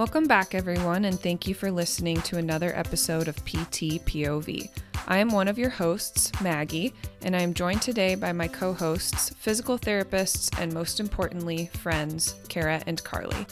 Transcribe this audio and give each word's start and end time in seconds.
Welcome 0.00 0.26
back, 0.26 0.54
everyone, 0.54 1.04
and 1.04 1.20
thank 1.20 1.46
you 1.46 1.52
for 1.52 1.70
listening 1.70 2.22
to 2.22 2.38
another 2.38 2.74
episode 2.74 3.28
of 3.28 3.36
PT 3.44 4.00
POV. 4.06 4.70
I 5.06 5.18
am 5.18 5.28
one 5.28 5.46
of 5.46 5.58
your 5.58 5.68
hosts, 5.68 6.32
Maggie, 6.40 6.94
and 7.20 7.36
I 7.36 7.42
am 7.42 7.52
joined 7.52 7.82
today 7.82 8.14
by 8.14 8.32
my 8.32 8.48
co 8.48 8.72
hosts, 8.72 9.28
physical 9.28 9.78
therapists, 9.78 10.58
and 10.58 10.72
most 10.72 11.00
importantly, 11.00 11.66
friends, 11.82 12.36
Cara 12.48 12.82
and 12.86 13.04
Carley. 13.04 13.46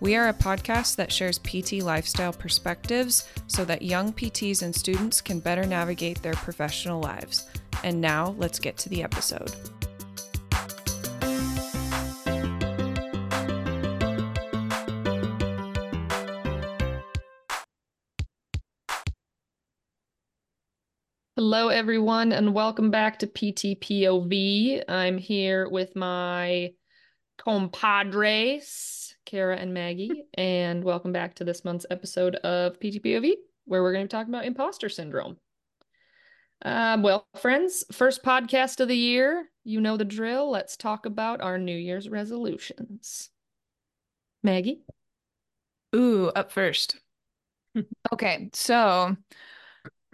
We 0.00 0.14
are 0.14 0.28
a 0.28 0.34
podcast 0.34 0.96
that 0.96 1.10
shares 1.10 1.38
PT 1.38 1.82
lifestyle 1.82 2.34
perspectives 2.34 3.26
so 3.46 3.64
that 3.64 3.80
young 3.80 4.12
PTs 4.12 4.60
and 4.60 4.74
students 4.74 5.22
can 5.22 5.40
better 5.40 5.64
navigate 5.64 6.20
their 6.20 6.34
professional 6.34 7.00
lives. 7.00 7.48
And 7.82 7.98
now, 7.98 8.34
let's 8.36 8.58
get 8.58 8.76
to 8.76 8.90
the 8.90 9.02
episode. 9.02 9.54
Hello, 21.56 21.68
everyone, 21.68 22.32
and 22.32 22.52
welcome 22.52 22.90
back 22.90 23.20
to 23.20 23.28
PTPOV. 23.28 24.82
I'm 24.88 25.16
here 25.16 25.68
with 25.68 25.94
my 25.94 26.72
compadres, 27.38 29.14
Cara 29.24 29.56
and 29.56 29.72
Maggie, 29.72 30.24
and 30.34 30.82
welcome 30.82 31.12
back 31.12 31.36
to 31.36 31.44
this 31.44 31.64
month's 31.64 31.86
episode 31.92 32.34
of 32.34 32.80
PTPOV, 32.80 33.34
where 33.66 33.84
we're 33.84 33.92
going 33.92 34.02
to 34.02 34.08
be 34.08 34.18
talking 34.18 34.34
about 34.34 34.46
imposter 34.46 34.88
syndrome. 34.88 35.36
Um, 36.64 37.04
well, 37.04 37.28
friends, 37.40 37.84
first 37.92 38.24
podcast 38.24 38.80
of 38.80 38.88
the 38.88 38.96
year. 38.96 39.48
You 39.62 39.80
know 39.80 39.96
the 39.96 40.04
drill. 40.04 40.50
Let's 40.50 40.76
talk 40.76 41.06
about 41.06 41.40
our 41.40 41.56
New 41.56 41.78
Year's 41.78 42.08
resolutions. 42.08 43.30
Maggie? 44.42 44.82
Ooh, 45.94 46.32
up 46.34 46.50
first. 46.50 46.98
okay, 48.12 48.50
so 48.52 49.16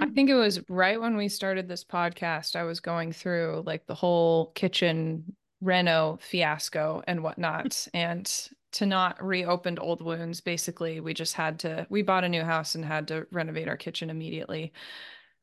I 0.01 0.07
think 0.07 0.31
it 0.31 0.35
was 0.35 0.61
right 0.69 1.01
when 1.01 1.17
we 1.17 1.29
started 1.29 1.69
this 1.69 1.85
podcast, 1.85 2.57
I 2.57 2.65
was 2.65 2.81
going 2.81 3.13
through 3.13 3.65
like 3.67 3.87
the 3.87 3.95
whole 3.95 4.53
kitchen 4.55 5.37
reno 5.61 6.19
fiasco 6.23 7.03
and 7.07 7.23
whatnot. 7.23 7.87
and 7.95 8.49
to 8.73 8.87
not 8.87 9.23
reopen 9.23 9.79
old 9.79 10.01
wounds, 10.01 10.41
basically, 10.41 11.01
we 11.01 11.13
just 11.13 11.35
had 11.35 11.59
to, 11.61 11.87
we 11.91 12.03
bought 12.03 12.25
a 12.25 12.29
new 12.29 12.43
house 12.43 12.75
and 12.75 12.85
had 12.85 13.09
to 13.09 13.27
renovate 13.31 13.69
our 13.69 13.77
kitchen 13.77 14.11
immediately. 14.11 14.73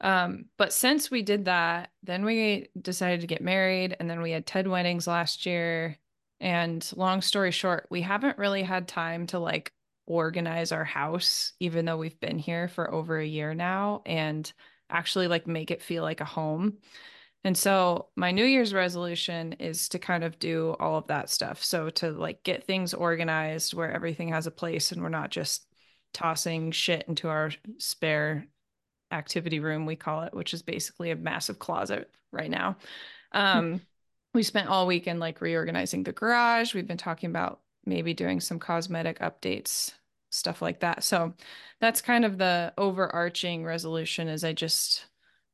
Um, 0.02 0.46
but 0.58 0.74
since 0.74 1.12
we 1.12 1.22
did 1.22 1.46
that, 1.46 1.92
then 2.04 2.24
we 2.26 2.70
decided 2.82 3.22
to 3.22 3.28
get 3.28 3.42
married 3.42 3.96
and 4.00 4.10
then 4.10 4.22
we 4.22 4.32
had 4.32 4.46
TED 4.46 4.68
weddings 4.68 5.08
last 5.08 5.46
year. 5.46 5.98
And 6.40 6.88
long 6.96 7.22
story 7.22 7.52
short, 7.52 7.88
we 7.90 8.02
haven't 8.02 8.38
really 8.38 8.64
had 8.64 8.88
time 8.88 9.28
to 9.28 9.40
like 9.40 9.72
organize 10.08 10.72
our 10.72 10.86
house, 10.86 11.54
even 11.60 11.86
though 11.86 11.98
we've 11.98 12.20
been 12.20 12.40
here 12.40 12.68
for 12.68 12.92
over 12.92 13.20
a 13.20 13.26
year 13.26 13.54
now, 13.54 14.02
and 14.06 14.52
actually 14.90 15.28
like 15.28 15.46
make 15.46 15.70
it 15.70 15.84
feel 15.84 16.02
like 16.02 16.22
a 16.22 16.26
home. 16.26 16.78
And 17.44 17.56
so 17.56 18.08
my 18.16 18.32
New 18.32 18.46
Year's 18.46 18.74
resolution 18.74 19.54
is 19.54 19.90
to 19.90 20.00
kind 20.00 20.24
of 20.24 20.40
do 20.40 20.76
all 20.80 20.98
of 20.98 21.08
that 21.08 21.30
stuff. 21.30 21.64
So 21.64 21.90
to 21.92 22.12
like 22.12 22.44
get 22.44 22.66
things 22.66 22.94
organized 22.94 23.74
where 23.74 23.92
everything 23.92 24.30
has 24.30 24.48
a 24.48 24.52
place 24.52 24.92
and 24.92 25.02
we're 25.02 25.10
not 25.10 25.30
just 25.30 25.66
tossing 26.14 26.72
shit 26.72 27.06
into 27.08 27.30
our 27.30 27.52
spare 27.78 28.48
activity 29.12 29.60
room, 29.60 29.86
we 29.86 29.96
call 29.96 30.24
it, 30.24 30.34
which 30.34 30.54
is 30.54 30.62
basically 30.62 31.12
a 31.12 31.16
massive 31.16 31.60
closet 31.60 32.10
right 32.32 32.50
now. 32.50 32.78
Um, 33.32 33.82
we 34.34 34.44
spent 34.44 34.70
all 34.70 34.88
weekend 34.88 35.20
like 35.20 35.42
reorganizing 35.42 36.04
the 36.04 36.12
garage. 36.12 36.74
We've 36.74 36.88
been 36.88 36.98
talking 36.98 37.30
about 37.30 37.62
maybe 37.86 38.14
doing 38.14 38.40
some 38.40 38.60
cosmetic 38.60 39.20
updates, 39.20 39.94
stuff 40.30 40.62
like 40.62 40.82
that. 40.82 41.04
So 41.04 41.34
that's 41.80 42.02
kind 42.02 42.26
of 42.26 42.38
the 42.38 42.74
overarching 42.78 43.64
resolution 43.64 44.28
is 44.28 44.44
I 44.44 44.54
just 44.54 45.06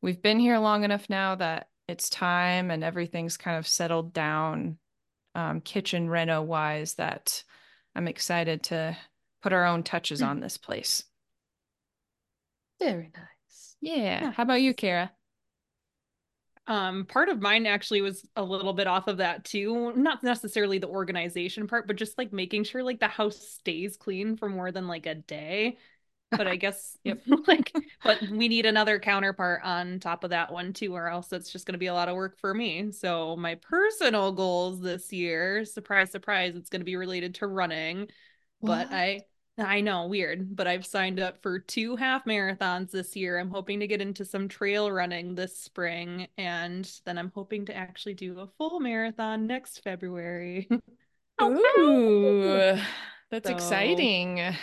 we've 0.02 0.22
been 0.22 0.40
here 0.40 0.58
long 0.58 0.84
enough 0.84 1.10
now 1.10 1.36
that 1.36 1.68
it's 1.88 2.10
time 2.10 2.72
and 2.72 2.84
everything's 2.84 3.38
kind 3.38 3.58
of 3.58 3.68
settled 3.68 4.14
down 4.14 4.78
um, 5.36 5.62
kitchen 5.62 6.10
reno 6.10 6.42
wise 6.42 6.96
that 6.96 7.44
I'm 7.96 8.08
excited 8.08 8.64
to 8.64 8.98
put 9.42 9.54
our 9.54 9.66
own 9.66 9.84
touches 9.84 10.22
on 10.22 10.40
this 10.40 10.58
place. 10.58 11.04
Very 12.80 13.12
nice. 13.16 13.76
Yeah. 13.82 13.96
yeah. 13.96 14.32
How 14.32 14.44
about 14.44 14.62
you, 14.62 14.74
Cara? 14.74 15.12
Um, 16.66 17.06
part 17.06 17.28
of 17.28 17.42
mine 17.42 17.66
actually 17.66 18.02
was 18.02 18.26
a 18.38 18.44
little 18.44 18.74
bit 18.74 18.88
off 18.88 19.08
of 19.08 19.18
that 19.18 19.44
too. 19.44 19.94
Not 19.96 20.24
necessarily 20.24 20.78
the 20.78 20.88
organization 20.88 21.68
part, 21.68 21.88
but 21.88 21.98
just 21.98 22.18
like 22.18 22.32
making 22.32 22.64
sure 22.64 22.84
like 22.84 23.00
the 23.00 23.08
house 23.08 23.38
stays 23.38 23.98
clean 23.98 24.38
for 24.38 24.48
more 24.48 24.72
than 24.72 24.88
like 24.88 25.06
a 25.06 25.16
day. 25.16 25.78
But 26.32 26.48
I 26.48 26.56
guess 26.56 26.98
yep, 27.04 27.22
like 27.48 27.74
but 28.04 28.22
we 28.32 28.48
need 28.48 28.66
another 28.66 28.98
counterpart 29.00 29.62
on 29.64 30.00
top 30.00 30.24
of 30.24 30.30
that 30.30 30.52
one 30.54 30.72
too, 30.74 30.96
or 30.96 31.08
else 31.08 31.32
it's 31.34 31.52
just 31.52 31.66
gonna 31.66 31.78
be 31.78 31.88
a 31.88 31.94
lot 31.94 32.10
of 32.10 32.16
work 32.16 32.38
for 32.40 32.54
me. 32.54 32.92
So 32.92 33.36
my 33.36 33.56
personal 33.56 34.32
goals 34.32 34.80
this 34.80 35.12
year, 35.12 35.66
surprise, 35.66 36.12
surprise, 36.12 36.56
it's 36.56 36.70
gonna 36.70 36.86
be 36.86 36.96
related 36.96 37.36
to 37.36 37.48
running. 37.48 38.08
What? 38.60 38.90
But 38.90 38.96
I 38.96 39.22
I 39.58 39.82
know, 39.82 40.08
weird, 40.08 40.56
but 40.56 40.66
I've 40.66 40.86
signed 40.86 41.20
up 41.20 41.42
for 41.44 41.60
two 41.60 41.96
half 41.96 42.26
marathons 42.26 42.90
this 42.90 43.16
year. 43.16 43.38
I'm 43.38 43.52
hoping 43.52 43.80
to 43.82 43.88
get 43.88 44.02
into 44.02 44.26
some 44.26 44.48
trail 44.48 44.92
running 44.92 45.36
this 45.36 45.56
spring, 45.56 46.28
and 46.40 46.90
then 47.06 47.20
I'm 47.20 47.32
hoping 47.36 47.66
to 47.68 47.76
actually 47.76 48.16
do 48.16 48.40
a 48.40 48.48
full 48.58 48.80
marathon 48.80 49.46
next 49.46 49.84
February. 49.84 50.68
Ooh, 51.42 52.80
that's 53.30 53.48
so, 53.48 53.54
exciting. 53.54 54.56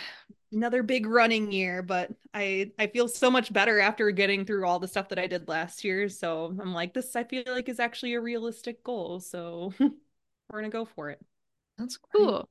Another 0.51 0.83
big 0.83 1.05
running 1.05 1.53
year, 1.53 1.81
but 1.81 2.11
I 2.33 2.71
I 2.77 2.87
feel 2.87 3.07
so 3.07 3.31
much 3.31 3.53
better 3.53 3.79
after 3.79 4.11
getting 4.11 4.43
through 4.43 4.65
all 4.65 4.79
the 4.79 4.89
stuff 4.89 5.07
that 5.09 5.19
I 5.19 5.27
did 5.27 5.47
last 5.47 5.85
year. 5.85 6.09
So 6.09 6.53
I'm 6.59 6.73
like, 6.73 6.93
this 6.93 7.15
I 7.15 7.23
feel 7.23 7.43
like 7.47 7.69
is 7.69 7.79
actually 7.79 8.15
a 8.15 8.21
realistic 8.21 8.83
goal. 8.83 9.21
So 9.21 9.73
we're 9.79 10.59
gonna 10.59 10.69
go 10.69 10.83
for 10.83 11.11
it. 11.11 11.19
That's 11.77 11.95
cool. 11.95 12.49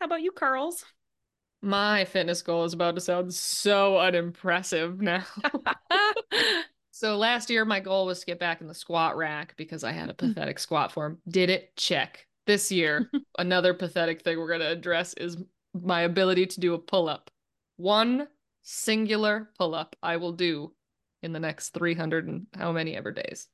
How 0.00 0.06
about 0.06 0.22
you, 0.22 0.32
Carls? 0.32 0.86
My 1.60 2.06
fitness 2.06 2.40
goal 2.40 2.64
is 2.64 2.72
about 2.72 2.94
to 2.94 3.02
sound 3.02 3.34
so 3.34 3.98
unimpressive 3.98 4.98
now. 5.02 5.24
so 6.90 7.18
last 7.18 7.50
year, 7.50 7.66
my 7.66 7.80
goal 7.80 8.06
was 8.06 8.20
to 8.20 8.26
get 8.26 8.38
back 8.38 8.62
in 8.62 8.66
the 8.66 8.74
squat 8.74 9.18
rack 9.18 9.54
because 9.58 9.84
I 9.84 9.92
had 9.92 10.08
a 10.08 10.14
pathetic 10.14 10.58
squat 10.58 10.90
form. 10.90 11.18
Did 11.28 11.50
it? 11.50 11.76
Check. 11.76 12.26
This 12.46 12.72
year, 12.72 13.10
another 13.38 13.74
pathetic 13.74 14.22
thing 14.22 14.38
we're 14.38 14.48
going 14.48 14.60
to 14.60 14.70
address 14.70 15.12
is 15.14 15.36
my 15.74 16.02
ability 16.02 16.46
to 16.46 16.60
do 16.60 16.72
a 16.72 16.78
pull 16.78 17.06
up. 17.06 17.30
One 17.76 18.26
singular 18.62 19.50
pull 19.58 19.74
up 19.74 19.96
I 20.02 20.16
will 20.16 20.32
do 20.32 20.72
in 21.22 21.34
the 21.34 21.40
next 21.40 21.70
300 21.70 22.26
and 22.26 22.46
how 22.56 22.72
many 22.72 22.96
ever 22.96 23.12
days. 23.12 23.48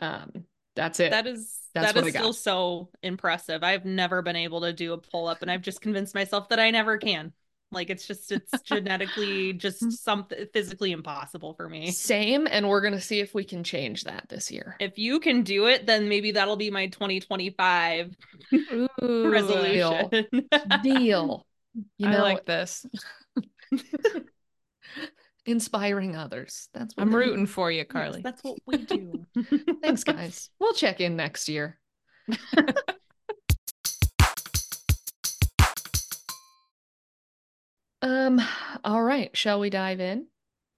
Um, 0.00 0.44
that's 0.76 1.00
it. 1.00 1.10
That 1.10 1.26
is 1.26 1.58
That's 1.74 1.92
that 1.92 2.06
is 2.06 2.14
still 2.14 2.32
so 2.32 2.90
impressive. 3.02 3.64
I've 3.64 3.84
never 3.84 4.22
been 4.22 4.36
able 4.36 4.60
to 4.60 4.72
do 4.72 4.92
a 4.92 4.98
pull 4.98 5.26
up, 5.26 5.42
and 5.42 5.50
I've 5.50 5.62
just 5.62 5.80
convinced 5.80 6.14
myself 6.14 6.50
that 6.50 6.60
I 6.60 6.70
never 6.70 6.98
can. 6.98 7.32
Like 7.72 7.90
it's 7.90 8.06
just 8.06 8.30
it's 8.30 8.62
genetically 8.64 9.52
just 9.54 10.04
something 10.04 10.46
physically 10.52 10.92
impossible 10.92 11.54
for 11.54 11.68
me. 11.68 11.90
Same, 11.90 12.46
and 12.48 12.68
we're 12.68 12.80
gonna 12.80 13.00
see 13.00 13.18
if 13.20 13.34
we 13.34 13.42
can 13.42 13.64
change 13.64 14.04
that 14.04 14.28
this 14.28 14.50
year. 14.52 14.76
If 14.78 14.98
you 14.98 15.18
can 15.18 15.42
do 15.42 15.66
it, 15.66 15.86
then 15.86 16.08
maybe 16.08 16.32
that'll 16.32 16.56
be 16.56 16.70
my 16.70 16.86
2025 16.86 18.14
Ooh, 19.02 19.30
resolution. 19.30 20.08
Deal. 20.10 20.50
deal. 20.82 21.46
You 21.98 22.08
know, 22.08 22.18
I 22.18 22.22
like 22.22 22.46
this 22.46 22.86
inspiring 25.46 26.16
others. 26.16 26.68
That's 26.74 26.96
what 26.96 27.02
I'm 27.02 27.14
rooting 27.14 27.46
for 27.46 27.70
you, 27.70 27.84
Carley. 27.84 28.22
Yes, 28.24 28.24
that's 28.24 28.42
what 28.42 28.58
we 28.66 28.78
do. 28.78 29.24
Thanks, 29.82 30.04
guys. 30.04 30.50
We'll 30.58 30.74
check 30.74 31.00
in 31.00 31.16
next 31.16 31.48
year. 31.48 31.78
um, 38.02 38.40
all 38.84 39.02
right. 39.02 39.34
Shall 39.36 39.60
we 39.60 39.70
dive 39.70 40.00
in? 40.00 40.26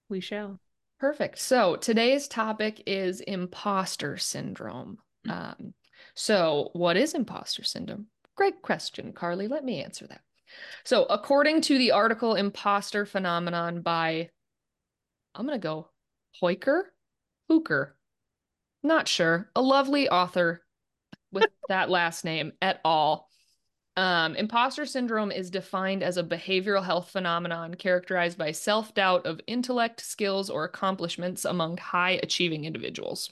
We 0.09 0.21
shall. 0.21 0.59
Perfect. 0.99 1.39
So 1.39 1.75
today's 1.75 2.27
topic 2.27 2.83
is 2.85 3.21
imposter 3.21 4.17
syndrome. 4.17 4.97
Mm. 5.27 5.31
Um, 5.31 5.73
so 6.13 6.69
what 6.73 6.97
is 6.97 7.13
imposter 7.13 7.63
syndrome? 7.63 8.07
Great 8.35 8.61
question, 8.61 9.13
Carley. 9.13 9.47
Let 9.47 9.63
me 9.63 9.83
answer 9.83 10.07
that. 10.07 10.21
So, 10.83 11.05
according 11.05 11.61
to 11.61 11.77
the 11.77 11.91
article 11.91 12.35
Imposter 12.35 13.05
Phenomenon 13.05 13.81
by 13.81 14.29
I'm 15.35 15.45
going 15.45 15.59
to 15.59 15.63
go 15.63 15.89
Hoiker, 16.41 16.83
Hooker. 17.47 17.95
Not 18.83 19.07
sure. 19.07 19.49
A 19.55 19.61
lovely 19.61 20.09
author 20.09 20.61
with 21.31 21.47
that 21.69 21.89
last 21.89 22.23
name 22.25 22.53
at 22.61 22.79
all. 22.83 23.29
Um, 23.97 24.35
imposter 24.35 24.85
syndrome 24.85 25.31
is 25.31 25.49
defined 25.49 26.03
as 26.03 26.15
a 26.15 26.23
behavioral 26.23 26.83
health 26.83 27.09
phenomenon 27.09 27.73
characterized 27.73 28.37
by 28.37 28.53
self 28.53 28.93
doubt 28.93 29.25
of 29.25 29.41
intellect, 29.45 29.99
skills, 29.99 30.49
or 30.49 30.63
accomplishments 30.63 31.43
among 31.43 31.77
high 31.77 32.19
achieving 32.23 32.63
individuals. 32.63 33.29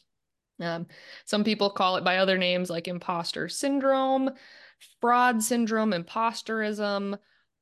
Um, 0.59 0.87
some 1.25 1.43
people 1.43 1.69
call 1.69 1.95
it 1.97 2.03
by 2.03 2.17
other 2.17 2.37
names 2.37 2.69
like 2.69 2.87
imposter 2.87 3.47
syndrome, 3.47 4.31
fraud 4.99 5.41
syndrome, 5.41 5.91
imposterism, 5.91 7.17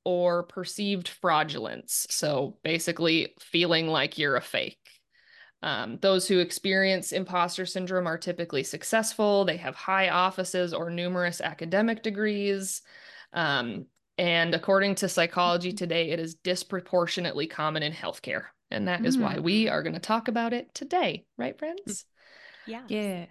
or 0.05 0.43
perceived 0.43 1.07
fraudulence. 1.07 2.07
So 2.09 2.57
basically, 2.63 3.33
feeling 3.39 3.87
like 3.87 4.17
you're 4.17 4.37
a 4.37 4.41
fake. 4.41 4.77
Um, 5.61 5.97
those 6.01 6.27
who 6.27 6.39
experience 6.39 7.11
imposter 7.11 7.65
syndrome 7.65 8.07
are 8.07 8.17
typically 8.17 8.63
successful. 8.63 9.45
They 9.45 9.57
have 9.57 9.75
high 9.75 10.09
offices 10.09 10.73
or 10.73 10.89
numerous 10.89 11.41
academic 11.41 12.03
degrees. 12.03 12.83
Um, 13.33 13.87
and 14.17 14.53
according 14.53 14.95
to 14.95 15.09
Psychology 15.09 15.73
Today, 15.73 16.11
it 16.11 16.19
is 16.19 16.35
disproportionately 16.35 17.47
common 17.47 17.83
in 17.83 17.91
healthcare. 17.91 18.45
And 18.71 18.87
that 18.87 19.05
is 19.05 19.17
why 19.17 19.39
we 19.39 19.67
are 19.67 19.83
going 19.83 19.93
to 19.93 19.99
talk 19.99 20.27
about 20.27 20.53
it 20.53 20.73
today, 20.73 21.25
right, 21.37 21.57
friends? 21.57 22.05
Yeah. 22.67 22.81
Yeah. 22.87 23.25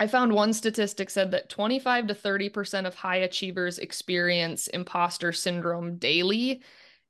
I 0.00 0.06
found 0.06 0.32
one 0.32 0.52
statistic 0.52 1.10
said 1.10 1.32
that 1.32 1.48
25 1.48 2.06
to 2.08 2.14
30% 2.14 2.86
of 2.86 2.94
high 2.94 3.16
achievers 3.16 3.78
experience 3.78 4.68
imposter 4.68 5.32
syndrome 5.32 5.96
daily, 5.96 6.62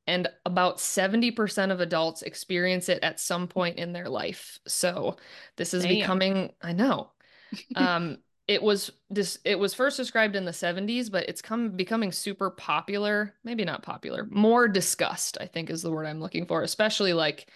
and 0.06 0.26
about 0.46 0.78
70% 0.78 1.70
of 1.70 1.80
adults 1.80 2.22
experience 2.22 2.88
it 2.88 3.02
at 3.02 3.20
some 3.20 3.46
point 3.46 3.78
in 3.78 3.92
their 3.92 4.08
life. 4.08 4.58
So 4.66 5.16
this 5.56 5.74
is 5.74 5.82
Damn. 5.82 5.98
becoming, 5.98 6.52
I 6.62 6.72
know. 6.72 7.10
Um, 7.76 8.18
it 8.46 8.62
was 8.62 8.90
this 9.10 9.38
it 9.44 9.58
was 9.58 9.74
first 9.74 9.98
described 9.98 10.34
in 10.34 10.46
the 10.46 10.52
70s, 10.52 11.10
but 11.10 11.28
it's 11.28 11.42
come 11.42 11.70
becoming 11.70 12.10
super 12.10 12.48
popular, 12.50 13.34
maybe 13.44 13.64
not 13.64 13.82
popular, 13.82 14.26
more 14.30 14.68
discussed, 14.68 15.36
I 15.38 15.46
think 15.46 15.68
is 15.68 15.82
the 15.82 15.90
word 15.90 16.06
I'm 16.06 16.20
looking 16.20 16.46
for, 16.46 16.62
especially 16.62 17.12
like 17.12 17.50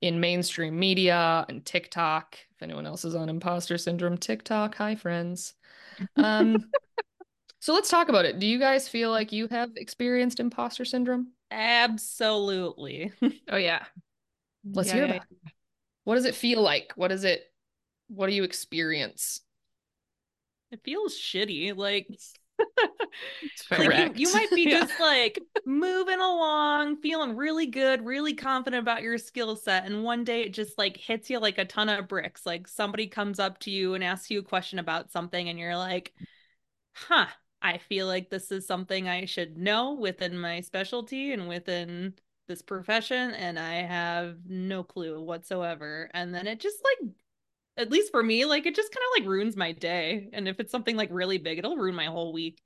in 0.00 0.20
mainstream 0.20 0.78
media 0.78 1.44
and 1.48 1.64
TikTok. 1.64 2.38
If 2.56 2.62
anyone 2.62 2.86
else 2.86 3.04
is 3.04 3.14
on 3.14 3.28
imposter 3.28 3.76
syndrome 3.78 4.16
TikTok, 4.18 4.74
hi 4.76 4.94
friends. 4.94 5.54
Um, 6.16 6.72
so 7.60 7.74
let's 7.74 7.90
talk 7.90 8.08
about 8.08 8.24
it. 8.26 8.38
Do 8.38 8.46
you 8.46 8.58
guys 8.58 8.88
feel 8.88 9.10
like 9.10 9.32
you 9.32 9.48
have 9.48 9.70
experienced 9.76 10.40
imposter 10.40 10.84
syndrome? 10.84 11.32
Absolutely. 11.50 13.12
Oh 13.48 13.56
yeah. 13.56 13.84
Let's 14.74 14.88
Yeah, 14.88 14.96
hear 14.96 15.04
yeah, 15.04 15.12
about 15.12 15.22
it. 15.30 15.52
What 16.04 16.16
does 16.16 16.24
it 16.24 16.34
feel 16.34 16.62
like? 16.62 16.92
What 16.96 17.12
is 17.12 17.24
it? 17.24 17.52
What 18.08 18.28
do 18.28 18.34
you 18.34 18.44
experience? 18.44 19.40
It 20.70 20.80
feels 20.84 21.14
shitty. 21.18 21.76
Like, 21.76 22.08
like 23.78 23.96
you, 23.96 24.12
you 24.14 24.30
might 24.30 24.54
be 24.54 24.66
Yeah. 24.70 24.86
just 24.86 24.98
like 24.98 25.44
moving 25.64 26.20
along, 26.20 26.96
feeling 26.98 27.36
really 27.36 27.66
good, 27.66 28.04
really 28.04 28.34
confident 28.34 28.80
about 28.82 29.02
your 29.02 29.18
skill 29.18 29.56
set. 29.56 29.84
And 29.86 30.04
one 30.04 30.24
day 30.24 30.42
it 30.42 30.54
just 30.54 30.78
like 30.78 30.96
hits 30.96 31.30
you 31.30 31.38
like 31.40 31.58
a 31.58 31.64
ton 31.64 31.88
of 31.88 32.08
bricks. 32.08 32.46
Like 32.46 32.68
somebody 32.68 33.06
comes 33.08 33.38
up 33.38 33.58
to 33.60 33.70
you 33.70 33.94
and 33.94 34.04
asks 34.04 34.30
you 34.30 34.40
a 34.40 34.42
question 34.44 34.78
about 34.78 35.10
something, 35.10 35.48
and 35.48 35.58
you're 35.58 35.76
like, 35.76 36.12
huh, 36.94 37.26
I 37.62 37.78
feel 37.78 38.06
like 38.06 38.30
this 38.30 38.52
is 38.52 38.66
something 38.66 39.08
I 39.08 39.26
should 39.26 39.58
know 39.58 39.94
within 39.94 40.38
my 40.38 40.60
specialty 40.62 41.32
and 41.32 41.48
within 41.48 42.14
this 42.48 42.62
profession. 42.62 43.32
And 43.32 43.58
I 43.58 43.82
have 43.82 44.38
no 44.46 44.84
clue 44.84 45.20
whatsoever. 45.22 46.10
And 46.14 46.34
then 46.34 46.46
it 46.46 46.60
just 46.60 46.78
like, 46.84 47.10
at 47.76 47.90
least 47.90 48.10
for 48.10 48.22
me, 48.22 48.44
like 48.44 48.66
it 48.66 48.74
just 48.74 48.92
kind 48.92 49.04
of 49.04 49.22
like 49.22 49.30
ruins 49.30 49.56
my 49.56 49.72
day. 49.72 50.28
And 50.32 50.48
if 50.48 50.60
it's 50.60 50.72
something 50.72 50.96
like 50.96 51.10
really 51.12 51.38
big, 51.38 51.58
it'll 51.58 51.76
ruin 51.76 51.94
my 51.94 52.06
whole 52.06 52.32
week. 52.32 52.60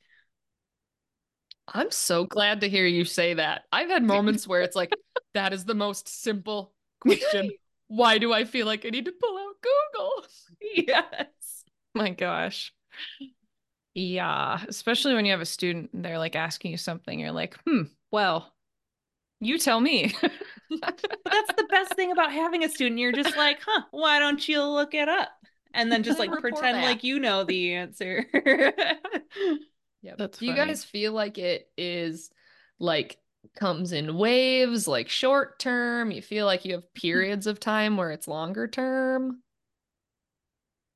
I'm 1.72 1.90
so 1.90 2.24
glad 2.24 2.60
to 2.62 2.68
hear 2.68 2.86
you 2.86 3.04
say 3.04 3.34
that. 3.34 3.62
I've 3.72 3.88
had 3.88 4.02
moments 4.02 4.46
where 4.46 4.62
it's 4.62 4.76
like, 4.76 4.92
that 5.34 5.52
is 5.52 5.64
the 5.64 5.74
most 5.74 6.08
simple 6.08 6.72
question. 7.00 7.50
Why 7.88 8.18
do 8.18 8.32
I 8.32 8.44
feel 8.44 8.66
like 8.66 8.86
I 8.86 8.90
need 8.90 9.06
to 9.06 9.12
pull 9.12 9.38
out 9.38 9.54
Google? 9.62 10.26
yes. 10.86 11.64
my 11.94 12.10
gosh. 12.10 12.72
Yeah, 13.94 14.64
especially 14.68 15.14
when 15.14 15.24
you 15.24 15.32
have 15.32 15.40
a 15.40 15.46
student 15.46 15.90
and 15.92 16.04
they're 16.04 16.18
like 16.18 16.36
asking 16.36 16.70
you 16.70 16.76
something, 16.76 17.18
you're 17.18 17.32
like, 17.32 17.56
hmm, 17.66 17.82
well, 18.12 18.52
you 19.40 19.58
tell 19.58 19.80
me. 19.80 20.14
But 20.80 21.04
that's 21.24 21.52
the 21.56 21.66
best 21.68 21.94
thing 21.94 22.12
about 22.12 22.30
having 22.30 22.62
a 22.62 22.68
student. 22.68 23.00
You're 23.00 23.10
just 23.10 23.36
like, 23.36 23.58
huh, 23.66 23.82
why 23.90 24.20
don't 24.20 24.46
you 24.48 24.62
look 24.62 24.94
it 24.94 25.08
up? 25.08 25.30
And 25.74 25.90
then 25.90 26.04
just 26.04 26.20
like 26.20 26.30
pretend 26.40 26.76
back. 26.76 26.84
like 26.84 27.02
you 27.02 27.18
know 27.18 27.42
the 27.42 27.74
answer. 27.74 28.24
Yeah. 30.02 30.14
That's 30.16 30.38
Do 30.38 30.46
you 30.46 30.54
guys 30.54 30.82
feel 30.84 31.12
like 31.12 31.36
it 31.38 31.68
is 31.76 32.30
like 32.78 33.18
comes 33.56 33.92
in 33.92 34.16
waves, 34.16 34.88
like 34.88 35.08
short 35.08 35.58
term? 35.58 36.10
You 36.10 36.22
feel 36.22 36.46
like 36.46 36.64
you 36.64 36.74
have 36.74 36.94
periods 36.94 37.46
of 37.46 37.60
time 37.60 37.96
where 37.96 38.10
it's 38.10 38.26
longer 38.28 38.66
term? 38.66 39.42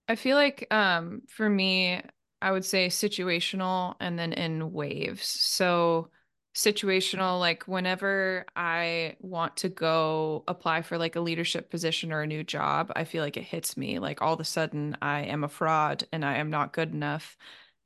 I 0.08 0.14
feel 0.16 0.36
like 0.36 0.66
um 0.70 1.22
for 1.28 1.48
me, 1.48 2.00
I 2.40 2.52
would 2.52 2.64
say 2.64 2.88
situational 2.88 3.96
and 4.00 4.18
then 4.18 4.32
in 4.32 4.72
waves. 4.72 5.26
So 5.26 6.08
situational, 6.54 7.40
like 7.40 7.64
whenever 7.64 8.46
I 8.54 9.16
want 9.20 9.56
to 9.58 9.68
go 9.68 10.44
apply 10.46 10.82
for 10.82 10.96
like 10.98 11.16
a 11.16 11.20
leadership 11.20 11.70
position 11.70 12.12
or 12.12 12.22
a 12.22 12.26
new 12.26 12.44
job, 12.44 12.92
I 12.94 13.04
feel 13.04 13.22
like 13.22 13.36
it 13.36 13.42
hits 13.42 13.76
me. 13.76 13.98
Like 13.98 14.22
all 14.22 14.34
of 14.34 14.40
a 14.40 14.44
sudden 14.44 14.96
I 15.02 15.22
am 15.22 15.42
a 15.44 15.48
fraud 15.48 16.04
and 16.12 16.24
I 16.24 16.36
am 16.36 16.50
not 16.50 16.72
good 16.72 16.92
enough. 16.92 17.36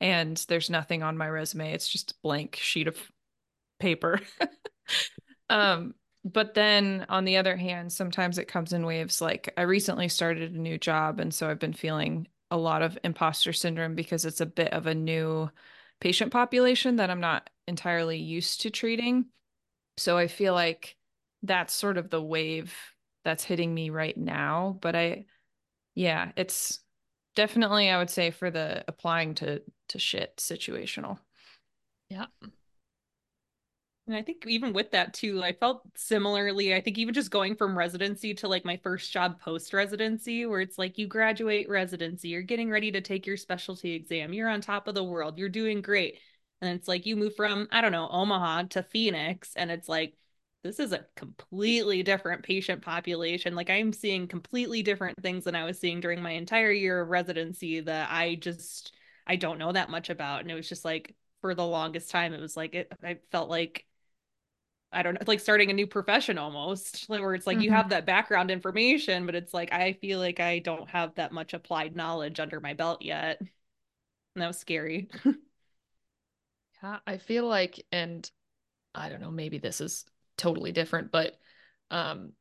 And 0.01 0.37
there's 0.49 0.71
nothing 0.71 1.03
on 1.03 1.17
my 1.17 1.29
resume. 1.29 1.73
It's 1.73 1.89
just 1.89 2.13
a 2.13 2.15
blank 2.23 2.57
sheet 2.57 2.89
of 2.89 2.97
paper. 3.81 4.21
um, 5.51 5.95
but 6.25 6.55
then 6.55 7.07
on 7.09 7.25
the 7.25 7.39
other 7.39 7.57
hand, 7.57 7.93
sometimes 7.93 8.39
it 8.39 8.49
comes 8.49 8.73
in 8.73 8.85
waves. 8.85 9.21
Like 9.21 9.53
I 9.57 9.63
recently 9.63 10.09
started 10.09 10.53
a 10.53 10.61
new 10.61 10.79
job, 10.79 11.21
and 11.21 11.33
so 11.33 11.49
I've 11.49 11.59
been 11.59 11.73
feeling 11.73 12.29
a 12.51 12.57
lot 12.57 12.83
of 12.83 12.99
imposter 13.05 13.53
syndrome 13.53 13.95
because 13.95 14.25
it's 14.25 14.41
a 14.41 14.47
bit 14.47 14.73
of 14.73 14.87
a 14.87 14.95
new 14.95 15.51
patient 16.01 16.33
population 16.33 16.97
that 16.97 17.11
I'm 17.11 17.21
not 17.21 17.51
entirely 17.67 18.19
used 18.19 18.63
to 18.63 18.71
treating. 18.71 19.27
So 19.97 20.17
I 20.17 20.29
feel 20.29 20.55
like 20.55 20.97
that's 21.43 21.75
sort 21.75 21.99
of 21.99 22.11
the 22.11 22.23
wave 22.23 22.75
that's 23.25 23.45
hitting 23.45 23.75
me 23.75 23.91
right 23.91 24.17
now. 24.17 24.79
But 24.81 24.97
I, 24.97 25.27
yeah, 25.95 26.33
it's 26.37 26.81
definitely, 27.35 27.91
I 27.91 27.99
would 27.99 28.11
say, 28.11 28.31
for 28.31 28.51
the 28.51 28.85
applying 28.89 29.35
to 29.37 29.63
to 29.89 29.99
shit 29.99 30.37
situational. 30.37 31.19
Yeah. 32.11 32.27
And 34.09 34.17
I 34.17 34.23
think 34.23 34.47
even 34.47 34.73
with 34.73 34.93
that 34.93 35.13
too, 35.13 35.43
I 35.43 35.53
felt 35.53 35.83
similarly. 35.95 36.75
I 36.75 36.81
think 36.81 36.97
even 36.97 37.13
just 37.13 37.31
going 37.31 37.55
from 37.55 37.77
residency 37.77 38.33
to 38.37 38.49
like 38.49 38.65
my 38.65 38.79
first 38.79 39.13
job 39.13 39.39
post 39.39 39.75
residency, 39.75 40.47
where 40.47 40.63
it's 40.63 40.79
like 40.79 40.97
you 40.97 41.07
graduate 41.07 41.69
residency, 41.69 42.29
you're 42.29 42.41
getting 42.41 42.71
ready 42.71 42.91
to 42.93 43.03
take 43.03 43.27
your 43.27 43.37
specialty 43.37 43.93
exam, 43.93 44.33
you're 44.33 44.49
on 44.49 44.63
top 44.63 44.89
of 44.89 44.95
the 44.95 45.05
world, 45.05 45.39
you're 45.39 45.51
doing 45.51 45.83
great. 45.83 46.21
And 46.63 46.75
it's 46.75 46.89
like 46.89 47.05
you 47.05 47.17
move 47.17 47.37
from, 47.37 47.69
I 47.71 47.83
don't 47.83 47.93
know, 47.93 48.09
Omaha 48.09 48.63
to 48.71 48.83
Phoenix, 48.83 49.53
and 49.55 49.71
it's 49.71 49.91
like, 49.91 50.15
this 50.65 50.81
is 50.81 50.93
a 50.93 51.05
completely 51.15 52.03
different 52.03 52.43
patient 52.43 52.81
population. 52.81 53.55
Like 53.55 53.69
I'm 53.69 53.93
seeing 53.93 54.27
completely 54.27 54.83
different 54.83 55.21
things 55.23 55.45
than 55.45 55.55
I 55.55 55.65
was 55.67 55.79
seeing 55.79 56.01
during 56.01 56.23
my 56.23 56.31
entire 56.33 56.73
year 56.73 57.01
of 57.03 57.11
residency 57.11 57.81
that 57.81 58.09
I 58.11 58.37
just, 58.37 58.95
I 59.27 59.37
don't 59.37 59.59
know 59.59 59.71
that 59.73 59.91
much 59.91 60.09
about. 60.09 60.41
And 60.41 60.51
it 60.51 60.55
was 60.55 60.69
just 60.69 60.85
like, 60.85 61.15
for 61.43 61.55
the 61.55 61.65
longest 61.65 62.11
time, 62.11 62.33
it 62.33 62.41
was 62.41 62.57
like, 62.57 62.75
it, 62.75 62.91
I 63.05 63.19
felt 63.31 63.51
like, 63.51 63.85
I 64.93 65.03
don't 65.03 65.15
know, 65.15 65.21
like 65.27 65.41
starting 65.41 65.71
a 65.71 65.75
new 65.75 65.87
profession 65.87 66.39
almost, 66.39 67.09
where 67.09 67.35
it's 67.35 67.47
like 67.47 67.61
you 67.61 67.71
Mhm. 67.71 67.73
have 67.73 67.91
that 67.91 68.07
background 68.07 68.51
information, 68.51 69.27
but 69.27 69.35
it's 69.35 69.53
like 69.53 69.73
I 69.73 69.93
feel 69.95 70.19
like 70.19 70.41
I 70.41 70.61
don't 70.61 70.89
have 70.91 71.15
that 71.17 71.33
much 71.33 71.53
applied 71.55 71.95
knowledge 71.97 72.41
under 72.41 72.61
my 72.61 72.75
belt 72.75 73.03
yet. 73.03 73.39
And 74.35 74.43
that 74.43 74.49
was 74.49 74.59
scary. 74.59 75.11
Yeah, 76.83 76.99
I 77.07 77.19
feel 77.19 77.47
like, 77.47 77.85
and 77.93 78.29
I 78.95 79.09
don't 79.09 79.21
know, 79.21 79.31
maybe 79.31 79.59
this 79.59 79.81
is 79.81 80.05
totally 80.37 80.73
different, 80.73 81.13
but 81.13 81.39
um, 81.91 82.33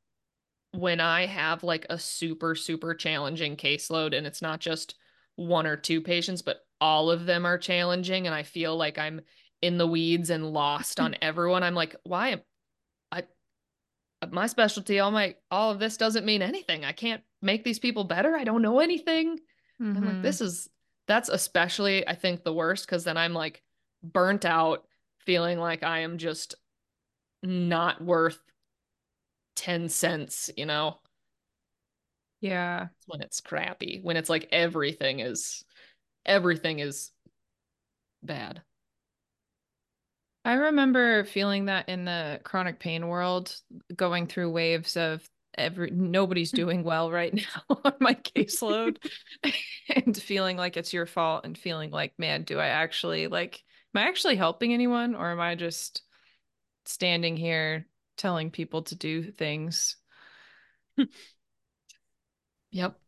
when 0.72 1.00
I 1.02 1.26
have 1.28 1.64
like 1.64 1.88
a 1.90 2.00
super, 2.00 2.56
super 2.56 2.96
challenging 2.96 3.58
caseload 3.58 4.18
and 4.18 4.28
it's 4.28 4.42
not 4.42 4.60
just 4.62 4.96
one 5.36 5.68
or 5.68 5.78
two 5.78 6.02
patients, 6.02 6.42
but 6.42 6.66
all 6.82 7.12
of 7.12 7.26
them 7.26 7.46
are 7.46 7.58
challenging, 7.58 8.28
and 8.28 8.36
I 8.36 8.44
feel 8.44 8.78
like 8.78 8.98
I'm 9.00 9.22
in 9.62 9.78
the 9.78 9.88
weeds 9.88 10.30
and 10.30 10.54
lost 10.54 11.00
on 11.00 11.16
everyone, 11.22 11.64
I'm 11.64 11.76
like, 11.76 11.96
why 12.04 12.30
am 12.30 12.42
I 13.12 13.24
my 14.32 14.48
specialty, 14.48 15.00
all 15.00 15.12
my 15.12 15.36
all 15.52 15.72
of 15.72 15.80
this 15.80 15.98
doesn't 15.98 16.26
mean 16.26 16.42
anything. 16.42 16.84
I 16.86 16.92
can't 16.92 17.22
make 17.42 17.64
these 17.64 17.80
people 17.80 18.04
better. 18.04 18.36
I 18.36 18.44
don't 18.44 18.62
know 18.62 18.80
anything. 18.80 19.40
I'm 19.80 20.06
like, 20.06 20.16
Mhm. 20.16 20.22
this 20.24 20.42
is 20.42 20.70
that's 21.08 21.30
especially, 21.30 22.06
I 22.08 22.16
think, 22.16 22.44
the 22.44 22.54
worst 22.54 22.86
because 22.86 23.04
then 23.04 23.16
I'm 23.18 23.34
like 23.34 23.62
burnt 24.04 24.44
out, 24.44 24.86
feeling 25.20 25.58
like 25.60 25.84
I 25.84 26.00
am 26.00 26.18
just 26.18 26.56
not 27.44 28.02
worth 28.02 28.40
10 29.56 29.90
cents, 29.90 30.50
you 30.58 30.66
know? 30.66 31.00
Yeah. 32.42 32.88
When 33.06 33.22
it's 33.22 33.40
crappy, 33.42 34.00
when 34.04 34.18
it's 34.18 34.30
like 34.30 34.50
everything 34.52 35.20
is 35.20 35.64
everything 36.26 36.80
is 36.80 37.12
bad. 38.22 38.62
I 40.48 40.54
remember 40.54 41.26
feeling 41.26 41.66
that 41.66 41.90
in 41.90 42.06
the 42.06 42.40
chronic 42.42 42.80
pain 42.80 43.10
world, 43.10 43.54
going 43.94 44.28
through 44.28 44.50
waves 44.50 44.96
of 44.96 45.30
every 45.58 45.92
nobody's 45.92 46.54
mm. 46.54 46.56
doing 46.56 46.84
well 46.86 47.12
right 47.12 47.34
now 47.70 47.78
on 47.84 47.94
my 48.00 48.14
caseload 48.14 48.98
and 49.90 50.16
feeling 50.16 50.56
like 50.56 50.78
it's 50.78 50.94
your 50.94 51.06
fault 51.06 51.44
and 51.44 51.58
feeling 51.58 51.92
like, 51.92 52.14
man, 52.18 52.44
do 52.44 52.60
I 52.60 52.68
actually 52.68 53.28
like 53.28 53.62
am 53.94 54.02
I 54.02 54.08
actually 54.08 54.38
helping 54.38 54.74
anyone 54.74 55.16
or 55.16 55.32
am 55.32 55.42
I 55.42 55.56
just 55.56 56.02
standing 56.86 57.36
here 57.36 57.86
telling 58.16 58.50
people 58.50 58.84
to 58.84 58.96
do 58.96 59.30
things. 59.32 59.98
Yep. 62.70 63.00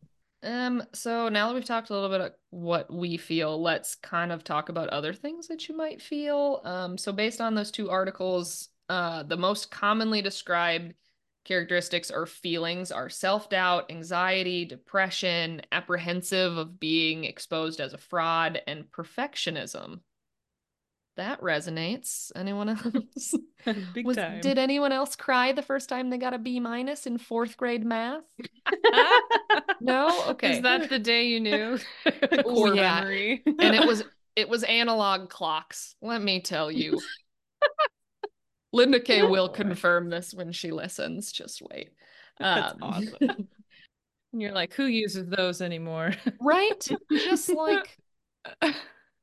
Um, 0.42 0.82
so 0.94 1.28
now 1.28 1.48
that 1.48 1.54
we've 1.54 1.64
talked 1.64 1.90
a 1.90 1.94
little 1.94 2.08
bit 2.08 2.34
what 2.48 2.92
we 2.92 3.16
feel, 3.16 3.60
let's 3.60 3.94
kind 3.94 4.32
of 4.32 4.42
talk 4.42 4.68
about 4.68 4.88
other 4.88 5.12
things 5.12 5.48
that 5.48 5.68
you 5.68 5.76
might 5.76 6.00
feel. 6.00 6.62
Um, 6.64 6.96
so 6.96 7.12
based 7.12 7.40
on 7.40 7.54
those 7.54 7.70
two 7.70 7.90
articles, 7.90 8.68
uh, 8.88 9.22
the 9.22 9.36
most 9.36 9.70
commonly 9.70 10.22
described 10.22 10.94
characteristics 11.44 12.10
or 12.10 12.26
feelings 12.26 12.90
are 12.92 13.08
self-doubt, 13.08 13.90
anxiety, 13.90 14.64
depression, 14.64 15.62
apprehensive 15.72 16.56
of 16.56 16.80
being 16.80 17.24
exposed 17.24 17.80
as 17.80 17.92
a 17.92 17.98
fraud, 17.98 18.60
and 18.66 18.84
perfectionism. 18.90 20.00
That 21.20 21.42
resonates. 21.42 22.32
Anyone 22.34 22.70
else? 22.70 23.34
Big 23.92 24.06
Was, 24.06 24.16
time. 24.16 24.40
did 24.40 24.56
anyone 24.56 24.90
else 24.90 25.16
cry 25.16 25.52
the 25.52 25.60
first 25.60 25.90
time 25.90 26.08
they 26.08 26.16
got 26.16 26.32
a 26.32 26.38
B 26.38 26.60
minus 26.60 27.06
in 27.06 27.18
fourth 27.18 27.56
grade 27.58 27.84
math? 27.84 28.24
No? 29.82 30.24
Okay. 30.28 30.56
Is 30.56 30.62
that 30.62 30.88
the 30.88 30.98
day 30.98 31.26
you 31.26 31.40
knew? 31.40 31.78
core 32.44 32.74
yeah. 32.74 33.00
memory? 33.00 33.42
and 33.46 33.74
it 33.74 33.86
was 33.86 34.02
it 34.36 34.48
was 34.48 34.62
analog 34.62 35.28
clocks. 35.28 35.94
Let 36.00 36.22
me 36.22 36.40
tell 36.40 36.70
you. 36.70 37.00
Linda 38.72 39.00
Kay 39.00 39.22
will 39.22 39.48
confirm 39.48 40.08
this 40.10 40.32
when 40.32 40.52
she 40.52 40.70
listens. 40.70 41.32
Just 41.32 41.60
wait. 41.70 41.90
That's 42.38 42.72
Um, 42.74 42.78
awesome. 42.82 43.48
And 44.32 44.40
you're 44.40 44.52
like, 44.52 44.72
who 44.74 44.84
uses 44.84 45.26
those 45.26 45.60
anymore? 45.60 46.12
right? 46.40 46.88
Just 47.10 47.48
like 47.48 47.98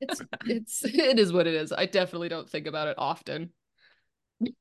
it's 0.01 0.21
it's 0.45 0.85
it 0.85 1.19
is 1.19 1.33
what 1.33 1.47
it 1.47 1.53
is. 1.53 1.71
I 1.71 1.85
definitely 1.85 2.29
don't 2.29 2.49
think 2.49 2.67
about 2.67 2.87
it 2.87 2.95
often. 2.97 3.51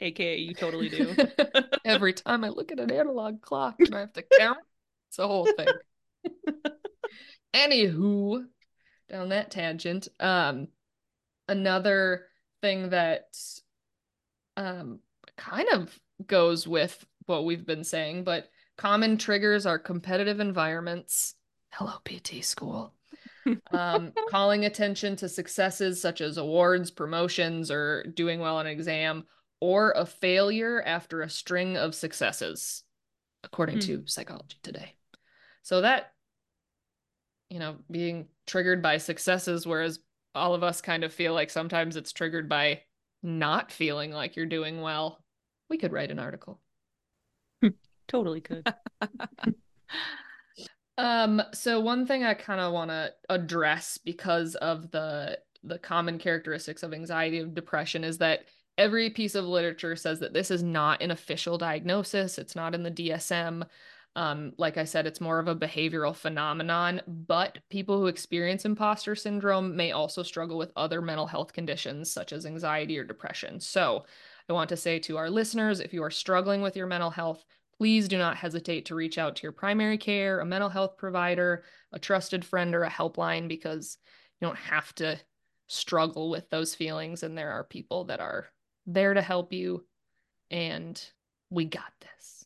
AKA, 0.00 0.38
you 0.38 0.54
totally 0.54 0.88
do. 0.88 1.14
Every 1.84 2.12
time 2.12 2.44
I 2.44 2.48
look 2.50 2.70
at 2.70 2.80
an 2.80 2.92
analog 2.92 3.40
clock 3.40 3.76
and 3.80 3.94
I 3.94 4.00
have 4.00 4.12
to 4.14 4.24
count, 4.38 4.58
it's 5.08 5.18
a 5.18 5.26
whole 5.26 5.46
thing. 5.46 5.68
Anywho, 7.54 8.44
down 9.08 9.30
that 9.30 9.50
tangent, 9.50 10.08
um, 10.20 10.68
another 11.48 12.26
thing 12.60 12.90
that 12.90 13.24
um 14.56 15.00
kind 15.36 15.68
of 15.72 15.98
goes 16.26 16.66
with 16.66 17.04
what 17.26 17.44
we've 17.44 17.66
been 17.66 17.84
saying, 17.84 18.24
but 18.24 18.48
common 18.76 19.18
triggers 19.18 19.66
are 19.66 19.78
competitive 19.78 20.40
environments. 20.40 21.34
Hello, 21.70 21.94
PT 22.04 22.44
school. 22.44 22.94
Um, 23.70 24.12
calling 24.30 24.64
attention 24.64 25.16
to 25.16 25.28
successes 25.28 26.00
such 26.00 26.20
as 26.20 26.36
awards, 26.36 26.90
promotions, 26.90 27.70
or 27.70 28.04
doing 28.14 28.40
well 28.40 28.56
on 28.56 28.66
an 28.66 28.72
exam, 28.72 29.24
or 29.60 29.92
a 29.92 30.06
failure 30.06 30.82
after 30.82 31.22
a 31.22 31.30
string 31.30 31.76
of 31.76 31.94
successes, 31.94 32.84
according 33.44 33.80
to 33.80 34.02
Psychology 34.06 34.58
Today. 34.62 34.94
So 35.62 35.80
that, 35.80 36.12
you 37.50 37.58
know, 37.58 37.76
being 37.90 38.28
triggered 38.46 38.82
by 38.82 38.98
successes, 38.98 39.66
whereas 39.66 39.98
all 40.34 40.54
of 40.54 40.62
us 40.62 40.80
kind 40.80 41.02
of 41.04 41.12
feel 41.12 41.34
like 41.34 41.50
sometimes 41.50 41.96
it's 41.96 42.12
triggered 42.12 42.48
by 42.48 42.82
not 43.22 43.72
feeling 43.72 44.12
like 44.12 44.36
you're 44.36 44.46
doing 44.46 44.80
well. 44.80 45.24
We 45.68 45.78
could 45.78 45.92
write 45.92 46.10
an 46.10 46.18
article. 46.18 46.60
totally 48.08 48.40
could. 48.40 48.66
Um, 50.98 51.42
so 51.52 51.80
one 51.80 52.06
thing 52.06 52.24
I 52.24 52.34
kind 52.34 52.60
of 52.60 52.72
want 52.72 52.90
to 52.90 53.12
address 53.28 53.98
because 53.98 54.54
of 54.56 54.90
the 54.90 55.38
the 55.62 55.78
common 55.78 56.18
characteristics 56.18 56.84
of 56.84 56.94
anxiety 56.94 57.38
and 57.38 57.54
depression 57.54 58.04
is 58.04 58.18
that 58.18 58.44
every 58.78 59.10
piece 59.10 59.34
of 59.34 59.44
literature 59.44 59.96
says 59.96 60.20
that 60.20 60.32
this 60.32 60.50
is 60.50 60.62
not 60.62 61.02
an 61.02 61.10
official 61.10 61.58
diagnosis. 61.58 62.38
It's 62.38 62.54
not 62.54 62.74
in 62.74 62.84
the 62.84 62.90
DSM. 62.90 63.64
Um, 64.14 64.52
like 64.56 64.78
I 64.78 64.84
said, 64.84 65.06
it's 65.06 65.20
more 65.20 65.38
of 65.38 65.48
a 65.48 65.56
behavioral 65.56 66.14
phenomenon, 66.14 67.02
but 67.06 67.58
people 67.68 67.98
who 67.98 68.06
experience 68.06 68.64
imposter 68.64 69.14
syndrome 69.14 69.76
may 69.76 69.92
also 69.92 70.22
struggle 70.22 70.56
with 70.56 70.72
other 70.76 71.02
mental 71.02 71.26
health 71.26 71.52
conditions 71.52 72.10
such 72.10 72.32
as 72.32 72.46
anxiety 72.46 72.96
or 72.98 73.04
depression. 73.04 73.60
So 73.60 74.04
I 74.48 74.52
want 74.52 74.70
to 74.70 74.76
say 74.76 74.98
to 75.00 75.18
our 75.18 75.28
listeners 75.28 75.80
if 75.80 75.92
you 75.92 76.02
are 76.02 76.10
struggling 76.10 76.62
with 76.62 76.76
your 76.76 76.86
mental 76.86 77.10
health, 77.10 77.44
please 77.78 78.08
do 78.08 78.18
not 78.18 78.36
hesitate 78.36 78.86
to 78.86 78.94
reach 78.94 79.18
out 79.18 79.36
to 79.36 79.42
your 79.42 79.52
primary 79.52 79.98
care, 79.98 80.40
a 80.40 80.44
mental 80.44 80.68
health 80.68 80.96
provider, 80.96 81.64
a 81.92 81.98
trusted 81.98 82.44
friend, 82.44 82.74
or 82.74 82.84
a 82.84 82.90
helpline 82.90 83.48
because 83.48 83.98
you 84.40 84.46
don't 84.46 84.56
have 84.56 84.94
to 84.96 85.18
struggle 85.66 86.30
with 86.30 86.48
those 86.50 86.74
feelings. 86.74 87.22
And 87.22 87.36
there 87.36 87.52
are 87.52 87.64
people 87.64 88.04
that 88.04 88.20
are 88.20 88.46
there 88.86 89.14
to 89.14 89.22
help 89.22 89.52
you. 89.52 89.84
And 90.50 91.02
we 91.50 91.64
got 91.64 91.92
this. 92.00 92.44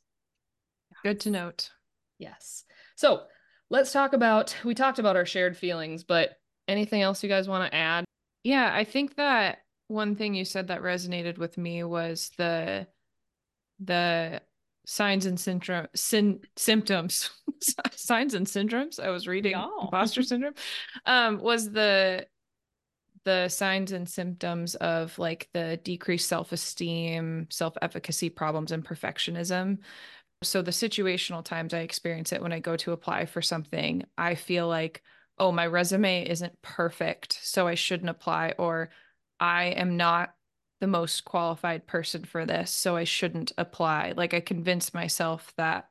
Good 1.02 1.20
to 1.20 1.30
note. 1.30 1.70
Yes. 2.18 2.64
So 2.96 3.22
let's 3.70 3.92
talk 3.92 4.12
about, 4.12 4.56
we 4.64 4.74
talked 4.74 4.98
about 4.98 5.16
our 5.16 5.26
shared 5.26 5.56
feelings, 5.56 6.04
but 6.04 6.36
anything 6.68 7.02
else 7.02 7.22
you 7.22 7.28
guys 7.28 7.48
want 7.48 7.70
to 7.70 7.76
add? 7.76 8.04
Yeah, 8.42 8.70
I 8.74 8.84
think 8.84 9.16
that 9.16 9.58
one 9.88 10.16
thing 10.16 10.34
you 10.34 10.44
said 10.44 10.68
that 10.68 10.82
resonated 10.82 11.36
with 11.36 11.58
me 11.58 11.82
was 11.84 12.30
the 12.38 12.86
the 13.82 14.42
signs 14.86 15.26
and 15.26 15.38
syndrome 15.38 15.86
syn, 15.94 16.40
symptoms 16.56 17.30
signs 17.94 18.34
and 18.34 18.46
syndromes 18.46 18.98
i 18.98 19.10
was 19.10 19.28
reading 19.28 19.52
Yeah. 19.52 19.68
imposter 19.82 20.22
syndrome 20.22 20.54
um 21.06 21.38
was 21.38 21.70
the 21.70 22.26
the 23.24 23.48
signs 23.48 23.92
and 23.92 24.08
symptoms 24.08 24.74
of 24.76 25.18
like 25.18 25.48
the 25.52 25.78
decreased 25.84 26.28
self-esteem 26.28 27.46
self-efficacy 27.50 28.30
problems 28.30 28.72
and 28.72 28.84
perfectionism 28.84 29.78
so 30.42 30.62
the 30.62 30.70
situational 30.70 31.44
times 31.44 31.74
i 31.74 31.80
experience 31.80 32.32
it 32.32 32.40
when 32.40 32.52
i 32.52 32.58
go 32.60 32.76
to 32.76 32.92
apply 32.92 33.26
for 33.26 33.42
something 33.42 34.02
i 34.16 34.34
feel 34.34 34.66
like 34.66 35.02
oh 35.38 35.52
my 35.52 35.66
resume 35.66 36.26
isn't 36.28 36.60
perfect 36.62 37.38
so 37.42 37.66
i 37.68 37.74
shouldn't 37.74 38.08
apply 38.10 38.54
or 38.58 38.88
i 39.38 39.64
am 39.64 39.96
not 39.98 40.34
the 40.80 40.86
most 40.86 41.24
qualified 41.24 41.86
person 41.86 42.24
for 42.24 42.46
this, 42.46 42.70
so 42.70 42.96
I 42.96 43.04
shouldn't 43.04 43.52
apply. 43.58 44.14
Like 44.16 44.34
I 44.34 44.40
convince 44.40 44.94
myself 44.94 45.52
that 45.56 45.88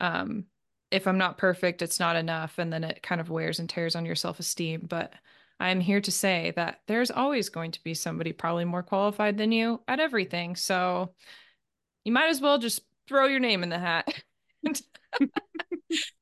um 0.00 0.46
if 0.90 1.06
I'm 1.06 1.18
not 1.18 1.38
perfect, 1.38 1.82
it's 1.82 2.00
not 2.00 2.16
enough 2.16 2.58
and 2.58 2.72
then 2.72 2.82
it 2.82 3.02
kind 3.02 3.20
of 3.20 3.30
wears 3.30 3.60
and 3.60 3.70
tears 3.70 3.94
on 3.94 4.04
your 4.04 4.16
self-esteem, 4.16 4.86
but 4.88 5.14
I'm 5.60 5.78
here 5.78 6.00
to 6.00 6.10
say 6.10 6.52
that 6.56 6.80
there's 6.88 7.12
always 7.12 7.48
going 7.48 7.70
to 7.72 7.82
be 7.84 7.94
somebody 7.94 8.32
probably 8.32 8.64
more 8.64 8.82
qualified 8.82 9.38
than 9.38 9.52
you 9.52 9.82
at 9.86 10.00
everything. 10.00 10.56
So 10.56 11.14
you 12.04 12.12
might 12.12 12.30
as 12.30 12.40
well 12.40 12.58
just 12.58 12.80
throw 13.06 13.26
your 13.26 13.40
name 13.40 13.62
in 13.62 13.68
the 13.68 13.78
hat. 13.78 14.08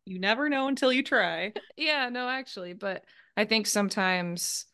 You 0.04 0.18
never 0.18 0.48
know 0.48 0.68
until 0.68 0.90
you 0.90 1.02
try. 1.02 1.52
yeah, 1.76 2.08
no, 2.08 2.28
actually, 2.28 2.72
but 2.72 3.04
I 3.36 3.44
think 3.44 3.66
sometimes 3.66 4.64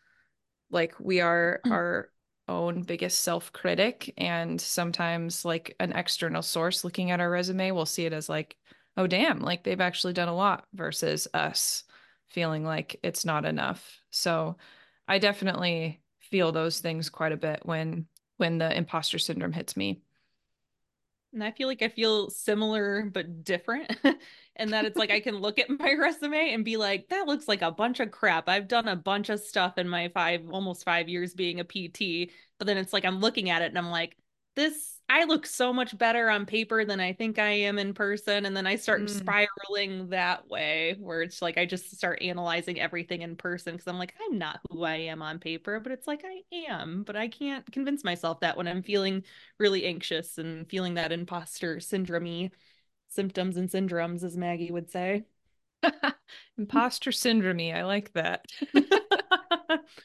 like 0.70 0.94
we 1.00 1.20
are 1.20 1.60
our 1.68 2.08
own 2.48 2.82
biggest 2.82 3.20
self-critic 3.20 4.12
and 4.18 4.60
sometimes 4.60 5.44
like 5.44 5.74
an 5.80 5.92
external 5.92 6.42
source 6.42 6.84
looking 6.84 7.10
at 7.10 7.20
our 7.20 7.30
resume 7.30 7.70
will 7.70 7.86
see 7.86 8.04
it 8.04 8.12
as 8.12 8.28
like 8.28 8.56
oh 8.96 9.06
damn 9.06 9.40
like 9.40 9.64
they've 9.64 9.80
actually 9.80 10.12
done 10.12 10.28
a 10.28 10.34
lot 10.34 10.66
versus 10.74 11.26
us 11.34 11.84
feeling 12.28 12.64
like 12.64 13.00
it's 13.02 13.24
not 13.24 13.44
enough 13.46 13.98
so 14.10 14.56
i 15.08 15.18
definitely 15.18 16.02
feel 16.20 16.52
those 16.52 16.80
things 16.80 17.08
quite 17.08 17.32
a 17.32 17.36
bit 17.36 17.60
when 17.64 18.06
when 18.36 18.58
the 18.58 18.76
imposter 18.76 19.18
syndrome 19.18 19.52
hits 19.52 19.76
me 19.76 20.02
And 21.32 21.42
I 21.42 21.50
feel 21.50 21.66
like 21.66 21.82
I 21.82 21.88
feel 21.88 22.30
similar 22.30 23.10
but 23.12 23.44
different. 23.44 23.92
and 24.56 24.72
that 24.72 24.84
it's 24.84 24.98
like 24.98 25.10
I 25.10 25.20
can 25.20 25.36
look 25.36 25.58
at 25.58 25.68
my 25.70 25.92
resume 25.98 26.52
and 26.52 26.64
be 26.64 26.76
like, 26.76 27.08
that 27.08 27.26
looks 27.26 27.48
like 27.48 27.62
a 27.62 27.72
bunch 27.72 28.00
of 28.00 28.10
crap. 28.10 28.48
I've 28.48 28.68
done 28.68 28.88
a 28.88 28.96
bunch 28.96 29.28
of 29.28 29.40
stuff 29.40 29.78
in 29.78 29.88
my 29.88 30.08
five, 30.08 30.42
almost 30.50 30.84
five 30.84 31.08
years 31.08 31.34
being 31.34 31.60
a 31.60 31.64
PT. 31.64 32.30
But 32.58 32.66
then 32.66 32.76
it's 32.76 32.92
like 32.92 33.04
I'm 33.04 33.20
looking 33.20 33.50
at 33.50 33.62
it 33.62 33.66
and 33.66 33.78
I'm 33.78 33.90
like, 33.90 34.16
this, 34.56 35.00
I 35.08 35.24
look 35.24 35.46
so 35.46 35.72
much 35.72 35.98
better 35.98 36.30
on 36.30 36.46
paper 36.46 36.84
than 36.84 37.00
I 37.00 37.12
think 37.12 37.40
I 37.40 37.50
am 37.50 37.76
in 37.78 37.92
person. 37.92 38.46
And 38.46 38.56
then 38.56 38.68
I 38.68 38.76
start 38.76 39.02
Mm. 39.02 39.08
spiraling 39.10 40.10
that 40.10 40.48
way 40.48 40.96
where 41.00 41.22
it's 41.22 41.42
like 41.42 41.58
I 41.58 41.66
just 41.66 41.90
start 41.96 42.22
analyzing 42.22 42.80
everything 42.80 43.22
in 43.22 43.34
person 43.34 43.72
because 43.74 43.88
I'm 43.88 43.98
like, 43.98 44.14
I'm 44.30 44.38
not 44.38 44.60
who 44.70 44.84
I 44.84 44.94
am 44.96 45.22
on 45.22 45.40
paper, 45.40 45.80
but 45.80 45.90
it's 45.90 46.06
like 46.06 46.24
I 46.24 46.42
am. 46.70 47.02
But 47.02 47.16
I 47.16 47.26
can't 47.26 47.70
convince 47.72 48.04
myself 48.04 48.40
that 48.40 48.56
when 48.56 48.68
I'm 48.68 48.82
feeling 48.84 49.24
really 49.58 49.84
anxious 49.84 50.38
and 50.38 50.68
feeling 50.70 50.94
that 50.94 51.10
imposter 51.12 51.80
syndrome 51.80 52.50
symptoms 53.14 53.56
and 53.56 53.68
syndromes, 53.70 54.22
as 54.22 54.36
Maggie 54.36 54.70
would 54.70 54.90
say. 54.90 55.24
imposter 56.58 57.12
syndrome 57.12 57.60
i 57.60 57.82
like 57.82 58.10
that 58.14 58.46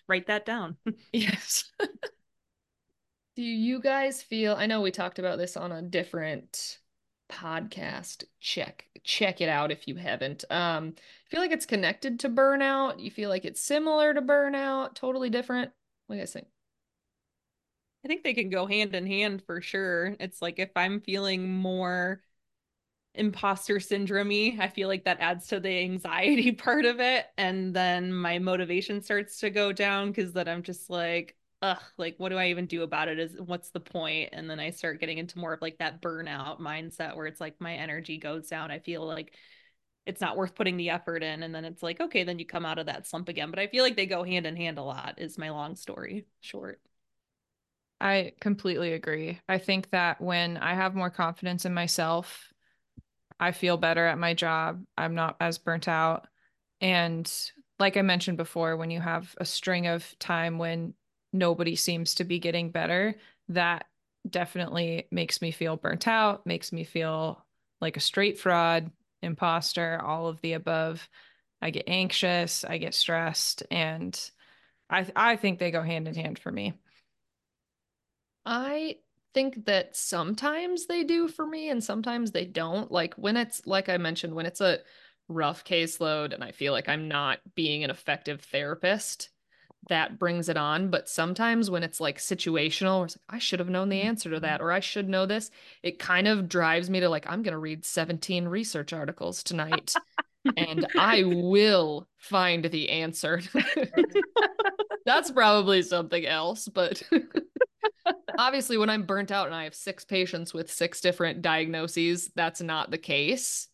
Write 0.07 0.27
that 0.27 0.45
down. 0.45 0.77
yes 1.13 1.71
Do 3.35 3.43
you 3.43 3.79
guys 3.79 4.21
feel, 4.21 4.55
I 4.55 4.65
know 4.65 4.81
we 4.81 4.91
talked 4.91 5.19
about 5.19 5.37
this 5.37 5.55
on 5.55 5.71
a 5.71 5.81
different 5.81 6.79
podcast. 7.31 8.23
Check 8.39 8.85
check 9.03 9.39
it 9.39 9.47
out 9.47 9.71
if 9.71 9.87
you 9.87 9.95
haven't. 9.95 10.43
Um 10.49 10.95
feel 11.29 11.39
like 11.39 11.51
it's 11.51 11.65
connected 11.65 12.19
to 12.21 12.29
burnout? 12.29 12.99
You 12.99 13.11
feel 13.11 13.29
like 13.29 13.45
it's 13.45 13.61
similar 13.61 14.13
to 14.13 14.21
burnout, 14.21 14.95
totally 14.95 15.29
different? 15.29 15.71
What 16.07 16.15
do 16.15 16.17
you 16.17 16.21
guys 16.23 16.33
think? 16.33 16.47
I 18.03 18.07
think 18.07 18.23
they 18.23 18.33
can 18.33 18.49
go 18.49 18.65
hand 18.65 18.95
in 18.95 19.05
hand 19.05 19.43
for 19.45 19.61
sure. 19.61 20.15
It's 20.19 20.41
like 20.41 20.57
if 20.59 20.71
I'm 20.75 21.01
feeling 21.01 21.53
more 21.53 22.21
imposter 23.15 23.79
syndrome 23.79 24.59
I 24.59 24.67
feel 24.67 24.87
like 24.87 25.05
that 25.05 25.19
adds 25.19 25.47
to 25.47 25.59
the 25.59 25.69
anxiety 25.69 26.51
part 26.53 26.85
of 26.85 26.99
it. 26.99 27.25
And 27.37 27.73
then 27.73 28.13
my 28.13 28.39
motivation 28.39 29.01
starts 29.01 29.39
to 29.39 29.49
go 29.49 29.71
down 29.71 30.11
because 30.11 30.33
then 30.33 30.47
I'm 30.47 30.63
just 30.63 30.89
like, 30.89 31.35
ugh, 31.61 31.81
like 31.97 32.15
what 32.17 32.29
do 32.29 32.37
I 32.37 32.47
even 32.47 32.65
do 32.65 32.83
about 32.83 33.07
it? 33.07 33.19
Is 33.19 33.35
what's 33.39 33.71
the 33.71 33.79
point? 33.79 34.29
And 34.33 34.49
then 34.49 34.59
I 34.59 34.69
start 34.69 34.99
getting 34.99 35.17
into 35.17 35.39
more 35.39 35.53
of 35.53 35.61
like 35.61 35.79
that 35.79 36.01
burnout 36.01 36.59
mindset 36.59 37.15
where 37.15 37.25
it's 37.25 37.41
like 37.41 37.59
my 37.59 37.75
energy 37.75 38.17
goes 38.17 38.47
down. 38.47 38.71
I 38.71 38.79
feel 38.79 39.05
like 39.05 39.33
it's 40.05 40.21
not 40.21 40.37
worth 40.37 40.55
putting 40.55 40.77
the 40.77 40.89
effort 40.89 41.23
in. 41.23 41.43
And 41.43 41.53
then 41.53 41.65
it's 41.65 41.83
like, 41.83 41.99
okay, 41.99 42.23
then 42.23 42.39
you 42.39 42.45
come 42.45 42.65
out 42.65 42.79
of 42.79 42.87
that 42.87 43.05
slump 43.07 43.29
again. 43.29 43.49
But 43.49 43.59
I 43.59 43.67
feel 43.67 43.83
like 43.83 43.95
they 43.95 44.05
go 44.05 44.23
hand 44.23 44.45
in 44.45 44.55
hand 44.55 44.77
a 44.77 44.83
lot, 44.83 45.15
is 45.17 45.37
my 45.37 45.49
long 45.49 45.75
story 45.75 46.25
short. 46.39 46.81
I 48.01 48.33
completely 48.39 48.93
agree. 48.93 49.39
I 49.49 49.57
think 49.57 49.89
that 49.91 50.21
when 50.21 50.57
I 50.57 50.73
have 50.73 50.95
more 50.95 51.09
confidence 51.09 51.65
in 51.65 51.73
myself, 51.73 52.48
I 53.39 53.51
feel 53.51 53.77
better 53.77 54.05
at 54.05 54.17
my 54.17 54.33
job. 54.33 54.83
I'm 54.97 55.15
not 55.15 55.37
as 55.39 55.57
burnt 55.57 55.87
out. 55.87 56.27
And 56.81 57.31
like 57.79 57.97
I 57.97 58.01
mentioned 58.01 58.37
before, 58.37 58.75
when 58.75 58.91
you 58.91 58.99
have 58.99 59.33
a 59.37 59.45
string 59.45 59.87
of 59.87 60.17
time 60.19 60.57
when 60.57 60.93
nobody 61.31 61.75
seems 61.75 62.15
to 62.15 62.23
be 62.23 62.39
getting 62.39 62.71
better, 62.71 63.15
that 63.49 63.85
definitely 64.29 65.07
makes 65.11 65.41
me 65.41 65.51
feel 65.51 65.77
burnt 65.77 66.07
out, 66.07 66.45
makes 66.45 66.71
me 66.71 66.83
feel 66.83 67.45
like 67.81 67.97
a 67.97 68.01
straight 68.01 68.37
fraud, 68.39 68.91
imposter, 69.21 70.01
all 70.03 70.27
of 70.27 70.41
the 70.41 70.53
above. 70.53 71.07
I 71.61 71.71
get 71.71 71.85
anxious, 71.87 72.63
I 72.63 72.77
get 72.77 72.93
stressed, 72.93 73.63
and 73.71 74.19
I 74.89 75.07
I 75.15 75.35
think 75.35 75.59
they 75.59 75.71
go 75.71 75.81
hand 75.81 76.07
in 76.07 76.15
hand 76.15 76.39
for 76.39 76.51
me. 76.51 76.73
I 78.45 78.97
think 79.33 79.65
that 79.65 79.95
sometimes 79.95 80.85
they 80.87 81.03
do 81.03 81.27
for 81.27 81.45
me 81.45 81.69
and 81.69 81.83
sometimes 81.83 82.31
they 82.31 82.45
don't. 82.45 82.91
Like 82.91 83.13
when 83.15 83.37
it's 83.37 83.65
like 83.65 83.89
I 83.89 83.97
mentioned, 83.97 84.33
when 84.33 84.45
it's 84.45 84.61
a 84.61 84.79
rough 85.27 85.63
caseload 85.63 86.33
and 86.33 86.43
I 86.43 86.51
feel 86.51 86.73
like 86.73 86.89
I'm 86.89 87.07
not 87.07 87.39
being 87.55 87.83
an 87.83 87.89
effective 87.89 88.41
therapist, 88.41 89.29
that 89.87 90.19
brings 90.19 90.49
it 90.49 90.57
on. 90.57 90.89
But 90.89 91.07
sometimes 91.07 91.69
when 91.69 91.83
it's 91.83 91.99
like 91.99 92.17
situational, 92.17 93.05
it's 93.05 93.15
like, 93.15 93.35
I 93.35 93.39
should 93.39 93.59
have 93.59 93.69
known 93.69 93.89
the 93.89 94.01
answer 94.01 94.29
to 94.31 94.39
that, 94.41 94.59
mm-hmm. 94.59 94.67
or 94.67 94.71
I 94.71 94.79
should 94.79 95.07
know 95.07 95.25
this, 95.25 95.51
it 95.83 95.99
kind 95.99 96.27
of 96.27 96.49
drives 96.49 96.89
me 96.89 96.99
to 96.99 97.09
like, 97.09 97.29
I'm 97.29 97.43
going 97.43 97.53
to 97.53 97.59
read 97.59 97.85
17 97.85 98.47
research 98.47 98.93
articles 98.93 99.43
tonight 99.43 99.93
and 100.57 100.87
I 100.97 101.23
will 101.25 102.07
find 102.17 102.65
the 102.65 102.89
answer. 102.89 103.41
That's 105.05 105.31
probably 105.31 105.81
something 105.81 106.25
else, 106.25 106.67
but 106.67 107.01
obviously 108.39 108.77
when 108.77 108.89
I'm 108.89 109.03
burnt 109.03 109.31
out 109.31 109.47
and 109.47 109.55
I 109.55 109.65
have 109.65 109.75
six 109.75 110.05
patients 110.05 110.53
with 110.53 110.71
six 110.71 111.01
different 111.01 111.41
diagnoses, 111.41 112.31
that's 112.35 112.61
not 112.61 112.89
the 112.89 112.97
case. 112.97 113.67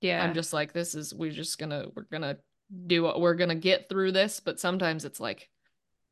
Yeah. 0.00 0.22
I'm 0.22 0.32
just 0.32 0.52
like, 0.52 0.72
this 0.72 0.94
is, 0.94 1.12
we're 1.12 1.32
just 1.32 1.58
gonna, 1.58 1.86
we're 1.94 2.04
gonna 2.04 2.38
do 2.86 3.02
what 3.02 3.20
we're 3.20 3.34
gonna 3.34 3.56
get 3.56 3.88
through 3.88 4.12
this. 4.12 4.38
But 4.38 4.60
sometimes 4.60 5.04
it's 5.04 5.18
like, 5.18 5.50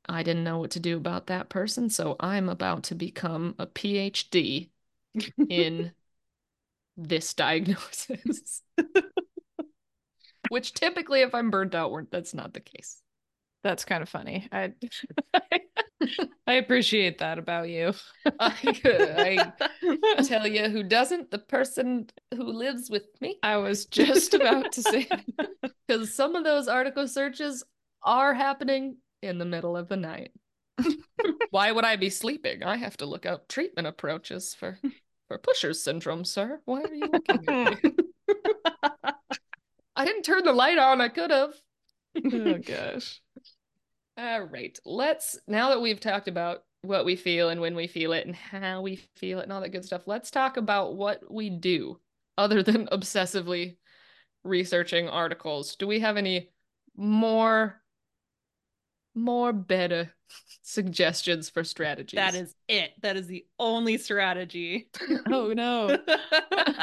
I 0.07 0.25
didn't 0.25 0.43
know 0.43 0.59
what 0.59 0.73
to 0.73 0.81
do 0.81 0.97
about 0.97 1.29
that 1.29 1.49
person. 1.49 1.89
So 1.89 2.17
I'm 2.19 2.49
about 2.49 2.83
to 2.85 2.97
become 2.97 3.55
a 3.61 3.67
PhD 3.67 4.71
in 5.49 5.93
this 6.97 7.33
diagnosis. 7.33 8.61
Which 10.51 10.75
typically, 10.75 11.23
if 11.23 11.35
I'm 11.35 11.51
burnt 11.51 11.75
out, 11.75 11.93
that's 12.11 12.35
not 12.35 12.53
the 12.53 12.61
case. 12.61 13.01
That's 13.63 13.85
kind 13.85 14.03
of 14.03 14.09
funny. 14.09 14.49
I 14.53 14.73
I 16.47 16.55
appreciate 16.55 17.19
that 17.19 17.39
about 17.39 17.69
you. 17.69 17.93
I, 18.41 19.53
I 20.19 20.23
tell 20.23 20.47
you 20.47 20.69
who 20.69 20.83
doesn't, 20.83 21.31
the 21.31 21.39
person 21.39 22.09
who 22.35 22.45
lives 22.45 22.91
with 22.91 23.05
me. 23.21 23.39
I 23.43 23.57
was 23.59 23.87
just 23.87 24.35
about 24.35 24.73
to 24.73 24.83
say 24.83 25.09
because 25.87 26.15
some 26.15 26.35
of 26.35 26.45
those 26.45 26.69
article 26.69 27.09
searches 27.09 27.65
are 28.03 28.35
happening 28.35 28.97
in 29.23 29.39
the 29.39 29.45
middle 29.45 29.77
of 29.77 29.89
the 29.89 29.97
night. 29.97 30.33
Why 31.51 31.71
would 31.71 31.85
I 31.85 31.97
be 31.97 32.11
sleeping? 32.11 32.63
I 32.63 32.77
have 32.77 32.97
to 32.99 33.07
look 33.07 33.27
up 33.27 33.49
treatment 33.49 33.87
approaches 33.87 34.55
for 34.55 34.79
for 35.29 35.39
Pusher's 35.39 35.83
syndrome, 35.83 36.25
sir. 36.25 36.61
Why 36.65 36.83
are 36.83 36.95
you 36.95 37.09
looking 37.13 37.49
at 37.49 37.85
me? 37.85 37.93
I 39.97 40.05
didn't 40.05 40.25
turn 40.25 40.45
the 40.45 40.53
light 40.53 40.79
on. 40.79 41.01
I 41.01 41.09
could 41.09 41.31
have. 41.31 41.55
oh 42.33 42.59
gosh. 42.59 43.21
All 44.17 44.43
right. 44.43 44.79
Let's 44.85 45.39
now 45.49 45.71
that 45.71 45.81
we've 45.81 46.01
talked 46.01 46.29
about 46.29 46.63
what 46.83 47.05
we 47.05 47.17
feel 47.17 47.49
and 47.49 47.61
when 47.61 47.75
we 47.75 47.87
feel 47.87 48.13
it 48.13 48.27
and 48.27 48.37
how 48.37 48.81
we 48.83 48.97
feel 49.17 49.41
it 49.41 49.45
and 49.45 49.53
all 49.53 49.61
that 49.61 49.73
good 49.73 49.85
stuff, 49.85 50.07
let's 50.07 50.31
talk 50.31 50.57
about 50.57 50.97
what 50.97 51.33
we 51.33 51.51
do 51.51 51.99
other 52.39 52.63
than 52.63 52.87
obsessively 52.93 53.77
researching 54.45 55.09
articles. 55.09 55.77
Do 55.77 55.87
we 55.87 56.01
have 56.01 56.17
any 56.17 56.51
more 56.97 57.81
more 59.17 59.53
better 59.53 60.13
suggestions 60.63 61.51
for 61.51 61.65
strategies? 61.65 62.17
That 62.17 62.35
is 62.35 62.55
it. 62.69 62.93
That 63.03 63.17
is 63.17 63.27
the 63.27 63.45
only 63.59 63.99
strategy. 63.99 64.91
oh 65.31 65.53
no. 65.53 65.99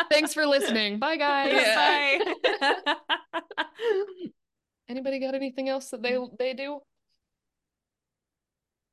Thanks 0.09 0.33
for 0.33 0.45
listening. 0.45 0.99
Bye 0.99 1.15
guys. 1.17 1.53
Yeah. 1.53 2.19
Bye. 2.85 3.63
Anybody 4.89 5.19
got 5.19 5.35
anything 5.35 5.69
else 5.69 5.89
that 5.91 6.01
they 6.01 6.17
they 6.37 6.53
do? 6.53 6.81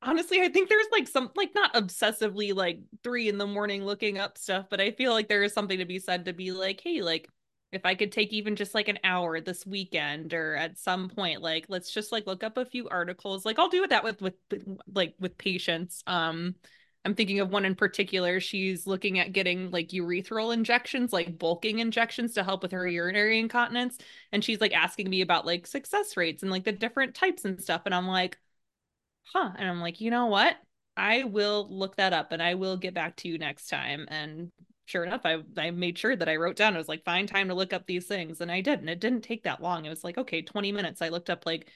Honestly, 0.01 0.41
I 0.41 0.49
think 0.49 0.69
there's 0.69 0.87
like 0.91 1.07
some 1.07 1.31
like 1.35 1.53
not 1.55 1.73
obsessively 1.73 2.53
like 2.55 2.79
three 3.03 3.27
in 3.29 3.37
the 3.37 3.47
morning 3.47 3.85
looking 3.85 4.17
up 4.17 4.37
stuff, 4.37 4.67
but 4.69 4.81
I 4.81 4.91
feel 4.91 5.11
like 5.13 5.27
there 5.27 5.43
is 5.43 5.53
something 5.53 5.79
to 5.79 5.85
be 5.85 5.99
said 5.99 6.25
to 6.25 6.33
be 6.33 6.51
like, 6.51 6.81
hey, 6.81 7.01
like 7.01 7.29
if 7.71 7.85
I 7.85 7.95
could 7.95 8.11
take 8.11 8.33
even 8.33 8.55
just 8.55 8.73
like 8.73 8.87
an 8.87 8.99
hour 9.03 9.39
this 9.41 9.65
weekend 9.65 10.33
or 10.33 10.55
at 10.55 10.77
some 10.77 11.09
point, 11.09 11.41
like 11.41 11.65
let's 11.69 11.91
just 11.91 12.11
like 12.11 12.25
look 12.27 12.43
up 12.43 12.57
a 12.57 12.65
few 12.65 12.87
articles. 12.89 13.45
Like 13.45 13.59
I'll 13.59 13.69
do 13.69 13.85
that 13.87 14.03
with 14.03 14.21
with 14.21 14.35
like 14.93 15.15
with 15.19 15.37
patients. 15.37 16.03
Um 16.07 16.55
I'm 17.05 17.15
thinking 17.15 17.39
of 17.39 17.49
one 17.49 17.63
in 17.65 17.75
particular. 17.75 18.39
She's 18.41 18.85
looking 18.85 19.19
at 19.19 19.31
getting 19.31 19.71
like 19.71 19.87
urethral 19.89 20.53
injections, 20.53 21.13
like 21.13 21.37
bulking 21.39 21.79
injections 21.79 22.33
to 22.33 22.43
help 22.43 22.61
with 22.61 22.71
her 22.73 22.85
urinary 22.87 23.39
incontinence. 23.39 23.97
And 24.33 24.43
she's 24.43 24.59
like 24.59 24.73
asking 24.73 25.09
me 25.09 25.21
about 25.21 25.45
like 25.45 25.65
success 25.65 26.17
rates 26.17 26.43
and 26.43 26.51
like 26.51 26.65
the 26.65 26.73
different 26.73 27.15
types 27.15 27.45
and 27.45 27.61
stuff. 27.61 27.83
And 27.85 27.95
I'm 27.95 28.07
like, 28.07 28.37
huh. 29.23 29.51
And 29.57 29.69
I'm 29.69 29.81
like, 29.81 30.01
you 30.01 30.11
know 30.11 30.27
what? 30.27 30.55
I 30.97 31.23
will 31.23 31.67
look 31.69 31.95
that 31.95 32.13
up 32.13 32.31
and 32.31 32.43
I 32.43 32.55
will 32.55 32.77
get 32.77 32.93
back 32.93 33.15
to 33.17 33.29
you 33.29 33.37
next 33.37 33.67
time. 33.67 34.05
And 34.09 34.51
sure 34.85 35.03
enough, 35.03 35.21
I 35.23 35.37
I 35.57 35.71
made 35.71 35.97
sure 35.97 36.15
that 36.15 36.27
I 36.27 36.35
wrote 36.35 36.55
down. 36.55 36.75
I 36.75 36.79
was 36.79 36.89
like, 36.89 37.05
find 37.05 37.27
time 37.27 37.47
to 37.47 37.53
look 37.53 37.73
up 37.73 37.85
these 37.85 38.07
things, 38.07 38.41
and 38.41 38.51
I 38.51 38.61
did, 38.61 38.79
and 38.79 38.89
it 38.89 38.99
didn't 38.99 39.21
take 39.21 39.43
that 39.43 39.61
long. 39.61 39.85
It 39.85 39.89
was 39.89 40.03
like, 40.03 40.17
okay, 40.17 40.41
20 40.41 40.71
minutes. 40.71 41.01
I 41.01 41.09
looked 41.09 41.29
up 41.29 41.45
like 41.45 41.69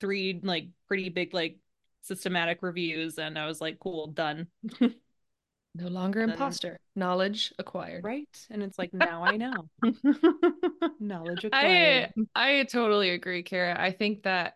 three 0.00 0.38
like 0.42 0.68
pretty 0.86 1.08
big 1.08 1.34
like 1.34 1.58
systematic 2.02 2.58
reviews, 2.62 3.18
and 3.18 3.38
I 3.38 3.46
was 3.46 3.60
like, 3.60 3.78
cool, 3.80 4.08
done. 4.08 4.48
no 4.80 5.88
longer 5.88 6.20
imposter. 6.20 6.78
Knowledge 6.94 7.52
acquired. 7.58 8.04
Right. 8.04 8.46
And 8.50 8.62
it's 8.62 8.78
like 8.78 8.92
now 8.92 9.24
I 9.24 9.36
know. 9.36 9.70
Knowledge 11.00 11.46
acquired. 11.46 12.12
I 12.36 12.60
I 12.60 12.64
totally 12.64 13.10
agree, 13.10 13.42
Cara. 13.42 13.74
I 13.80 13.90
think 13.90 14.24
that 14.24 14.54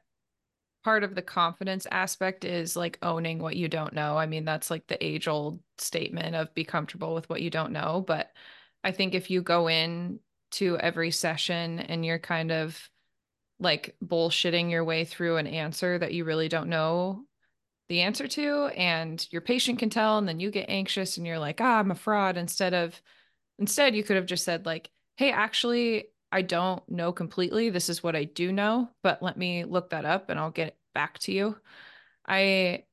part 0.88 1.04
of 1.04 1.14
the 1.14 1.20
confidence 1.20 1.86
aspect 1.90 2.46
is 2.46 2.74
like 2.74 2.98
owning 3.02 3.40
what 3.40 3.54
you 3.54 3.68
don't 3.68 3.92
know. 3.92 4.16
I 4.16 4.24
mean, 4.24 4.46
that's 4.46 4.70
like 4.70 4.86
the 4.86 5.04
age 5.04 5.28
old 5.28 5.60
statement 5.76 6.34
of 6.34 6.54
be 6.54 6.64
comfortable 6.64 7.14
with 7.14 7.28
what 7.28 7.42
you 7.42 7.50
don't 7.50 7.72
know. 7.72 8.02
But 8.06 8.30
I 8.82 8.92
think 8.92 9.12
if 9.12 9.28
you 9.28 9.42
go 9.42 9.68
in 9.68 10.18
to 10.52 10.78
every 10.78 11.10
session 11.10 11.78
and 11.78 12.06
you're 12.06 12.18
kind 12.18 12.50
of 12.50 12.88
like 13.60 13.96
bullshitting 14.02 14.70
your 14.70 14.82
way 14.82 15.04
through 15.04 15.36
an 15.36 15.46
answer 15.46 15.98
that 15.98 16.14
you 16.14 16.24
really 16.24 16.48
don't 16.48 16.70
know 16.70 17.22
the 17.90 18.00
answer 18.00 18.26
to, 18.26 18.68
and 18.68 19.26
your 19.30 19.42
patient 19.42 19.78
can 19.78 19.90
tell, 19.90 20.16
and 20.16 20.26
then 20.26 20.40
you 20.40 20.50
get 20.50 20.70
anxious 20.70 21.18
and 21.18 21.26
you're 21.26 21.38
like, 21.38 21.60
ah, 21.60 21.80
I'm 21.80 21.90
a 21.90 21.94
fraud. 21.96 22.38
Instead 22.38 22.72
of, 22.72 22.98
instead, 23.58 23.94
you 23.94 24.02
could 24.02 24.16
have 24.16 24.24
just 24.24 24.46
said, 24.46 24.64
like, 24.64 24.88
hey, 25.18 25.32
actually, 25.32 26.06
I 26.30 26.42
don't 26.42 26.86
know 26.88 27.12
completely. 27.12 27.70
This 27.70 27.88
is 27.88 28.02
what 28.02 28.16
I 28.16 28.24
do 28.24 28.52
know, 28.52 28.90
but 29.02 29.22
let 29.22 29.36
me 29.36 29.64
look 29.64 29.90
that 29.90 30.04
up 30.04 30.28
and 30.28 30.38
I'll 30.38 30.50
get 30.50 30.76
back 30.94 31.18
to 31.20 31.32
you. 31.32 31.56
I 32.26 32.84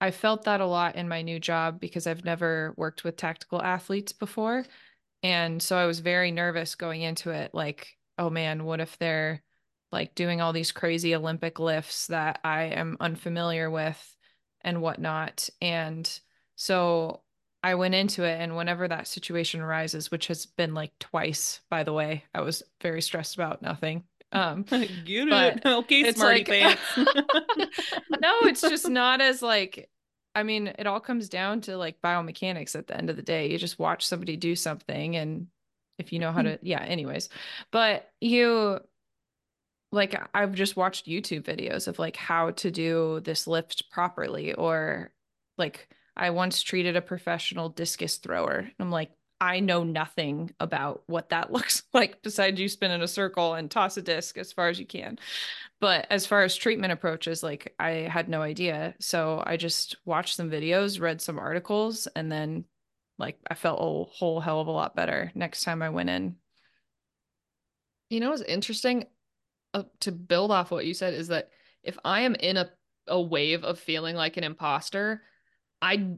I 0.00 0.10
felt 0.10 0.44
that 0.44 0.60
a 0.60 0.66
lot 0.66 0.96
in 0.96 1.08
my 1.08 1.22
new 1.22 1.38
job 1.38 1.80
because 1.80 2.06
I've 2.06 2.24
never 2.24 2.74
worked 2.76 3.04
with 3.04 3.16
tactical 3.16 3.62
athletes 3.62 4.12
before. 4.12 4.64
And 5.22 5.62
so 5.62 5.76
I 5.76 5.86
was 5.86 6.00
very 6.00 6.30
nervous 6.32 6.74
going 6.74 7.02
into 7.02 7.30
it 7.30 7.52
like, 7.54 7.96
oh 8.18 8.30
man, 8.30 8.64
what 8.64 8.80
if 8.80 8.98
they're 8.98 9.42
like 9.92 10.14
doing 10.14 10.40
all 10.40 10.52
these 10.52 10.72
crazy 10.72 11.14
Olympic 11.14 11.58
lifts 11.58 12.06
that 12.08 12.40
I 12.44 12.64
am 12.64 12.96
unfamiliar 13.00 13.70
with 13.70 14.16
and 14.62 14.80
whatnot. 14.82 15.48
And 15.60 16.08
so 16.56 17.22
I 17.62 17.74
went 17.74 17.94
into 17.94 18.24
it, 18.24 18.40
and 18.40 18.56
whenever 18.56 18.88
that 18.88 19.06
situation 19.06 19.60
arises, 19.60 20.10
which 20.10 20.28
has 20.28 20.46
been 20.46 20.74
like 20.74 20.98
twice, 20.98 21.60
by 21.68 21.84
the 21.84 21.92
way, 21.92 22.24
I 22.34 22.40
was 22.40 22.62
very 22.80 23.02
stressed 23.02 23.34
about 23.34 23.60
nothing. 23.60 24.04
Um, 24.32 24.62
Get 24.70 25.28
it? 25.28 25.66
Okay, 25.66 26.12
smarty 26.12 26.44
like, 26.44 26.46
pants. 26.46 26.80
no, 28.20 28.38
it's 28.42 28.62
just 28.62 28.88
not 28.88 29.20
as 29.20 29.42
like 29.42 29.90
I 30.34 30.42
mean, 30.42 30.68
it 30.78 30.86
all 30.86 31.00
comes 31.00 31.28
down 31.28 31.60
to 31.62 31.76
like 31.76 32.00
biomechanics 32.02 32.76
at 32.76 32.86
the 32.86 32.96
end 32.96 33.10
of 33.10 33.16
the 33.16 33.22
day. 33.22 33.50
You 33.50 33.58
just 33.58 33.78
watch 33.78 34.06
somebody 34.06 34.36
do 34.36 34.54
something 34.54 35.16
and 35.16 35.48
if 35.98 36.12
you 36.12 36.18
know 36.18 36.32
how 36.32 36.42
to 36.42 36.58
yeah, 36.62 36.82
anyways. 36.82 37.28
But 37.72 38.10
you 38.20 38.80
like 39.92 40.20
I've 40.32 40.54
just 40.54 40.76
watched 40.76 41.06
YouTube 41.06 41.42
videos 41.42 41.88
of 41.88 41.98
like 41.98 42.16
how 42.16 42.52
to 42.52 42.70
do 42.70 43.20
this 43.24 43.46
lift 43.46 43.90
properly 43.90 44.54
or 44.54 45.10
like 45.58 45.88
I 46.16 46.30
once 46.30 46.62
treated 46.62 46.96
a 46.96 47.02
professional 47.02 47.68
discus 47.68 48.16
thrower. 48.16 48.70
I'm 48.78 48.90
like 48.90 49.10
I 49.40 49.60
know 49.60 49.84
nothing 49.84 50.54
about 50.60 51.02
what 51.06 51.30
that 51.30 51.50
looks 51.52 51.82
like 51.92 52.22
besides 52.22 52.60
you 52.60 52.68
spin 52.68 52.90
in 52.90 53.02
a 53.02 53.08
circle 53.08 53.54
and 53.54 53.70
toss 53.70 53.96
a 53.96 54.02
disc 54.02 54.36
as 54.36 54.52
far 54.52 54.68
as 54.68 54.78
you 54.78 54.86
can. 54.86 55.18
But 55.80 56.06
as 56.10 56.26
far 56.26 56.42
as 56.42 56.54
treatment 56.54 56.92
approaches, 56.92 57.42
like 57.42 57.74
I 57.78 57.90
had 57.90 58.28
no 58.28 58.42
idea. 58.42 58.94
So 59.00 59.42
I 59.46 59.56
just 59.56 59.96
watched 60.04 60.36
some 60.36 60.50
videos, 60.50 61.00
read 61.00 61.22
some 61.22 61.38
articles, 61.38 62.06
and 62.14 62.30
then 62.30 62.66
like 63.18 63.38
I 63.50 63.54
felt 63.54 63.80
a 63.80 64.10
whole 64.12 64.40
hell 64.40 64.60
of 64.60 64.66
a 64.66 64.72
lot 64.72 64.94
better 64.94 65.32
next 65.34 65.64
time 65.64 65.82
I 65.82 65.90
went 65.90 66.10
in. 66.10 66.36
You 68.10 68.20
know 68.20 68.32
it's 68.32 68.42
interesting? 68.42 69.06
Uh, 69.72 69.84
to 70.00 70.10
build 70.10 70.50
off 70.50 70.72
what 70.72 70.84
you 70.84 70.92
said 70.92 71.14
is 71.14 71.28
that 71.28 71.50
if 71.84 71.96
I 72.04 72.22
am 72.22 72.34
in 72.34 72.56
a, 72.56 72.70
a 73.06 73.20
wave 73.20 73.62
of 73.62 73.78
feeling 73.78 74.16
like 74.16 74.36
an 74.36 74.42
imposter, 74.42 75.22
I 75.80 76.16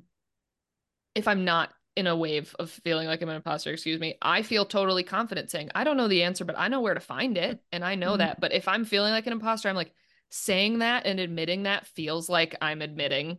if 1.14 1.28
I'm 1.28 1.44
not 1.44 1.70
in 1.94 2.06
a 2.06 2.16
wave 2.16 2.56
of 2.58 2.70
feeling 2.70 3.06
like 3.06 3.20
I'm 3.20 3.28
an 3.28 3.36
imposter, 3.36 3.70
excuse 3.70 4.00
me, 4.00 4.16
I 4.22 4.42
feel 4.42 4.64
totally 4.64 5.02
confident 5.02 5.50
saying, 5.50 5.70
I 5.74 5.84
don't 5.84 5.98
know 5.98 6.08
the 6.08 6.22
answer, 6.22 6.44
but 6.44 6.58
I 6.58 6.68
know 6.68 6.80
where 6.80 6.94
to 6.94 7.00
find 7.00 7.36
it. 7.36 7.60
And 7.70 7.84
I 7.84 7.96
know 7.96 8.12
mm-hmm. 8.12 8.18
that. 8.18 8.40
But 8.40 8.54
if 8.54 8.66
I'm 8.66 8.86
feeling 8.86 9.12
like 9.12 9.26
an 9.26 9.34
imposter, 9.34 9.68
I'm 9.68 9.76
like, 9.76 9.92
saying 10.32 10.78
that 10.78 11.04
and 11.04 11.20
admitting 11.20 11.64
that 11.64 11.86
feels 11.86 12.28
like 12.28 12.56
I'm 12.62 12.80
admitting 12.80 13.38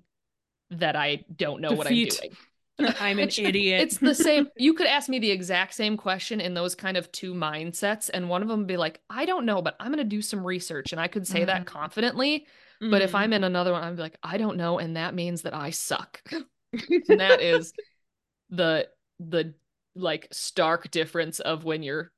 that 0.69 0.95
I 0.95 1.25
don't 1.35 1.59
know 1.59 1.75
Defeat. 1.75 1.77
what 1.77 1.87
I'm 1.87 2.85
doing. 2.85 2.95
I'm 2.99 3.19
an 3.19 3.29
idiot. 3.37 3.81
It's 3.81 3.97
the 3.97 4.15
same. 4.23 4.47
You 4.57 4.75
could 4.75 4.87
ask 4.87 5.09
me 5.09 5.19
the 5.19 5.31
exact 5.31 5.73
same 5.73 5.97
question 5.97 6.39
in 6.39 6.53
those 6.53 6.75
kind 6.75 6.95
of 6.95 7.11
two 7.11 7.33
mindsets, 7.33 8.11
and 8.13 8.29
one 8.29 8.43
of 8.43 8.47
them 8.47 8.59
would 8.59 8.67
be 8.67 8.77
like, 8.77 9.01
I 9.09 9.25
don't 9.25 9.45
know, 9.45 9.61
but 9.61 9.75
I'm 9.79 9.87
going 9.87 9.97
to 9.97 10.03
do 10.03 10.21
some 10.21 10.45
research. 10.45 10.91
And 10.91 11.01
I 11.01 11.07
could 11.07 11.27
say 11.27 11.39
mm-hmm. 11.39 11.47
that 11.47 11.65
confidently. 11.65 12.45
Mm-hmm. 12.83 12.91
But 12.91 13.01
if 13.01 13.09
mm-hmm. 13.09 13.17
I'm 13.17 13.33
in 13.33 13.43
another 13.45 13.71
one, 13.71 13.81
I'm 13.81 13.95
like, 13.95 14.17
I 14.21 14.37
don't 14.37 14.57
know. 14.57 14.77
And 14.77 14.97
that 14.97 15.15
means 15.15 15.43
that 15.43 15.53
I 15.53 15.69
suck. 15.69 16.21
and 16.31 17.19
that 17.19 17.41
is 17.41 17.73
the 18.49 18.89
the 19.19 19.53
like 19.95 20.27
stark 20.31 20.91
difference 20.91 21.39
of 21.39 21.63
when 21.63 21.81
you're 21.81 22.11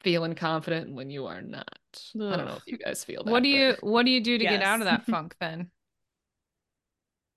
feeling 0.00 0.34
confident 0.34 0.88
and 0.88 0.96
when 0.96 1.10
you 1.10 1.26
are 1.26 1.40
not. 1.40 1.78
Ugh. 2.20 2.32
I 2.32 2.36
don't 2.36 2.46
know 2.46 2.56
if 2.56 2.66
you 2.66 2.78
guys 2.78 3.04
feel 3.04 3.22
that. 3.22 3.30
What 3.30 3.44
do 3.44 3.48
you 3.48 3.76
what 3.80 4.04
do 4.04 4.10
you 4.10 4.20
do 4.20 4.38
to 4.38 4.44
yes. 4.44 4.54
get 4.54 4.62
out 4.62 4.80
of 4.80 4.86
that 4.86 5.06
funk 5.06 5.36
then? 5.40 5.70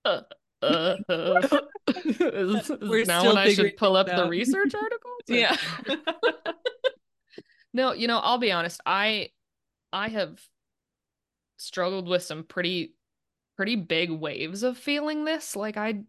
Uh, 0.06 0.20
uh, 0.62 0.98
uh. 1.08 1.60
is, 1.88 2.70
is 2.70 3.08
now 3.08 3.26
when 3.26 3.38
I 3.38 3.54
should 3.54 3.78
pull 3.78 3.96
up 3.96 4.08
the 4.08 4.28
research 4.28 4.76
articles? 4.76 5.22
yeah. 5.30 5.56
no, 7.74 7.94
you 7.94 8.10
know, 8.10 8.20
I'll 8.20 8.38
be 8.38 8.52
honest. 8.52 8.82
I 8.86 9.30
I 9.94 10.10
have 10.10 10.46
struggled 11.58 12.08
with 12.08 12.24
some 12.24 12.44
pretty 12.44 12.96
pretty 13.56 13.76
big 13.76 14.10
waves 14.10 14.64
of 14.64 14.78
feeling 14.78 15.26
this. 15.26 15.56
Like 15.56 15.78
I 15.78 16.04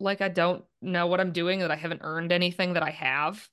like 0.00 0.20
I 0.20 0.28
don't 0.28 0.64
know 0.82 1.06
what 1.06 1.20
I'm 1.20 1.32
doing, 1.32 1.60
that 1.60 1.70
I 1.70 1.76
haven't 1.76 2.02
earned 2.02 2.32
anything 2.32 2.74
that 2.74 2.82
I 2.82 2.90
have, 2.90 3.48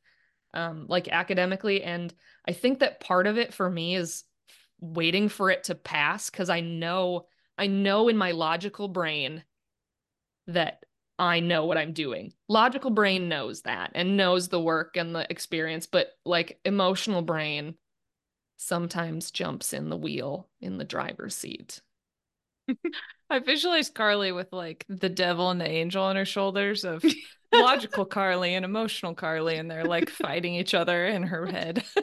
um, 0.54 0.86
like 0.90 1.08
academically. 1.08 1.84
And 1.84 2.14
I 2.48 2.52
think 2.54 2.80
that 2.80 3.00
part 3.00 3.28
of 3.28 3.38
it 3.38 3.54
for 3.54 3.70
me 3.70 3.96
is 3.96 4.24
waiting 4.80 5.30
for 5.30 5.50
it 5.50 5.66
to 5.66 5.76
pass 5.76 6.30
because 6.30 6.50
I 6.50 6.60
know, 6.60 7.28
I 7.58 7.68
know 7.68 8.10
in 8.10 8.18
my 8.18 8.32
logical 8.32 8.88
brain 8.88 9.44
that 10.48 10.84
I 11.18 11.40
know 11.40 11.66
what 11.66 11.78
I'm 11.78 11.94
doing. 11.94 12.34
Logical 12.50 12.90
brain 12.90 13.30
knows 13.30 13.62
that 13.62 13.92
and 13.96 14.18
knows 14.18 14.50
the 14.50 14.60
work 14.60 14.98
and 14.98 15.16
the 15.16 15.26
experience, 15.30 15.86
but 15.86 16.10
like 16.26 16.60
emotional 16.66 17.22
brain 17.22 17.76
sometimes 18.58 19.32
jumps 19.32 19.74
in 19.74 19.90
the 19.90 19.98
wheel 19.98 20.48
in 20.62 20.78
the 20.78 20.86
driver's 20.86 21.36
seat. 21.36 21.82
I 23.30 23.40
visualize 23.40 23.90
Carley 23.90 24.32
with 24.32 24.52
like 24.54 24.86
the 24.88 25.10
devil 25.10 25.50
and 25.50 25.60
the 25.60 25.70
angel 25.70 26.04
on 26.04 26.16
her 26.16 26.26
shoulders 26.26 26.84
of 26.84 27.04
logical 27.54 28.06
Carley 28.06 28.54
and 28.54 28.66
emotional 28.66 29.14
Carley, 29.16 29.58
and 29.58 29.70
they're 29.70 29.86
like 29.86 30.10
fighting 30.10 30.56
each 30.56 30.74
other 30.74 31.06
in 31.06 31.24
her 31.24 31.46
head. 31.46 31.84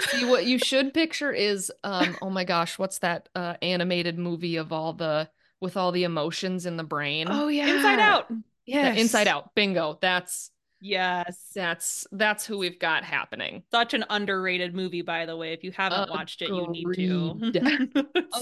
See, 0.00 0.24
what 0.24 0.44
you 0.46 0.58
should 0.58 0.92
picture 0.92 1.32
is, 1.32 1.72
um, 1.82 2.16
oh 2.20 2.30
my 2.30 2.44
gosh, 2.44 2.78
what's 2.78 2.98
that 2.98 3.28
uh, 3.34 3.54
animated 3.62 4.18
movie 4.18 4.56
of 4.56 4.72
all 4.72 4.92
the 4.92 5.28
with 5.60 5.76
all 5.76 5.92
the 5.92 6.04
emotions 6.04 6.66
in 6.66 6.76
the 6.76 6.84
brain? 6.84 7.28
Oh 7.30 7.48
yeah, 7.48 7.68
Inside 7.68 7.98
Out. 7.98 8.30
Yeah, 8.66 8.92
Inside 8.92 9.28
Out. 9.28 9.54
Bingo. 9.54 9.98
That's 10.00 10.50
Yes. 10.84 11.50
That's 11.54 12.06
that's 12.12 12.44
who 12.44 12.58
we've 12.58 12.78
got 12.78 13.04
happening. 13.04 13.62
Such 13.70 13.94
an 13.94 14.04
underrated 14.10 14.74
movie, 14.74 15.00
by 15.00 15.24
the 15.24 15.34
way. 15.34 15.54
If 15.54 15.64
you 15.64 15.72
haven't 15.72 16.10
watched 16.10 16.42
it, 16.42 16.50
you 16.50 16.68
need 16.68 16.86
to. 16.96 17.52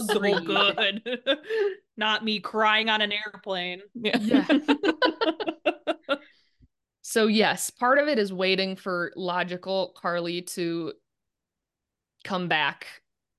so 0.06 0.40
good. 0.40 1.20
Not 1.96 2.24
me 2.24 2.40
crying 2.40 2.88
on 2.88 3.00
an 3.00 3.12
airplane. 3.12 3.82
Yeah. 3.94 4.18
yeah. 4.18 4.46
so 7.02 7.28
yes, 7.28 7.70
part 7.70 7.98
of 7.98 8.08
it 8.08 8.18
is 8.18 8.32
waiting 8.32 8.74
for 8.74 9.12
logical 9.14 9.94
Carley 9.96 10.42
to 10.42 10.94
come 12.24 12.48
back 12.48 12.88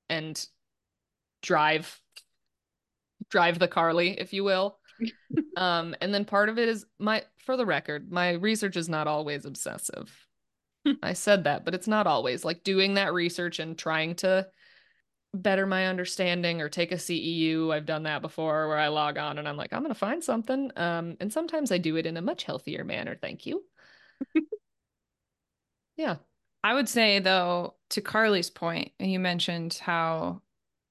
and 0.10 0.48
drive 1.42 2.00
drive 3.30 3.60
the 3.60 3.68
Carley, 3.68 4.18
if 4.18 4.32
you 4.32 4.46
will. 4.46 4.78
um, 5.58 5.95
and 6.01 6.13
then 6.13 6.25
part 6.25 6.49
of 6.49 6.58
it 6.58 6.69
is 6.69 6.86
my, 6.99 7.23
for 7.38 7.58
the 7.58 7.65
record, 7.65 8.12
my 8.12 8.32
research 8.32 8.77
is 8.77 8.89
not 8.89 9.08
always 9.08 9.45
obsessive. 9.45 10.13
I 11.01 11.13
said 11.13 11.45
that, 11.45 11.63
but 11.63 11.73
it's 11.73 11.88
not 11.88 12.08
always 12.08 12.43
like 12.43 12.63
doing 12.63 12.95
that 12.95 13.13
research 13.13 13.60
and 13.60 13.77
trying 13.77 14.15
to 14.15 14.47
better 15.34 15.65
my 15.65 15.88
understanding 15.88 16.62
or 16.62 16.69
take 16.69 16.91
a 16.91 16.95
CEU. 16.95 17.73
I've 17.73 17.86
done 17.86 18.03
that 18.03 18.21
before 18.21 18.67
where 18.67 18.77
I 18.77 18.89
log 18.89 19.17
on 19.17 19.38
and 19.38 19.47
I'm 19.47 19.58
like, 19.58 19.73
I'm 19.73 19.82
going 19.82 19.93
to 19.93 19.99
find 19.99 20.23
something. 20.23 20.71
Um, 20.75 21.17
and 21.19 21.32
sometimes 21.32 21.71
I 21.71 21.77
do 21.77 21.95
it 21.95 22.06
in 22.06 22.17
a 22.17 22.21
much 22.21 22.43
healthier 22.43 22.84
manner. 22.84 23.17
Thank 23.19 23.45
you. 23.45 23.63
yeah. 25.97 26.17
I 26.63 26.73
would 26.73 26.88
say 26.88 27.19
though, 27.19 27.75
to 27.89 28.01
Carley's 28.01 28.49
point, 28.49 28.91
and 28.99 29.12
you 29.12 29.19
mentioned 29.19 29.73
how 29.82 30.41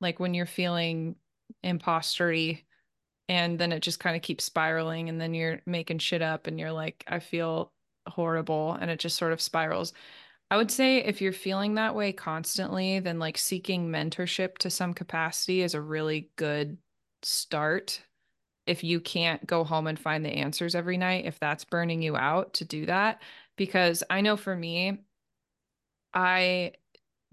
like 0.01 0.19
when 0.21 0.35
you're 0.35 0.47
feeling 0.47 1.17
impostery 1.63 2.65
and 3.33 3.59
then 3.59 3.73
it 3.73 3.81
just 3.81 3.99
kind 3.99 4.15
of 4.15 4.21
keeps 4.21 4.45
spiraling 4.45 5.09
and 5.09 5.19
then 5.19 5.33
you're 5.33 5.61
making 5.65 5.99
shit 5.99 6.21
up 6.21 6.47
and 6.47 6.61
you're 6.61 6.73
like 6.73 7.03
i 7.09 7.19
feel 7.19 7.73
horrible 8.07 8.77
and 8.81 8.91
it 8.91 8.99
just 8.99 9.17
sort 9.17 9.33
of 9.33 9.41
spirals. 9.41 9.93
I 10.51 10.57
would 10.59 10.71
say 10.71 10.99
if 10.99 11.23
you're 11.23 11.33
feeling 11.33 11.77
that 11.77 11.95
way 11.95 12.13
constantly 12.13 12.99
then 13.01 13.19
like 13.19 13.39
seeking 13.39 13.89
mentorship 13.89 14.59
to 14.59 14.71
some 14.71 14.93
capacity 14.93 15.63
is 15.63 15.75
a 15.75 15.81
really 15.81 16.31
good 16.37 16.77
start. 17.23 18.03
If 18.67 18.85
you 18.85 19.01
can't 19.01 19.47
go 19.47 19.65
home 19.65 19.87
and 19.87 19.99
find 19.99 20.25
the 20.25 20.31
answers 20.31 20.75
every 20.75 20.99
night 20.99 21.25
if 21.25 21.39
that's 21.39 21.65
burning 21.65 22.03
you 22.03 22.17
out 22.17 22.55
to 22.55 22.65
do 22.65 22.87
that 22.87 23.23
because 23.57 24.03
i 24.09 24.21
know 24.21 24.37
for 24.37 24.55
me 24.55 24.99
i 26.15 26.73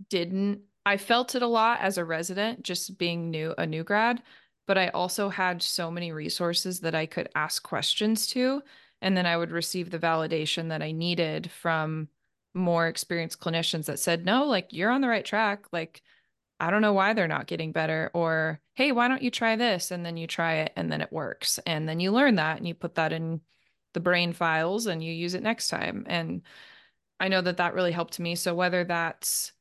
didn't 0.10 0.62
i 0.86 0.98
felt 0.98 1.36
it 1.36 1.42
a 1.42 1.48
lot 1.48 1.80
as 1.82 1.98
a 1.98 2.06
resident 2.06 2.64
just 2.64 2.98
being 2.98 3.30
new 3.30 3.54
a 3.58 3.66
new 3.66 3.84
grad 3.84 4.22
but 4.70 4.78
I 4.78 4.90
also 4.90 5.30
had 5.30 5.64
so 5.64 5.90
many 5.90 6.12
resources 6.12 6.82
that 6.82 6.94
I 6.94 7.08
could 7.08 7.28
ask 7.34 7.64
questions 7.64 8.28
to. 8.28 8.62
And 9.02 9.18
then 9.18 9.26
I 9.26 9.36
would 9.36 9.50
receive 9.50 9.90
the 9.90 9.98
validation 9.98 10.70
that 10.70 10.84
I 10.84 10.92
needed 10.92 11.50
from 11.50 12.08
more 12.54 12.86
experienced 12.86 13.40
clinicians 13.40 13.86
that 13.86 13.98
said, 13.98 14.26
no, 14.26 14.46
like 14.46 14.68
you're 14.70 14.92
on 14.92 15.02
the 15.02 15.08
right 15.08 15.26
track. 15.26 15.66
Like, 15.72 16.04
I 16.60 16.70
don't 16.70 16.84
know 16.84 16.94
why 16.94 17.14
they're 17.14 17.28
not 17.28 17.48
getting 17.48 17.72
better. 17.72 18.12
Or, 18.14 18.62
hey, 18.76 18.92
why 18.92 19.08
don't 19.08 19.24
you 19.24 19.32
try 19.32 19.56
this? 19.56 19.90
And 19.90 20.06
then 20.06 20.18
you 20.18 20.28
try 20.28 20.58
it 20.58 20.74
and 20.76 20.92
then 20.92 21.02
it 21.02 21.12
works. 21.12 21.58
And 21.66 21.90
then 21.90 22.00
you 22.00 22.12
learn 22.12 22.36
that 22.36 22.60
and 22.60 22.68
you 22.68 22.76
put 22.76 22.94
that 22.94 23.12
in 23.12 23.42
the 23.96 24.00
brain 24.00 24.34
files 24.34 24.86
and 24.86 25.04
you 25.04 25.12
use 25.12 25.34
it 25.34 25.42
next 25.42 25.70
time. 25.70 26.06
And 26.08 26.44
I 27.20 27.28
know 27.28 27.42
that 27.42 27.58
that 27.58 27.74
really 27.74 27.92
helped 27.92 28.20
me. 28.20 28.36
So 28.36 28.54
whether 28.54 28.84
that's, 28.84 29.52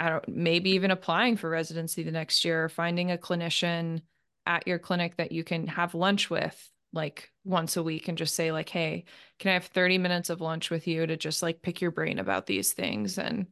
I 0.00 0.08
don't, 0.08 0.26
maybe 0.26 0.70
even 0.70 0.90
applying 0.90 1.36
for 1.36 1.48
residency 1.48 2.02
the 2.02 2.10
next 2.10 2.44
year, 2.44 2.64
or 2.64 2.68
finding 2.68 3.12
a 3.12 3.16
clinician 3.16 4.02
at 4.48 4.66
your 4.66 4.78
clinic 4.78 5.16
that 5.16 5.30
you 5.30 5.44
can 5.44 5.66
have 5.66 5.94
lunch 5.94 6.30
with 6.30 6.70
like 6.94 7.30
once 7.44 7.76
a 7.76 7.82
week 7.82 8.08
and 8.08 8.16
just 8.16 8.34
say 8.34 8.50
like 8.50 8.70
hey 8.70 9.04
can 9.38 9.50
i 9.50 9.54
have 9.54 9.66
30 9.66 9.98
minutes 9.98 10.30
of 10.30 10.40
lunch 10.40 10.70
with 10.70 10.86
you 10.88 11.06
to 11.06 11.16
just 11.18 11.42
like 11.42 11.62
pick 11.62 11.82
your 11.82 11.90
brain 11.90 12.18
about 12.18 12.46
these 12.46 12.72
things 12.72 13.18
and 13.18 13.46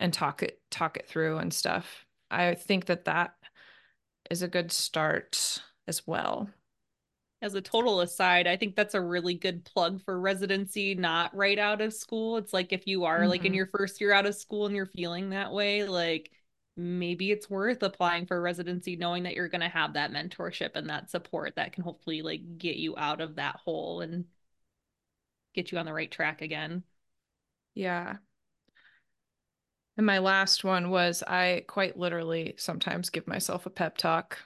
and 0.00 0.12
talk 0.12 0.42
it 0.42 0.60
talk 0.70 0.96
it 0.96 1.06
through 1.06 1.38
and 1.38 1.54
stuff 1.54 2.04
i 2.30 2.54
think 2.54 2.86
that 2.86 3.04
that 3.04 3.34
is 4.28 4.42
a 4.42 4.48
good 4.48 4.72
start 4.72 5.62
as 5.86 6.04
well 6.08 6.50
as 7.40 7.54
a 7.54 7.60
total 7.60 8.00
aside 8.00 8.48
i 8.48 8.56
think 8.56 8.74
that's 8.74 8.94
a 8.94 9.00
really 9.00 9.34
good 9.34 9.64
plug 9.64 10.02
for 10.02 10.18
residency 10.18 10.96
not 10.96 11.34
right 11.36 11.60
out 11.60 11.80
of 11.80 11.94
school 11.94 12.36
it's 12.36 12.52
like 12.52 12.72
if 12.72 12.84
you 12.88 13.04
are 13.04 13.20
mm-hmm. 13.20 13.28
like 13.28 13.40
in 13.42 13.52
mm-hmm. 13.52 13.54
your 13.54 13.66
first 13.66 14.00
year 14.00 14.12
out 14.12 14.26
of 14.26 14.34
school 14.34 14.66
and 14.66 14.74
you're 14.74 14.86
feeling 14.86 15.30
that 15.30 15.52
way 15.52 15.84
like 15.84 16.32
maybe 16.76 17.30
it's 17.30 17.48
worth 17.48 17.82
applying 17.82 18.26
for 18.26 18.40
residency 18.40 18.96
knowing 18.96 19.22
that 19.22 19.34
you're 19.34 19.48
going 19.48 19.62
to 19.62 19.68
have 19.68 19.94
that 19.94 20.12
mentorship 20.12 20.70
and 20.74 20.90
that 20.90 21.10
support 21.10 21.56
that 21.56 21.72
can 21.72 21.82
hopefully 21.82 22.22
like 22.22 22.58
get 22.58 22.76
you 22.76 22.94
out 22.96 23.20
of 23.20 23.36
that 23.36 23.56
hole 23.56 24.00
and 24.02 24.26
get 25.54 25.72
you 25.72 25.78
on 25.78 25.86
the 25.86 25.92
right 25.92 26.10
track 26.10 26.42
again. 26.42 26.82
Yeah. 27.74 28.16
And 29.96 30.04
my 30.04 30.18
last 30.18 30.64
one 30.64 30.90
was 30.90 31.22
I 31.22 31.64
quite 31.66 31.98
literally 31.98 32.54
sometimes 32.58 33.10
give 33.10 33.26
myself 33.26 33.64
a 33.64 33.70
pep 33.70 33.96
talk 33.96 34.38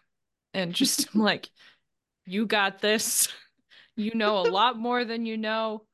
and 0.54 0.72
just 0.72 1.14
like, 1.14 1.50
you 2.26 2.46
got 2.46 2.80
this. 2.80 3.28
You 3.96 4.14
know 4.14 4.38
a 4.38 4.48
lot 4.48 4.78
more 4.78 5.04
than 5.04 5.26
you 5.26 5.36
know. 5.36 5.84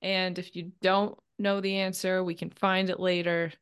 And 0.00 0.38
if 0.38 0.56
you 0.56 0.72
don't 0.80 1.18
know 1.38 1.60
the 1.60 1.76
answer, 1.76 2.24
we 2.24 2.34
can 2.34 2.48
find 2.48 2.88
it 2.88 2.98
later. 2.98 3.52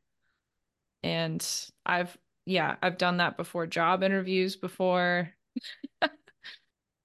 And 1.09 1.47
I've, 1.87 2.17
yeah, 2.45 2.77
I've 2.83 2.99
done 2.99 3.17
that 3.17 3.37
before 3.37 3.67
job 3.67 4.03
interviews 4.03 4.57
before. 4.57 5.31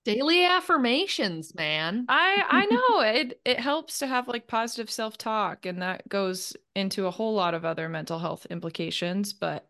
Daily 0.05 0.43
affirmations, 0.45 1.55
man. 1.55 2.05
I 2.09 2.43
I 2.49 2.65
know 2.71 2.99
it 3.01 3.39
it 3.45 3.59
helps 3.59 3.99
to 3.99 4.07
have 4.07 4.27
like 4.27 4.47
positive 4.47 4.91
self-talk 4.91 5.65
and 5.65 5.81
that 5.81 6.07
goes 6.09 6.57
into 6.75 7.05
a 7.07 7.11
whole 7.11 7.33
lot 7.33 7.53
of 7.53 7.63
other 7.63 7.87
mental 7.87 8.19
health 8.19 8.45
implications, 8.49 9.31
but 9.31 9.69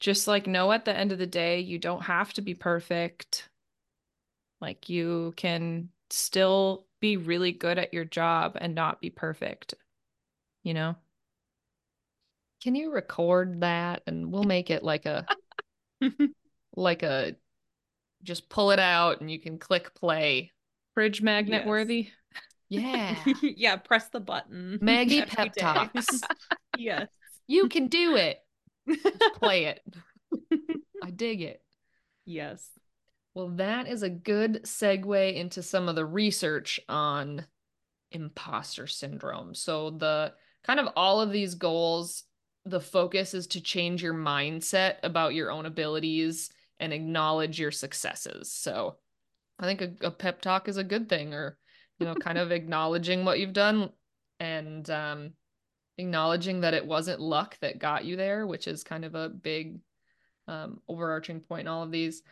just 0.00 0.28
like 0.28 0.46
know 0.46 0.72
at 0.72 0.84
the 0.84 0.94
end 0.96 1.12
of 1.12 1.18
the 1.18 1.26
day 1.26 1.60
you 1.60 1.78
don't 1.78 2.02
have 2.02 2.34
to 2.34 2.42
be 2.42 2.54
perfect. 2.54 3.48
Like 4.60 4.88
you 4.88 5.32
can 5.36 5.90
still 6.10 6.86
be 7.00 7.16
really 7.16 7.52
good 7.52 7.78
at 7.78 7.94
your 7.94 8.04
job 8.04 8.56
and 8.60 8.74
not 8.74 9.00
be 9.00 9.10
perfect. 9.10 9.74
You 10.64 10.74
know? 10.74 10.96
Can 12.62 12.74
you 12.74 12.92
record 12.92 13.60
that 13.60 14.02
and 14.06 14.30
we'll 14.32 14.44
make 14.44 14.70
it 14.70 14.82
like 14.82 15.06
a 15.06 15.26
like 16.76 17.02
a 17.02 17.34
just 18.22 18.48
pull 18.48 18.70
it 18.70 18.78
out 18.78 19.20
and 19.20 19.30
you 19.30 19.40
can 19.40 19.58
click 19.58 19.94
play. 19.94 20.52
Fridge 20.94 21.22
magnet 21.22 21.62
Yes. 21.62 21.66
worthy. 21.68 22.08
Yeah. 22.68 23.16
yeah, 23.42 23.76
press 23.76 24.08
the 24.08 24.20
button. 24.20 24.78
Maggie 24.80 25.22
pep 25.26 25.54
talks. 25.54 26.06
yes. 26.78 27.08
You 27.46 27.68
can 27.68 27.88
do 27.88 28.16
it. 28.16 28.38
Play 29.34 29.64
it. 29.66 29.82
I 31.02 31.10
dig 31.10 31.42
it. 31.42 31.62
yes. 32.24 32.68
Well, 33.34 33.48
that 33.56 33.88
is 33.88 34.02
a 34.02 34.10
good 34.10 34.62
segue 34.64 35.34
into 35.34 35.62
some 35.62 35.88
of 35.88 35.94
the 35.96 36.04
research 36.04 36.78
on 36.88 37.44
imposter 38.10 38.86
syndrome. 38.86 39.54
So, 39.54 39.90
the 39.90 40.34
kind 40.64 40.78
of 40.78 40.88
all 40.96 41.20
of 41.22 41.32
these 41.32 41.54
goals, 41.54 42.24
the 42.64 42.80
focus 42.80 43.34
is 43.34 43.46
to 43.48 43.60
change 43.60 44.02
your 44.02 44.14
mindset 44.14 44.96
about 45.02 45.34
your 45.34 45.50
own 45.50 45.66
abilities 45.66 46.50
and 46.78 46.92
acknowledge 46.92 47.58
your 47.58 47.70
successes. 47.70 48.52
So, 48.52 48.96
I 49.58 49.66
think 49.66 49.80
a, 49.80 50.06
a 50.06 50.10
pep 50.10 50.40
talk 50.40 50.68
is 50.68 50.76
a 50.76 50.84
good 50.84 51.08
thing, 51.08 51.34
or, 51.34 51.56
you 51.98 52.06
know, 52.06 52.14
kind 52.14 52.38
of 52.38 52.50
acknowledging 52.52 53.24
what 53.24 53.38
you've 53.38 53.52
done 53.52 53.90
and 54.40 54.88
um, 54.90 55.32
acknowledging 55.98 56.62
that 56.62 56.74
it 56.74 56.86
wasn't 56.86 57.20
luck 57.20 57.56
that 57.60 57.78
got 57.78 58.04
you 58.04 58.16
there, 58.16 58.46
which 58.46 58.66
is 58.66 58.82
kind 58.82 59.04
of 59.04 59.14
a 59.14 59.28
big 59.28 59.78
um, 60.48 60.80
overarching 60.88 61.40
point 61.40 61.62
in 61.62 61.68
all 61.68 61.82
of 61.82 61.90
these. 61.90 62.22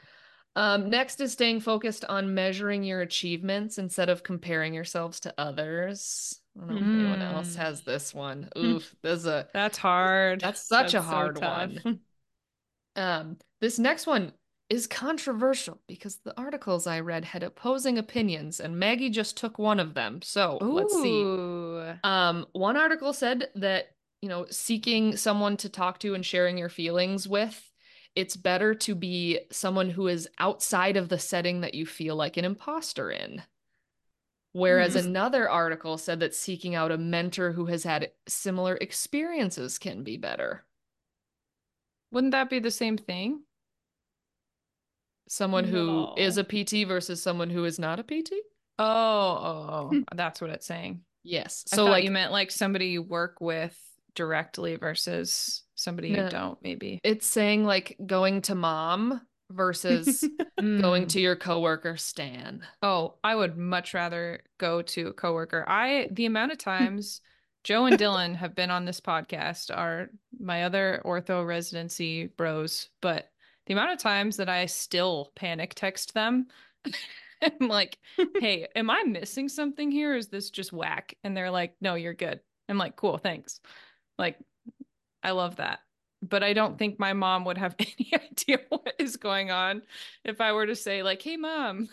Um, 0.56 0.90
next 0.90 1.20
is 1.20 1.32
staying 1.32 1.60
focused 1.60 2.04
on 2.04 2.34
measuring 2.34 2.82
your 2.82 3.02
achievements 3.02 3.78
instead 3.78 4.08
of 4.08 4.24
comparing 4.24 4.74
yourselves 4.74 5.20
to 5.20 5.34
others. 5.38 6.39
I 6.56 6.60
don't 6.60 6.68
know 6.68 6.76
if 6.76 6.94
anyone 6.94 7.22
else 7.22 7.54
Mm. 7.54 7.58
has 7.58 7.80
this 7.82 8.14
one. 8.14 8.48
Oof, 8.58 8.94
this 9.02 9.20
is 9.20 9.26
a 9.26 9.48
That's 9.52 9.78
hard. 9.78 10.40
that's 10.40 10.62
such 10.62 10.94
a 10.94 10.98
That's 10.98 11.06
so 11.06 11.10
hard 11.10 11.36
tough. 11.36 11.70
one. 11.84 12.00
Um, 12.96 13.38
this 13.60 13.78
next 13.78 14.06
one 14.06 14.32
is 14.68 14.86
controversial 14.86 15.80
because 15.86 16.16
the 16.18 16.36
articles 16.38 16.86
I 16.86 17.00
read 17.00 17.24
had 17.24 17.42
opposing 17.42 17.98
opinions, 17.98 18.60
and 18.60 18.78
Maggie 18.78 19.10
just 19.10 19.36
took 19.36 19.58
one 19.58 19.80
of 19.80 19.94
them. 19.94 20.22
So 20.22 20.58
let's 20.60 20.92
see. 20.92 21.22
Um, 22.04 22.46
one 22.52 22.76
article 22.76 23.12
said 23.12 23.48
that, 23.56 23.90
you 24.22 24.28
know, 24.28 24.46
seeking 24.50 25.16
someone 25.16 25.56
to 25.58 25.68
talk 25.68 25.98
to 26.00 26.14
and 26.14 26.24
sharing 26.24 26.58
your 26.58 26.68
feelings 26.68 27.28
with, 27.28 27.72
it's 28.16 28.36
better 28.36 28.74
to 28.74 28.94
be 28.94 29.40
someone 29.50 29.90
who 29.90 30.08
is 30.08 30.28
outside 30.38 30.96
of 30.96 31.08
the 31.08 31.18
setting 31.18 31.60
that 31.62 31.74
you 31.74 31.86
feel 31.86 32.16
like 32.16 32.36
an 32.36 32.44
imposter 32.44 33.10
in. 33.10 33.42
Whereas 34.52 34.94
Hmm. 34.94 35.06
another 35.10 35.48
article 35.48 35.96
said 35.96 36.20
that 36.20 36.34
seeking 36.34 36.74
out 36.74 36.90
a 36.90 36.98
mentor 36.98 37.52
who 37.52 37.66
has 37.66 37.84
had 37.84 38.10
similar 38.26 38.76
experiences 38.76 39.78
can 39.78 40.02
be 40.02 40.16
better. 40.16 40.64
Wouldn't 42.10 42.32
that 42.32 42.50
be 42.50 42.58
the 42.58 42.70
same 42.72 42.98
thing? 42.98 43.44
Someone 45.28 45.64
who 45.64 46.12
is 46.16 46.36
No. 46.36 46.42
a 46.42 46.44
PT 46.44 46.84
versus 46.84 47.22
someone 47.22 47.50
who 47.50 47.64
is 47.64 47.78
not 47.78 48.00
a 48.00 48.02
PT? 48.04 48.32
Oh, 48.82 48.84
oh, 48.86 49.90
oh, 49.92 50.02
that's 50.14 50.40
what 50.40 50.48
it's 50.48 50.64
saying. 50.64 51.02
Yes. 51.22 51.64
So 51.66 51.84
like 51.84 52.02
you 52.02 52.10
meant 52.10 52.32
like 52.32 52.50
somebody 52.50 52.86
you 52.86 53.02
work 53.02 53.38
with 53.38 53.78
directly 54.14 54.76
versus 54.76 55.64
somebody 55.74 56.12
No. 56.12 56.24
you 56.24 56.30
don't, 56.30 56.62
maybe. 56.62 56.98
it's 57.04 57.26
saying 57.26 57.64
like 57.66 57.98
going 58.06 58.40
to 58.42 58.54
mom 58.54 59.20
versus 59.50 60.20
going 60.58 61.04
Mm. 61.04 61.08
to 61.10 61.20
your 61.20 61.36
coworker 61.36 61.96
Stan. 61.96 62.62
Oh, 62.82 63.14
I 63.24 63.34
would 63.34 63.56
much 63.56 63.94
rather 63.94 64.40
go 64.58 64.82
to 64.82 65.08
a 65.08 65.12
coworker. 65.12 65.64
I 65.68 66.08
the 66.12 66.26
amount 66.26 66.52
of 66.52 66.58
times 66.58 67.20
Joe 67.64 67.84
and 67.86 67.98
Dylan 67.98 68.34
have 68.36 68.54
been 68.54 68.70
on 68.70 68.84
this 68.86 69.00
podcast 69.00 69.76
are 69.76 70.08
my 70.38 70.64
other 70.64 71.02
ortho 71.04 71.46
residency 71.46 72.26
bros, 72.26 72.88
but 73.02 73.30
the 73.66 73.74
amount 73.74 73.92
of 73.92 73.98
times 73.98 74.38
that 74.38 74.48
I 74.48 74.66
still 74.66 75.30
panic 75.36 75.74
text 75.74 76.14
them, 76.14 76.46
I'm 77.42 77.68
like, 77.68 77.98
"Hey, 78.38 78.66
am 78.74 78.88
I 78.90 79.02
missing 79.06 79.48
something 79.48 79.90
here? 79.90 80.14
Is 80.16 80.28
this 80.28 80.50
just 80.50 80.72
whack?" 80.72 81.14
And 81.22 81.36
they're 81.36 81.50
like, 81.50 81.74
"No, 81.80 81.94
you're 81.94 82.14
good." 82.14 82.40
I'm 82.68 82.78
like, 82.78 82.96
"Cool, 82.96 83.18
thanks." 83.18 83.60
Like, 84.18 84.38
I 85.22 85.32
love 85.32 85.56
that. 85.56 85.80
But 86.22 86.42
I 86.42 86.52
don't 86.52 86.78
think 86.78 86.98
my 86.98 87.12
mom 87.12 87.44
would 87.46 87.58
have 87.58 87.74
any 87.78 88.12
idea 88.14 88.58
what 88.68 88.94
is 88.98 89.16
going 89.16 89.50
on 89.50 89.82
if 90.24 90.40
I 90.40 90.52
were 90.52 90.66
to 90.66 90.76
say 90.76 91.02
like, 91.02 91.22
"Hey, 91.22 91.36
mom." 91.36 91.88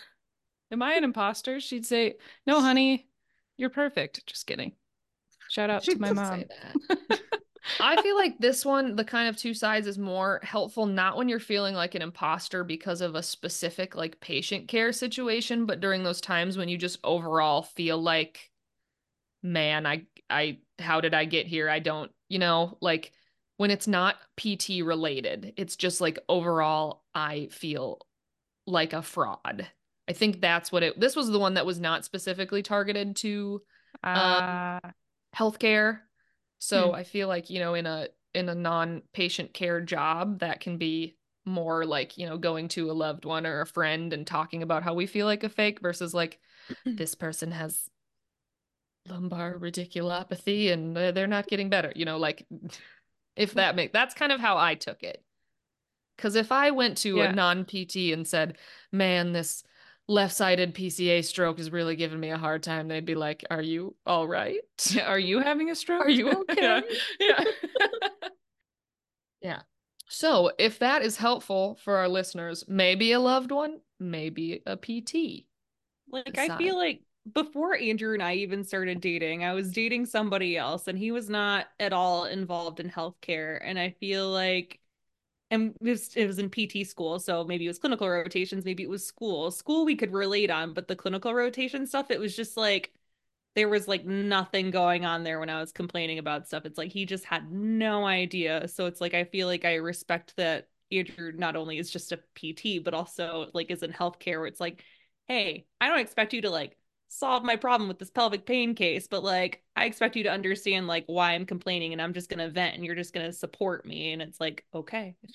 Am 0.72 0.82
I 0.82 0.94
an 0.94 1.04
imposter? 1.04 1.60
She'd 1.60 1.86
say, 1.86 2.16
No, 2.46 2.62
honey, 2.62 3.08
you're 3.58 3.70
perfect. 3.70 4.26
Just 4.28 4.48
kidding. 4.48 4.74
Shout 5.50 5.70
out 5.70 5.84
to 5.84 5.92
She'd 5.92 6.00
my 6.00 6.12
mom. 6.12 6.44
I 7.82 8.02
feel 8.02 8.16
like 8.16 8.38
this 8.40 8.66
one, 8.66 8.96
the 8.96 9.04
kind 9.04 9.28
of 9.28 9.36
two 9.36 9.54
sides, 9.54 9.88
is 9.88 9.98
more 9.98 10.40
helpful 10.44 10.86
not 10.86 11.18
when 11.18 11.28
you're 11.28 11.40
feeling 11.40 11.76
like 11.76 11.96
an 11.96 12.02
imposter 12.02 12.64
because 12.64 13.02
of 13.02 13.16
a 13.16 13.24
specific 13.24 13.96
like 13.96 14.20
patient 14.22 14.68
care 14.68 14.94
situation, 14.94 15.66
but 15.66 15.82
during 15.82 16.04
those 16.04 16.22
times 16.22 16.58
when 16.58 16.70
you 16.70 16.78
just 16.78 17.00
overall 17.04 17.62
feel 17.62 18.02
like, 18.02 18.52
man, 19.44 19.86
I 19.86 20.06
I 20.30 20.60
how 20.80 21.02
did 21.02 21.14
I 21.14 21.26
get 21.26 21.48
here? 21.48 21.70
I 21.70 21.80
don't, 21.80 22.12
you 22.30 22.40
know, 22.40 22.78
like 22.82 23.12
when 23.58 23.72
it's 23.72 23.88
not 23.88 24.18
PT 24.36 24.82
related, 24.82 25.54
it's 25.58 25.76
just 25.76 26.02
like 26.02 26.20
overall 26.30 27.04
I 27.14 27.48
feel 27.52 28.00
like 28.68 28.94
a 28.94 29.02
fraud. 29.02 29.68
I 30.08 30.14
think 30.14 30.42
that's 30.42 30.72
what 30.72 30.84
it 30.84 31.00
this 31.00 31.16
was 31.16 31.30
the 31.30 31.40
one 31.40 31.56
that 31.56 31.66
was 31.66 31.80
not 31.80 32.06
specifically 32.06 32.64
targeted 32.64 33.16
to 33.18 33.62
Uh, 34.04 34.80
healthcare. 35.36 36.00
So 36.60 36.92
Hmm. 36.92 36.96
I 36.96 37.04
feel 37.04 37.28
like, 37.28 37.50
you 37.50 37.60
know, 37.60 37.74
in 37.74 37.86
a 37.86 38.08
in 38.34 38.50
a 38.50 38.56
non-patient 38.56 39.54
care 39.54 39.82
job, 39.82 40.40
that 40.40 40.60
can 40.60 40.78
be 40.78 41.18
more 41.46 41.86
like, 41.86 42.18
you 42.18 42.28
know, 42.28 42.38
going 42.38 42.68
to 42.70 42.92
a 42.92 42.94
loved 42.94 43.26
one 43.26 43.46
or 43.46 43.62
a 43.62 43.66
friend 43.68 44.14
and 44.14 44.28
talking 44.28 44.64
about 44.64 44.84
how 44.84 44.94
we 44.94 45.08
feel 45.08 45.26
like 45.26 45.44
a 45.44 45.50
fake 45.50 45.80
versus 45.82 46.14
like 46.14 46.40
this 46.98 47.16
person 47.16 47.52
has 47.52 47.90
lumbar 49.08 49.58
radiculopathy 49.58 50.72
and 50.72 50.96
they're 50.96 51.12
they're 51.12 51.28
not 51.28 51.48
getting 51.48 51.70
better. 51.70 51.92
You 51.96 52.06
know, 52.06 52.18
like 52.18 52.46
if 53.38 53.50
mm-hmm. 53.50 53.58
that 53.58 53.76
make 53.76 53.94
that's 53.94 54.14
kind 54.14 54.32
of 54.32 54.40
how 54.40 54.58
I 54.58 54.76
took 54.76 55.04
it. 55.04 55.24
Cuz 56.18 56.36
if 56.36 56.52
I 56.52 56.72
went 56.72 56.98
to 57.00 57.18
Yeah. 57.18 57.32
a 57.32 57.34
non-PT 57.34 58.12
and 58.12 58.28
said, 58.28 58.58
"Man, 58.92 59.34
this 59.34 59.64
left-sided 60.08 60.74
PCA 60.74 61.22
stroke 61.22 61.60
is 61.60 61.72
really 61.72 61.96
giving 61.96 62.20
me 62.20 62.30
a 62.32 62.38
hard 62.38 62.64
time," 62.64 62.88
they'd 62.88 63.06
be 63.06 63.16
like, 63.16 63.46
"Are 63.50 63.62
you 63.62 63.96
all 64.06 64.28
right?" 64.28 64.62
are 65.06 65.20
you 65.20 65.40
having 65.40 65.70
a 65.70 65.76
stroke? 65.76 66.06
Are 66.06 66.10
you 66.10 66.30
okay? 66.50 66.62
yeah. 66.62 66.82
yeah. 67.20 67.44
Yeah. 69.42 69.62
So, 70.10 70.52
if 70.58 70.80
that 70.80 71.04
is 71.04 71.18
helpful 71.18 71.78
for 71.84 71.98
our 71.98 72.08
listeners, 72.08 72.64
maybe 72.68 73.12
a 73.12 73.20
loved 73.20 73.52
one, 73.52 73.82
maybe 74.00 74.64
a 74.66 74.76
PT. 74.76 75.46
Like 76.10 76.38
I 76.38 76.58
feel 76.58 76.78
like 76.78 77.02
before 77.34 77.76
Andrew 77.76 78.14
and 78.14 78.24
I 78.24 78.36
even 78.36 78.64
started 78.64 79.02
dating, 79.02 79.44
I 79.44 79.54
was 79.54 79.72
dating 79.72 80.06
somebody 80.06 80.58
else 80.58 80.88
and 80.88 80.98
he 80.98 81.12
was 81.12 81.30
not 81.30 81.68
at 81.80 81.94
all 81.94 82.26
involved 82.26 82.80
in 82.80 82.90
healthcare. 82.90 83.60
And 83.64 83.80
I 83.80 83.92
feel 84.00 84.30
like 84.30 84.80
and 85.52 85.76
it 85.82 85.90
was, 85.90 86.16
it 86.16 86.28
was 86.28 86.40
in 86.40 86.50
PT 86.50 86.84
school, 86.84 87.20
so 87.20 87.44
maybe 87.46 87.66
it 87.66 87.70
was 87.70 87.80
clinical 87.80 88.10
rotations, 88.10 88.66
maybe 88.66 88.84
it 88.84 88.90
was 88.90 89.06
school. 89.06 89.52
School 89.52 89.86
we 89.86 89.96
could 89.96 90.14
relate 90.14 90.52
on, 90.52 90.74
but 90.74 90.88
the 90.90 90.96
clinical 90.96 91.34
rotation 91.34 91.88
stuff, 91.88 92.12
it 92.12 92.20
was 92.20 92.36
just 92.36 92.58
like 92.58 92.92
there 93.56 93.70
was 93.70 93.88
like 93.88 94.06
nothing 94.06 94.72
going 94.72 95.06
on 95.06 95.24
there 95.24 95.40
when 95.40 95.50
I 95.50 95.60
was 95.60 95.72
complaining 95.72 96.20
about 96.20 96.48
stuff. 96.48 96.66
It's 96.66 96.78
like 96.78 96.92
he 96.92 97.06
just 97.06 97.26
had 97.26 97.52
no 97.52 98.06
idea. 98.06 98.68
So 98.68 98.86
it's 98.86 99.02
like 99.02 99.14
I 99.16 99.24
feel 99.24 99.48
like 99.48 99.66
I 99.66 99.76
respect 99.76 100.36
that 100.38 100.68
Andrew 100.92 101.32
not 101.36 101.56
only 101.56 101.80
is 101.80 101.90
just 101.90 102.12
a 102.12 102.20
PT, 102.36 102.80
but 102.80 102.94
also 102.94 103.50
like 103.54 103.72
is 103.72 103.84
in 103.84 103.92
healthcare 103.92 104.38
where 104.38 104.46
it's 104.48 104.60
like, 104.60 104.84
hey, 105.28 105.66
I 105.82 105.90
don't 105.90 106.00
expect 106.00 106.34
you 106.34 106.42
to 106.44 106.50
like 106.50 106.78
solve 107.08 107.44
my 107.44 107.56
problem 107.56 107.88
with 107.88 108.00
this 108.00 108.10
pelvic 108.10 108.46
pain 108.46 108.76
case, 108.76 109.08
but 109.08 109.24
like 109.24 109.64
I 109.76 109.86
expect 109.86 110.16
you 110.16 110.24
to 110.24 110.32
understand 110.32 110.88
like 110.88 111.06
why 111.08 111.34
I'm 111.34 111.46
complaining 111.46 111.94
and 111.94 112.02
I'm 112.02 112.14
just 112.14 112.30
gonna 112.30 112.50
vent 112.50 112.76
and 112.76 112.86
you're 112.86 112.96
just 112.96 113.14
gonna 113.14 113.34
support 113.34 113.86
me. 113.86 114.14
And 114.14 114.22
it's 114.22 114.40
like, 114.40 114.66
okay. 114.74 115.16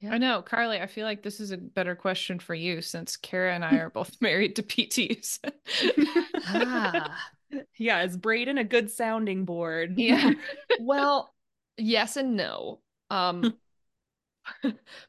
Yeah. 0.00 0.14
I 0.14 0.18
know, 0.18 0.40
Carley. 0.40 0.80
I 0.80 0.86
feel 0.86 1.04
like 1.04 1.22
this 1.22 1.40
is 1.40 1.50
a 1.50 1.58
better 1.58 1.94
question 1.94 2.38
for 2.38 2.54
you 2.54 2.80
since 2.80 3.16
Cara 3.18 3.54
and 3.54 3.64
I 3.64 3.76
are 3.76 3.90
both 3.90 4.20
married 4.20 4.56
to 4.56 4.62
PTs. 4.62 5.38
ah. 6.48 7.16
Yeah, 7.76 8.04
is 8.04 8.16
Braden 8.16 8.58
a 8.58 8.64
good 8.64 8.92
sounding 8.92 9.44
board? 9.44 9.94
Yeah. 9.98 10.34
well, 10.78 11.34
yes 11.76 12.16
and 12.16 12.36
no. 12.36 12.78
Um 13.10 13.54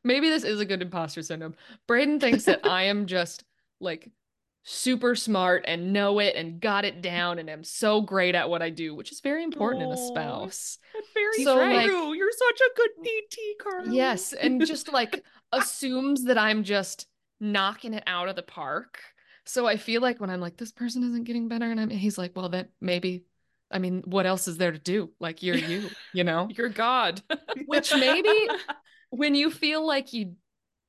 maybe 0.03 0.29
this 0.29 0.43
is 0.43 0.59
a 0.59 0.65
good 0.65 0.81
imposter 0.81 1.21
syndrome. 1.21 1.53
Braden 1.87 2.19
thinks 2.19 2.45
that 2.45 2.65
I 2.65 2.83
am 2.85 3.05
just 3.05 3.43
like 3.79 4.09
super 4.63 5.15
smart 5.15 5.65
and 5.67 5.91
know 5.91 6.19
it 6.19 6.35
and 6.35 6.59
got 6.59 6.85
it 6.85 7.01
down 7.01 7.39
and 7.39 7.49
am 7.49 7.63
so 7.63 8.01
great 8.01 8.35
at 8.35 8.49
what 8.49 8.61
I 8.61 8.69
do, 8.69 8.93
which 8.93 9.11
is 9.11 9.19
very 9.19 9.43
important 9.43 9.83
oh, 9.83 9.87
in 9.87 9.91
a 9.91 10.07
spouse. 10.07 10.77
Very 11.13 11.43
so, 11.43 11.55
true. 11.55 12.09
Like, 12.09 12.17
You're 12.17 12.31
such 12.31 12.61
a 12.61 12.75
good 12.75 12.89
PT, 13.03 13.37
Carley. 13.59 13.95
Yes, 13.95 14.33
and 14.33 14.65
just 14.65 14.91
like 14.91 15.23
assumes 15.51 16.25
that 16.25 16.37
I'm 16.37 16.63
just 16.63 17.07
knocking 17.39 17.93
it 17.93 18.03
out 18.05 18.29
of 18.29 18.35
the 18.35 18.43
park. 18.43 18.99
So 19.45 19.65
I 19.65 19.77
feel 19.77 20.01
like 20.01 20.21
when 20.21 20.29
I'm 20.29 20.39
like, 20.39 20.57
this 20.57 20.71
person 20.71 21.03
isn't 21.03 21.23
getting 21.23 21.47
better, 21.47 21.69
and 21.69 21.79
I'm, 21.79 21.89
he's 21.89 22.17
like, 22.17 22.35
well, 22.35 22.49
then 22.49 22.67
maybe. 22.79 23.25
I 23.73 23.79
mean, 23.79 24.03
what 24.05 24.25
else 24.25 24.49
is 24.49 24.57
there 24.57 24.73
to 24.73 24.77
do? 24.77 25.11
Like 25.21 25.41
you're 25.41 25.55
you, 25.55 25.89
you 26.13 26.25
know? 26.25 26.49
you're 26.51 26.69
God. 26.69 27.21
Which 27.67 27.95
maybe 27.95 28.49
when 29.11 29.33
you 29.33 29.49
feel 29.49 29.85
like 29.85 30.11
you 30.11 30.35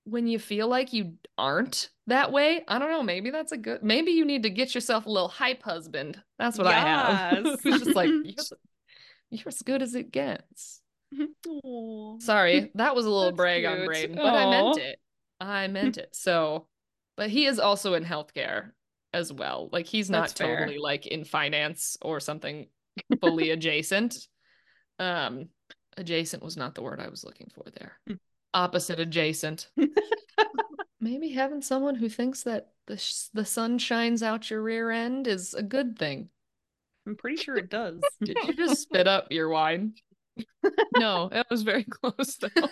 when 0.04 0.26
you 0.26 0.38
feel 0.38 0.68
like 0.68 0.92
you 0.92 1.14
aren't 1.38 1.90
that 2.06 2.32
way, 2.32 2.64
I 2.66 2.78
don't 2.78 2.90
know, 2.90 3.02
maybe 3.02 3.30
that's 3.30 3.52
a 3.52 3.56
good 3.56 3.82
maybe 3.82 4.12
you 4.12 4.24
need 4.24 4.42
to 4.42 4.50
get 4.50 4.74
yourself 4.74 5.06
a 5.06 5.10
little 5.10 5.28
hype 5.28 5.62
husband. 5.62 6.20
That's 6.38 6.58
what 6.58 6.66
yes. 6.66 6.74
I 6.76 6.80
have. 6.80 7.44
Who's 7.62 7.82
just 7.82 7.96
like 7.96 8.08
you're, 8.08 8.34
you're, 9.30 9.48
as 9.48 9.62
good 9.62 9.82
as 9.82 9.94
it 9.94 10.10
gets. 10.10 10.80
Aww. 11.46 12.20
Sorry, 12.22 12.70
that 12.74 12.94
was 12.94 13.06
a 13.06 13.10
little 13.10 13.32
brag 13.32 13.62
cute. 13.62 13.80
on 13.80 13.86
Braden, 13.86 14.16
but 14.16 14.24
Aww. 14.24 14.46
I 14.46 14.50
meant 14.50 14.78
it. 14.78 14.98
I 15.40 15.68
meant 15.68 15.98
it. 15.98 16.10
So, 16.12 16.66
but 17.16 17.30
he 17.30 17.46
is 17.46 17.58
also 17.58 17.94
in 17.94 18.04
healthcare 18.04 18.70
as 19.12 19.32
well. 19.32 19.68
Like 19.72 19.86
he's 19.86 20.10
not 20.10 20.22
that's 20.22 20.34
totally 20.34 20.74
fair. 20.74 20.80
like 20.80 21.06
in 21.06 21.24
finance 21.24 21.96
or 22.02 22.20
something 22.20 22.66
fully 23.20 23.50
adjacent. 23.52 24.26
Um 24.98 25.48
adjacent 25.96 26.42
was 26.42 26.56
not 26.56 26.74
the 26.74 26.82
word 26.82 27.00
I 27.00 27.08
was 27.08 27.24
looking 27.24 27.48
for 27.54 27.64
there. 27.70 27.98
Opposite 28.54 29.00
adjacent. 29.00 29.68
Maybe 31.00 31.30
having 31.30 31.62
someone 31.62 31.96
who 31.96 32.08
thinks 32.08 32.42
that 32.44 32.72
the 32.86 32.96
sh- 32.96 33.28
the 33.32 33.44
sun 33.44 33.78
shines 33.78 34.22
out 34.22 34.50
your 34.50 34.62
rear 34.62 34.90
end 34.90 35.26
is 35.26 35.54
a 35.54 35.62
good 35.62 35.98
thing. 35.98 36.28
I'm 37.06 37.16
pretty 37.16 37.36
sure 37.36 37.56
it 37.56 37.70
does. 37.70 38.00
Did 38.22 38.36
you 38.46 38.54
just 38.54 38.82
spit 38.82 39.08
up 39.08 39.32
your 39.32 39.48
wine? 39.48 39.94
no, 40.96 41.28
it 41.32 41.46
was 41.50 41.62
very 41.62 41.84
close 41.84 42.36
though. 42.36 42.68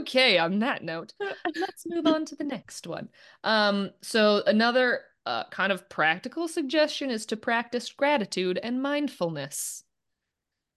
okay, 0.00 0.38
on 0.38 0.58
that 0.60 0.82
note, 0.82 1.12
let's 1.20 1.84
move 1.86 2.06
on 2.06 2.24
to 2.26 2.36
the 2.36 2.44
next 2.44 2.86
one. 2.86 3.08
Um, 3.44 3.90
so 4.02 4.42
another 4.46 5.00
uh, 5.26 5.44
kind 5.50 5.70
of 5.70 5.88
practical 5.88 6.48
suggestion 6.48 7.10
is 7.10 7.26
to 7.26 7.36
practice 7.36 7.92
gratitude 7.92 8.58
and 8.62 8.82
mindfulness 8.82 9.84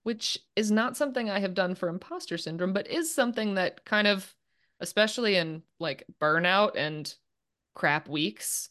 which 0.05 0.37
is 0.55 0.69
not 0.69 0.95
something 0.95 1.31
I 1.31 1.39
have 1.39 1.55
done 1.55 1.73
for 1.73 1.89
imposter 1.89 2.37
syndrome, 2.37 2.73
but 2.73 2.87
is 2.87 3.11
something 3.11 3.55
that 3.55 3.85
kind 3.85 4.05
of, 4.05 4.35
especially 4.79 5.35
in 5.35 5.63
like 5.79 6.05
burnout 6.21 6.73
and 6.75 7.11
crap 7.73 8.07
weeks, 8.07 8.69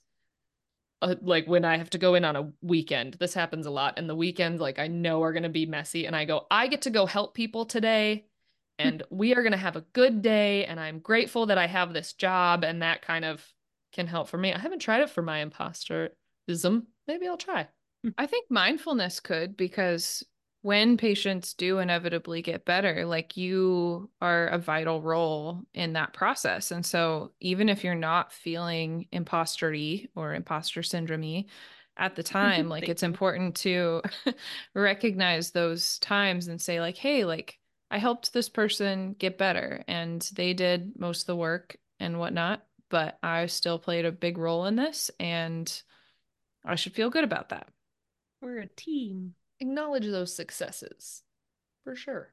uh, 1.02 1.16
like 1.22 1.48
when 1.48 1.64
I 1.64 1.76
have 1.76 1.90
to 1.90 1.98
go 1.98 2.14
in 2.14 2.24
on 2.24 2.36
a 2.36 2.52
weekend, 2.62 3.14
this 3.14 3.34
happens 3.34 3.66
a 3.66 3.70
lot. 3.72 3.94
And 3.98 4.08
the 4.08 4.14
weekends, 4.14 4.60
like 4.60 4.78
I 4.78 4.86
know 4.86 5.24
are 5.24 5.32
going 5.32 5.42
to 5.42 5.48
be 5.48 5.66
messy. 5.66 6.06
And 6.06 6.14
I 6.14 6.24
go, 6.24 6.46
I 6.52 6.68
get 6.68 6.82
to 6.82 6.90
go 6.90 7.04
help 7.04 7.34
people 7.34 7.66
today 7.66 8.26
and 8.78 9.02
we 9.10 9.34
are 9.34 9.42
going 9.42 9.50
to 9.50 9.58
have 9.58 9.74
a 9.74 9.84
good 9.92 10.22
day. 10.22 10.66
And 10.66 10.78
I'm 10.78 11.00
grateful 11.00 11.46
that 11.46 11.58
I 11.58 11.66
have 11.66 11.92
this 11.92 12.12
job 12.12 12.62
and 12.62 12.82
that 12.82 13.02
kind 13.02 13.24
of 13.24 13.44
can 13.92 14.06
help 14.06 14.28
for 14.28 14.38
me. 14.38 14.52
I 14.52 14.58
haven't 14.60 14.78
tried 14.78 15.00
it 15.00 15.10
for 15.10 15.22
my 15.22 15.44
imposterism. 15.44 16.84
Maybe 17.08 17.26
I'll 17.26 17.36
try. 17.36 17.66
I 18.16 18.26
think 18.26 18.52
mindfulness 18.52 19.18
could 19.18 19.56
because 19.56 20.22
when 20.64 20.96
patients 20.96 21.52
do 21.52 21.78
inevitably 21.78 22.40
get 22.40 22.64
better, 22.64 23.04
like 23.04 23.36
you 23.36 24.08
are 24.22 24.46
a 24.46 24.56
vital 24.56 25.02
role 25.02 25.60
in 25.74 25.92
that 25.92 26.14
process. 26.14 26.70
And 26.70 26.86
so 26.86 27.32
even 27.38 27.68
if 27.68 27.84
you're 27.84 27.94
not 27.94 28.32
feeling 28.32 29.06
impostery 29.12 30.08
or 30.16 30.32
imposter 30.32 30.82
syndrome 30.82 31.44
at 31.98 32.16
the 32.16 32.22
mm-hmm. 32.22 32.32
time, 32.32 32.68
like 32.70 32.88
it's 32.88 33.02
important 33.02 33.56
to 33.56 34.00
recognize 34.74 35.50
those 35.50 35.98
times 35.98 36.48
and 36.48 36.58
say, 36.58 36.80
like, 36.80 36.96
hey, 36.96 37.26
like 37.26 37.58
I 37.90 37.98
helped 37.98 38.32
this 38.32 38.48
person 38.48 39.16
get 39.18 39.36
better 39.36 39.84
and 39.86 40.26
they 40.32 40.54
did 40.54 40.98
most 40.98 41.24
of 41.24 41.26
the 41.26 41.36
work 41.36 41.76
and 42.00 42.18
whatnot, 42.18 42.64
but 42.88 43.18
I 43.22 43.44
still 43.46 43.78
played 43.78 44.06
a 44.06 44.12
big 44.12 44.38
role 44.38 44.64
in 44.64 44.76
this 44.76 45.10
and 45.20 45.70
I 46.64 46.76
should 46.76 46.94
feel 46.94 47.10
good 47.10 47.24
about 47.24 47.50
that. 47.50 47.68
We're 48.40 48.60
a 48.60 48.66
team 48.66 49.34
acknowledge 49.64 50.06
those 50.06 50.34
successes 50.34 51.22
for 51.82 51.96
sure. 51.96 52.32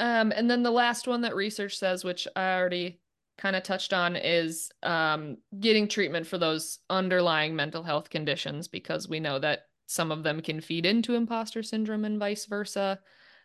Um, 0.00 0.32
and 0.32 0.50
then 0.50 0.62
the 0.62 0.70
last 0.70 1.06
one 1.06 1.20
that 1.20 1.36
research 1.36 1.78
says, 1.78 2.02
which 2.02 2.26
I 2.34 2.56
already 2.56 3.00
kind 3.38 3.54
of 3.54 3.62
touched 3.62 3.92
on, 3.92 4.16
is 4.16 4.70
um, 4.82 5.36
getting 5.60 5.86
treatment 5.86 6.26
for 6.26 6.38
those 6.38 6.80
underlying 6.90 7.54
mental 7.54 7.84
health 7.84 8.10
conditions 8.10 8.66
because 8.66 9.08
we 9.08 9.20
know 9.20 9.38
that 9.38 9.66
some 9.86 10.10
of 10.10 10.24
them 10.24 10.40
can 10.40 10.60
feed 10.60 10.86
into 10.86 11.14
imposter 11.14 11.62
syndrome 11.62 12.04
and 12.04 12.18
vice 12.18 12.46
versa. 12.46 12.98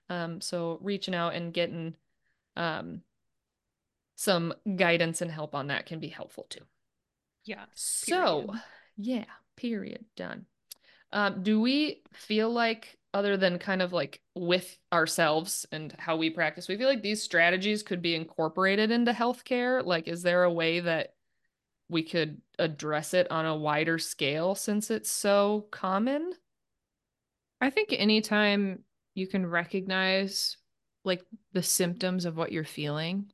Um, 0.09 0.41
so 0.41 0.79
reaching 0.81 1.13
out 1.13 1.35
and 1.35 1.53
getting 1.53 1.95
um, 2.55 3.01
some 4.15 4.53
guidance 4.77 5.21
and 5.21 5.29
help 5.29 5.53
on 5.53 5.67
that 5.67 5.85
can 5.85 5.99
be 5.99 6.07
helpful 6.07 6.47
too. 6.49 6.63
Yeah. 7.43 7.65
So, 7.75 8.53
yeah, 8.97 9.25
period. 9.55 10.05
Done. 10.15 10.47
Um, 11.11 11.43
do 11.43 11.59
we 11.61 12.01
feel 12.13 12.51
like, 12.51 12.97
other 13.13 13.37
than 13.37 13.57
kind 13.57 13.81
of 13.81 13.93
like 13.93 14.21
with 14.35 14.77
ourselves 14.93 15.65
and 15.71 15.95
how 15.97 16.17
we 16.17 16.29
practice, 16.29 16.67
we 16.67 16.77
feel 16.77 16.89
like 16.89 17.01
these 17.01 17.23
strategies 17.23 17.81
could 17.81 18.01
be 18.01 18.13
incorporated 18.13 18.91
into 18.91 19.11
healthcare? 19.11 19.83
Like, 19.83 20.07
is 20.07 20.21
there 20.21 20.43
a 20.43 20.51
way 20.51 20.81
that 20.81 21.13
we 21.89 22.03
could 22.03 22.41
address 22.59 23.13
it 23.13 23.31
on 23.31 23.45
a 23.45 23.55
wider 23.55 23.97
scale 23.97 24.53
since 24.55 24.91
it's 24.91 25.09
so 25.09 25.67
common? 25.71 26.33
I 27.61 27.69
think 27.69 27.93
anytime 27.93 28.83
you 29.15 29.25
can 29.25 29.45
recognize 29.45 30.57
like 31.05 31.23
the 31.53 31.63
symptoms 31.63 32.25
of 32.25 32.37
what 32.37 32.51
you're 32.51 32.65
feeling, 32.65 33.31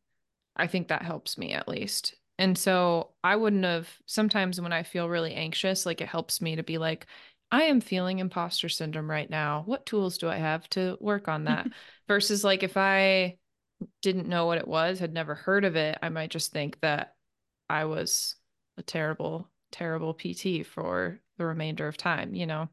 I 0.55 0.67
think 0.67 0.87
that 0.87 1.01
helps 1.01 1.37
me 1.37 1.53
at 1.53 1.67
least. 1.67 2.15
And 2.37 2.57
so 2.57 3.09
I 3.23 3.35
wouldn't 3.35 3.65
have 3.65 3.89
sometimes 4.05 4.61
when 4.61 4.71
I 4.71 4.83
feel 4.83 5.09
really 5.09 5.33
anxious, 5.33 5.85
like 5.85 5.99
it 5.99 6.07
helps 6.07 6.41
me 6.41 6.55
to 6.55 6.63
be 6.63 6.77
like, 6.77 7.07
I 7.53 7.65
am 7.65 7.81
feeling 7.81 8.17
imposter 8.17 8.67
syndrome 8.67 9.07
right 9.07 9.29
now. 9.29 9.61
What 9.67 9.85
tools 9.85 10.17
do 10.17 10.27
I 10.27 10.37
have 10.37 10.67
to 10.71 10.97
work 10.99 11.27
on 11.27 11.43
that? 11.43 11.67
Versus 12.07 12.43
like 12.43 12.63
if 12.63 12.77
I 12.77 13.37
didn't 14.01 14.27
know 14.27 14.47
what 14.47 14.57
it 14.57 14.67
was, 14.67 14.97
had 14.97 15.13
never 15.13 15.35
heard 15.35 15.63
of 15.63 15.75
it, 15.75 15.99
I 16.01 16.09
might 16.09 16.31
just 16.31 16.51
think 16.51 16.79
that 16.79 17.13
I 17.69 17.85
was 17.85 18.37
a 18.77 18.81
terrible, 18.81 19.47
terrible 19.71 20.15
PT 20.15 20.65
for 20.65 21.21
the 21.37 21.45
remainder 21.45 21.87
of 21.87 21.95
time, 21.95 22.33
you 22.33 22.47
know? 22.47 22.69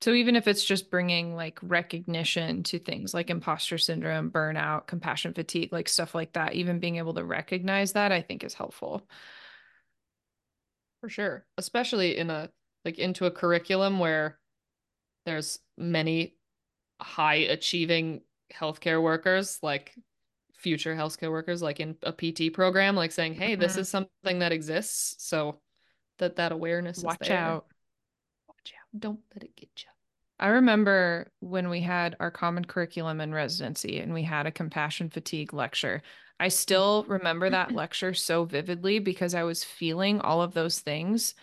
So 0.00 0.12
even 0.12 0.36
if 0.36 0.46
it's 0.46 0.64
just 0.64 0.92
bringing 0.92 1.34
like 1.34 1.58
recognition 1.60 2.62
to 2.62 2.78
things 2.78 3.12
like 3.12 3.30
imposter 3.30 3.78
syndrome, 3.78 4.30
burnout, 4.30 4.86
compassion 4.86 5.34
fatigue, 5.34 5.72
like 5.72 5.88
stuff 5.88 6.14
like 6.14 6.34
that, 6.34 6.54
even 6.54 6.78
being 6.78 6.98
able 6.98 7.14
to 7.14 7.24
recognize 7.24 7.94
that, 7.94 8.12
I 8.12 8.22
think 8.22 8.44
is 8.44 8.54
helpful. 8.54 9.08
For 11.00 11.08
sure, 11.08 11.46
especially 11.58 12.16
in 12.16 12.30
a 12.30 12.48
like 12.84 12.98
into 12.98 13.26
a 13.26 13.30
curriculum 13.30 13.98
where 13.98 14.38
there's 15.26 15.58
many 15.76 16.36
high 17.00 17.36
achieving 17.36 18.20
healthcare 18.52 19.02
workers 19.02 19.58
like 19.62 19.94
future 20.54 20.94
healthcare 20.94 21.30
workers 21.30 21.62
like 21.62 21.80
in 21.80 21.96
a 22.02 22.12
PT 22.12 22.52
program 22.52 22.94
like 22.94 23.12
saying 23.12 23.34
hey 23.34 23.52
mm-hmm. 23.52 23.60
this 23.60 23.76
is 23.76 23.88
something 23.88 24.40
that 24.40 24.52
exists 24.52 25.14
so 25.18 25.60
that 26.18 26.36
that 26.36 26.52
awareness 26.52 27.02
watch 27.02 27.30
out 27.30 27.66
watch 28.48 28.74
out 28.76 29.00
don't 29.00 29.20
let 29.34 29.44
it 29.44 29.56
get 29.56 29.70
you 29.76 29.90
I 30.40 30.48
remember 30.48 31.30
when 31.40 31.68
we 31.68 31.82
had 31.82 32.16
our 32.18 32.30
common 32.30 32.64
curriculum 32.64 33.20
in 33.20 33.32
residency 33.32 34.00
and 34.00 34.14
we 34.14 34.22
had 34.22 34.46
a 34.46 34.50
compassion 34.50 35.10
fatigue 35.10 35.52
lecture. 35.52 36.00
I 36.40 36.48
still 36.48 37.04
remember 37.06 37.50
that 37.50 37.72
lecture 37.74 38.14
so 38.14 38.46
vividly 38.46 39.00
because 39.00 39.34
I 39.34 39.42
was 39.42 39.62
feeling 39.62 40.18
all 40.22 40.40
of 40.40 40.54
those 40.54 40.80
things 40.80 41.34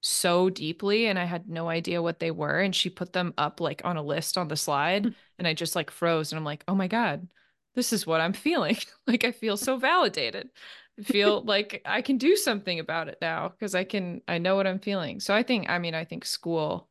so 0.00 0.48
deeply 0.48 1.06
and 1.06 1.18
I 1.18 1.24
had 1.24 1.48
no 1.48 1.68
idea 1.68 2.02
what 2.02 2.20
they 2.20 2.30
were. 2.30 2.60
And 2.60 2.74
she 2.74 2.90
put 2.90 3.12
them 3.12 3.34
up 3.36 3.60
like 3.60 3.82
on 3.84 3.96
a 3.96 4.02
list 4.02 4.38
on 4.38 4.48
the 4.48 4.56
slide 4.56 5.04
mm. 5.04 5.14
and 5.38 5.46
I 5.48 5.54
just 5.54 5.74
like 5.74 5.90
froze 5.90 6.32
and 6.32 6.38
I'm 6.38 6.44
like, 6.44 6.64
oh 6.68 6.74
my 6.74 6.88
God, 6.88 7.28
this 7.74 7.92
is 7.92 8.06
what 8.06 8.20
I'm 8.20 8.32
feeling. 8.32 8.76
like 9.06 9.24
I 9.24 9.32
feel 9.32 9.56
so 9.56 9.76
validated. 9.76 10.50
I 10.98 11.02
feel 11.02 11.42
like 11.44 11.82
I 11.84 12.02
can 12.02 12.18
do 12.18 12.36
something 12.36 12.80
about 12.80 13.08
it 13.08 13.18
now 13.20 13.48
because 13.48 13.74
I 13.74 13.84
can, 13.84 14.22
I 14.28 14.38
know 14.38 14.56
what 14.56 14.66
I'm 14.66 14.78
feeling. 14.78 15.20
So 15.20 15.34
I 15.34 15.42
think, 15.42 15.68
I 15.68 15.78
mean, 15.78 15.94
I 15.94 16.04
think 16.04 16.24
school, 16.24 16.88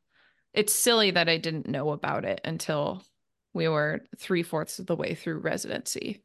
it's 0.53 0.73
silly 0.73 1.11
that 1.11 1.29
I 1.29 1.37
didn't 1.37 1.67
know 1.67 1.91
about 1.91 2.25
it 2.25 2.41
until 2.43 3.03
we 3.53 3.67
were 3.67 4.01
three 4.17 4.43
fourths 4.43 4.79
of 4.79 4.85
the 4.85 4.95
way 4.95 5.15
through 5.15 5.39
residency, 5.39 6.23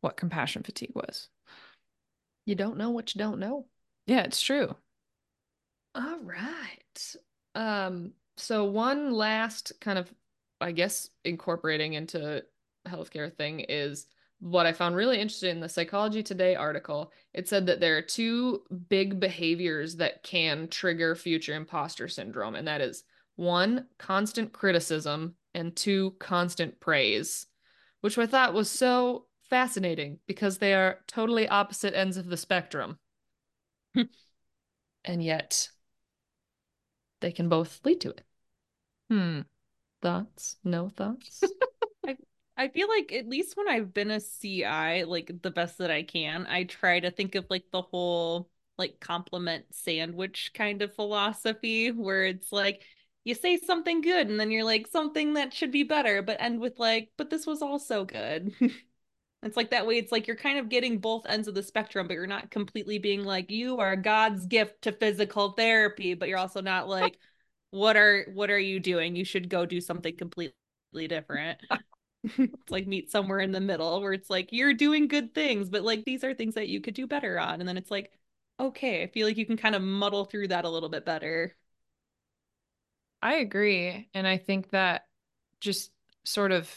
what 0.00 0.16
compassion 0.16 0.62
fatigue 0.62 0.92
was. 0.94 1.28
You 2.46 2.54
don't 2.54 2.76
know 2.76 2.90
what 2.90 3.14
you 3.14 3.18
don't 3.18 3.38
know. 3.38 3.66
Yeah, 4.06 4.22
it's 4.22 4.40
true. 4.40 4.76
All 5.94 6.18
right. 6.20 7.14
Um, 7.54 8.12
so 8.36 8.64
one 8.64 9.12
last 9.12 9.72
kind 9.80 9.98
of, 9.98 10.12
I 10.60 10.72
guess, 10.72 11.10
incorporating 11.24 11.94
into 11.94 12.44
healthcare 12.86 13.32
thing 13.32 13.60
is 13.60 14.06
what 14.40 14.66
I 14.66 14.72
found 14.72 14.96
really 14.96 15.20
interesting 15.20 15.50
in 15.50 15.60
the 15.60 15.68
Psychology 15.68 16.22
Today 16.22 16.56
article. 16.56 17.12
It 17.32 17.48
said 17.48 17.66
that 17.66 17.80
there 17.80 17.96
are 17.96 18.02
two 18.02 18.62
big 18.88 19.20
behaviors 19.20 19.96
that 19.96 20.22
can 20.22 20.68
trigger 20.68 21.14
future 21.14 21.54
imposter 21.54 22.08
syndrome, 22.08 22.56
and 22.56 22.66
that 22.66 22.80
is 22.80 23.04
one, 23.36 23.86
constant 23.98 24.52
criticism, 24.52 25.36
and 25.54 25.74
two, 25.74 26.14
constant 26.18 26.80
praise, 26.80 27.46
which 28.00 28.18
I 28.18 28.26
thought 28.26 28.54
was 28.54 28.68
so 28.68 29.26
fascinating 29.48 30.18
because 30.26 30.58
they 30.58 30.74
are 30.74 30.98
totally 31.06 31.48
opposite 31.48 31.94
ends 31.94 32.16
of 32.16 32.26
the 32.26 32.36
spectrum. 32.36 32.98
and 35.04 35.22
yet 35.22 35.68
they 37.20 37.32
can 37.32 37.48
both 37.48 37.80
lead 37.84 38.00
to 38.02 38.10
it. 38.10 38.22
Hmm. 39.10 39.40
Thoughts? 40.02 40.56
No 40.64 40.88
thoughts? 40.90 41.42
I 42.06 42.16
I 42.56 42.68
feel 42.68 42.88
like 42.88 43.12
at 43.12 43.28
least 43.28 43.56
when 43.56 43.68
I've 43.68 43.92
been 43.92 44.10
a 44.10 44.20
CI, 44.20 45.02
like 45.04 45.30
the 45.42 45.50
best 45.50 45.78
that 45.78 45.90
I 45.90 46.02
can, 46.02 46.46
I 46.46 46.64
try 46.64 47.00
to 47.00 47.10
think 47.10 47.34
of 47.34 47.46
like 47.50 47.64
the 47.72 47.82
whole 47.82 48.48
like 48.78 49.00
compliment 49.00 49.66
sandwich 49.72 50.52
kind 50.54 50.82
of 50.82 50.94
philosophy 50.94 51.90
where 51.92 52.24
it's 52.24 52.52
like 52.52 52.82
you 53.24 53.34
say 53.34 53.56
something 53.56 54.00
good 54.02 54.28
and 54.28 54.38
then 54.38 54.50
you're 54.50 54.64
like 54.64 54.86
something 54.88 55.34
that 55.34 55.52
should 55.54 55.70
be 55.72 55.82
better, 55.84 56.22
but 56.22 56.40
end 56.40 56.60
with 56.60 56.78
like, 56.78 57.10
but 57.16 57.30
this 57.30 57.46
was 57.46 57.62
also 57.62 58.04
good. 58.04 58.54
it's 59.44 59.56
like 59.56 59.70
that 59.70 59.86
way 59.86 59.98
it's 59.98 60.12
like 60.12 60.26
you're 60.26 60.36
kind 60.36 60.58
of 60.58 60.68
getting 60.68 60.98
both 60.98 61.26
ends 61.26 61.48
of 61.48 61.54
the 61.54 61.62
spectrum, 61.62 62.06
but 62.08 62.14
you're 62.14 62.26
not 62.26 62.50
completely 62.50 62.98
being 62.98 63.24
like 63.24 63.50
you 63.50 63.78
are 63.78 63.96
God's 63.96 64.46
gift 64.46 64.82
to 64.82 64.92
physical 64.92 65.52
therapy, 65.52 66.14
but 66.14 66.28
you're 66.28 66.38
also 66.38 66.60
not 66.60 66.88
like 66.88 67.18
what 67.70 67.96
are 67.96 68.26
what 68.34 68.50
are 68.50 68.58
you 68.58 68.80
doing? 68.80 69.16
You 69.16 69.24
should 69.24 69.48
go 69.48 69.66
do 69.66 69.80
something 69.80 70.16
completely 70.16 70.54
different. 71.08 71.60
it's 72.24 72.70
like 72.70 72.86
meet 72.86 73.10
somewhere 73.10 73.40
in 73.40 73.52
the 73.52 73.60
middle 73.60 74.00
where 74.00 74.12
it's 74.12 74.30
like 74.30 74.48
you're 74.52 74.74
doing 74.74 75.08
good 75.08 75.34
things, 75.34 75.68
but 75.68 75.82
like 75.84 76.04
these 76.04 76.24
are 76.24 76.34
things 76.34 76.54
that 76.54 76.68
you 76.68 76.80
could 76.80 76.94
do 76.94 77.06
better 77.06 77.38
on. 77.38 77.60
And 77.60 77.68
then 77.68 77.76
it's 77.76 77.90
like, 77.90 78.12
okay, 78.60 79.02
I 79.02 79.08
feel 79.08 79.26
like 79.26 79.36
you 79.36 79.46
can 79.46 79.56
kind 79.56 79.74
of 79.74 79.82
muddle 79.82 80.24
through 80.24 80.48
that 80.48 80.64
a 80.64 80.70
little 80.70 80.88
bit 80.88 81.04
better. 81.04 81.54
I 83.22 83.36
agree. 83.36 84.08
And 84.14 84.26
I 84.26 84.38
think 84.38 84.70
that 84.70 85.06
just 85.60 85.90
sort 86.24 86.52
of 86.52 86.70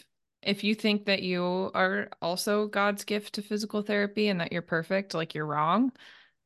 if 0.47 0.63
you 0.63 0.73
think 0.73 1.05
that 1.05 1.23
you 1.23 1.69
are 1.73 2.07
also 2.21 2.67
God's 2.67 3.03
gift 3.03 3.35
to 3.35 3.41
physical 3.41 3.81
therapy 3.81 4.29
and 4.29 4.39
that 4.39 4.53
you're 4.53 4.61
perfect, 4.61 5.13
like 5.13 5.35
you're 5.35 5.45
wrong. 5.45 5.91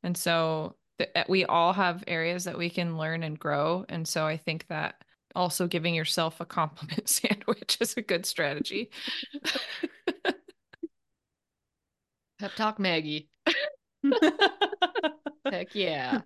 And 0.01 0.17
so 0.17 0.75
th- 0.97 1.11
eh, 1.15 1.23
we 1.29 1.45
all 1.45 1.71
have 1.71 2.03
areas 2.07 2.45
that 2.45 2.57
we 2.57 2.71
can 2.71 2.97
learn 2.97 3.21
and 3.21 3.37
grow. 3.37 3.85
And 3.89 4.07
so 4.07 4.25
I 4.25 4.37
think 4.37 4.65
that 4.67 4.95
also 5.35 5.67
giving 5.67 5.93
yourself 5.93 6.41
a 6.41 6.45
compliment 6.45 7.07
sandwich 7.09 7.77
is 7.79 7.95
a 7.95 8.01
good 8.01 8.25
strategy. 8.25 8.89
Pep 12.39 12.55
talk 12.55 12.79
Maggie. 12.79 13.29
Heck 15.51 15.75
yeah. 15.75 16.21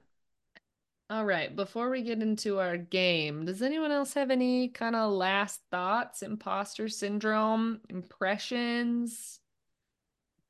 All 1.07 1.23
right, 1.23 1.55
before 1.55 1.91
we 1.91 2.01
get 2.01 2.21
into 2.23 2.59
our 2.59 2.77
game, 2.77 3.45
does 3.45 3.61
anyone 3.61 3.91
else 3.91 4.13
have 4.15 4.31
any 4.31 4.69
kind 4.69 4.95
of 4.95 5.11
last 5.13 5.61
thoughts, 5.69 6.23
imposter 6.23 6.89
syndrome, 6.89 7.81
impressions? 7.89 9.39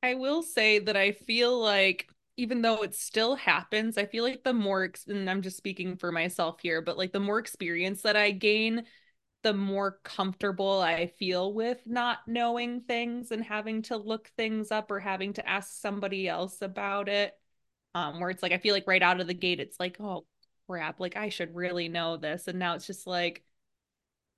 I 0.02 0.14
will 0.14 0.42
say 0.42 0.78
that 0.78 0.96
I 0.96 1.12
feel 1.12 1.58
like 1.58 2.08
even 2.38 2.62
though 2.62 2.82
it 2.82 2.94
still 2.94 3.34
happens, 3.34 3.98
I 3.98 4.06
feel 4.06 4.24
like 4.24 4.44
the 4.44 4.52
more, 4.54 4.90
and 5.08 5.28
I'm 5.28 5.42
just 5.42 5.56
speaking 5.56 5.96
for 5.96 6.12
myself 6.12 6.60
here, 6.60 6.80
but 6.80 6.96
like 6.98 7.12
the 7.12 7.20
more 7.20 7.38
experience 7.38 8.02
that 8.02 8.16
I 8.16 8.30
gain, 8.30 8.84
the 9.42 9.54
more 9.54 10.00
comfortable 10.04 10.80
I 10.80 11.06
feel 11.06 11.52
with 11.52 11.80
not 11.86 12.18
knowing 12.26 12.82
things 12.82 13.30
and 13.30 13.44
having 13.44 13.82
to 13.82 13.96
look 13.96 14.28
things 14.36 14.70
up 14.72 14.90
or 14.90 15.00
having 15.00 15.34
to 15.34 15.48
ask 15.48 15.80
somebody 15.80 16.28
else 16.28 16.62
about 16.62 17.08
it. 17.08 17.34
Um, 17.94 18.20
where 18.20 18.30
it's 18.30 18.42
like, 18.42 18.52
I 18.52 18.58
feel 18.58 18.74
like 18.74 18.86
right 18.86 19.02
out 19.02 19.20
of 19.20 19.26
the 19.26 19.34
gate, 19.34 19.60
it's 19.60 19.80
like, 19.80 19.96
oh 20.00 20.26
crap, 20.68 21.00
like 21.00 21.16
I 21.16 21.28
should 21.30 21.54
really 21.54 21.88
know 21.88 22.16
this. 22.16 22.48
And 22.48 22.58
now 22.58 22.74
it's 22.74 22.86
just 22.86 23.06
like, 23.06 23.42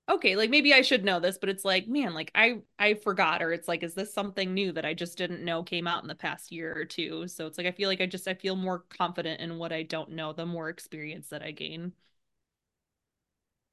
okay, 0.09 0.37
like 0.37 0.51
maybe 0.51 0.73
I 0.73 0.83
should 0.83 1.05
know 1.05 1.21
this, 1.21 1.39
but 1.39 1.49
it's 1.51 1.65
like, 1.65 1.87
man, 1.89 2.15
like 2.15 2.31
I 2.35 2.61
I 2.79 2.95
forgot 2.95 3.43
or 3.43 3.53
it's 3.53 3.69
like 3.69 3.83
is 3.83 3.95
this 3.95 4.13
something 4.13 4.55
new 4.55 4.73
that 4.73 4.85
I 4.85 4.95
just 4.95 5.19
didn't 5.19 5.45
know 5.45 5.63
came 5.63 5.87
out 5.87 6.03
in 6.03 6.09
the 6.09 6.15
past 6.15 6.51
year 6.53 6.75
or 6.77 6.85
two? 6.85 7.29
So 7.29 7.47
it's 7.47 7.59
like 7.59 7.67
I 7.67 7.73
feel 7.73 7.89
like 7.89 8.01
I 8.01 8.07
just 8.07 8.29
I 8.29 8.35
feel 8.35 8.57
more 8.57 8.81
confident 8.91 9.41
in 9.41 9.59
what 9.59 9.73
I 9.73 9.83
don't 9.83 10.11
know 10.13 10.33
the 10.33 10.47
more 10.47 10.69
experience 10.71 11.29
that 11.29 11.43
I 11.43 11.51
gain. 11.53 11.93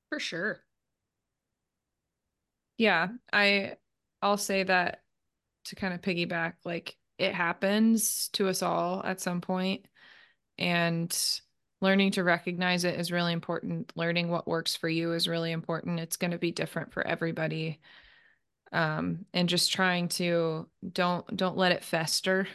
For 0.10 0.20
sure. 0.20 0.64
Yeah, 2.78 3.10
I 3.32 3.78
I'll 4.22 4.38
say 4.38 4.64
that 4.64 5.02
to 5.66 5.76
kind 5.76 5.94
of 5.94 6.02
piggyback 6.02 6.56
like 6.66 6.98
it 7.18 7.34
happens 7.36 8.30
to 8.30 8.48
us 8.50 8.64
all 8.64 9.04
at 9.04 9.22
some 9.22 9.42
point 9.42 9.88
and 10.60 11.12
learning 11.82 12.12
to 12.12 12.24
recognize 12.24 12.84
it 12.84 13.00
is 13.00 13.12
really 13.12 13.34
important. 13.34 13.92
Learning 13.96 14.30
what 14.30 14.48
works 14.48 14.76
for 14.76 14.90
you 14.90 15.14
is 15.14 15.28
really 15.28 15.52
important. 15.52 16.00
It's 16.00 16.18
going 16.18 16.32
to 16.32 16.38
be 16.38 16.52
different 16.52 16.94
for 16.94 17.06
everybody. 17.06 17.80
Um, 18.72 19.26
and 19.34 19.48
just 19.48 19.72
trying 19.72 20.10
to 20.10 20.68
don't 20.92 21.38
don't 21.38 21.58
let 21.58 21.72
it 21.72 21.84
fester 21.84 22.48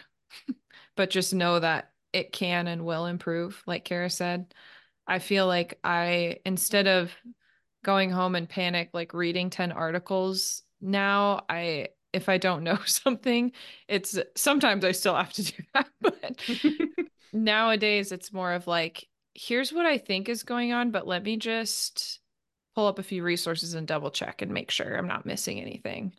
but 0.97 1.09
just 1.09 1.33
know 1.33 1.59
that 1.59 1.93
it 2.13 2.33
can 2.33 2.67
and 2.67 2.85
will 2.85 3.07
improve 3.07 3.63
like 3.67 3.85
Cara 3.85 4.11
said. 4.11 4.53
I 5.07 5.19
feel 5.19 5.47
like 5.47 5.79
i 5.83 6.39
instead 6.45 6.87
of 6.87 7.11
going 7.85 8.11
home 8.11 8.35
and 8.37 8.49
panic 8.49 8.91
like 8.93 9.13
reading 9.13 9.51
10 9.51 9.73
articles 9.73 10.63
now 10.81 11.45
i 11.49 11.89
if 12.13 12.29
i 12.29 12.39
don't 12.39 12.63
know 12.63 12.79
something 12.87 13.53
it's 13.89 14.19
sometimes 14.37 14.85
i 14.85 14.93
still 14.93 15.17
have 15.17 15.33
to 15.33 15.43
do 15.43 15.63
that 15.75 15.89
but 16.01 16.41
nowadays 17.33 18.13
it's 18.13 18.33
more 18.33 18.53
of 18.53 18.67
like 18.67 19.07
here's 19.35 19.73
what 19.73 19.87
I 19.87 19.99
think 19.99 20.29
is 20.29 20.43
going 20.43 20.73
on, 20.73 20.91
but 20.91 21.07
let 21.07 21.23
me 21.25 21.37
just 21.37 22.21
pull 22.75 22.87
up 22.87 22.99
a 22.99 23.03
few 23.03 23.23
resources 23.23 23.75
and 23.75 23.87
double 23.87 24.11
check 24.11 24.43
and 24.43 24.53
make 24.53 24.71
sure 24.71 24.97
I'm 24.97 25.09
not 25.09 25.27
missing 25.27 25.61
anything. 25.61 26.15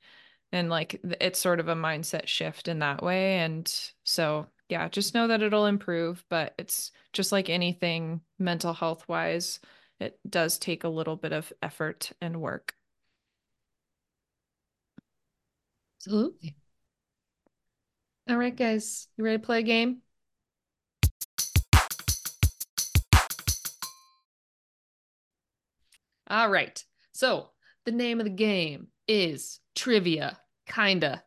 And 0.51 0.69
like 0.69 0.99
it's 1.03 1.39
sort 1.39 1.59
of 1.59 1.69
a 1.69 1.75
mindset 1.75 2.27
shift 2.27 2.67
in 2.67 2.79
that 2.79 3.03
way. 3.03 3.39
And 3.39 3.71
so, 4.03 4.47
yeah, 4.69 4.89
just 4.89 5.13
know 5.15 5.27
that 5.27 5.41
it'll 5.43 5.65
improve, 5.67 6.25
but 6.29 6.53
it's 6.59 6.91
just 7.13 7.31
like 7.31 7.49
anything 7.49 8.21
mental 8.39 8.73
health 8.73 9.07
wise, 9.09 9.59
it 9.99 10.19
does 10.29 10.59
take 10.59 10.83
a 10.83 10.89
little 10.89 11.15
bit 11.15 11.33
of 11.33 11.53
effort 11.63 12.11
and 12.21 12.41
work. 12.41 12.75
Absolutely. 15.99 16.55
All 18.27 18.37
right, 18.37 18.55
guys, 18.55 19.07
you 19.17 19.23
ready 19.23 19.37
to 19.37 19.45
play 19.45 19.59
a 19.59 19.63
game? 19.63 20.01
All 26.31 26.49
right. 26.49 26.83
So 27.11 27.49
the 27.85 27.91
name 27.91 28.21
of 28.21 28.23
the 28.23 28.29
game 28.29 28.87
is 29.05 29.59
trivia, 29.75 30.39
kinda. 30.65 31.21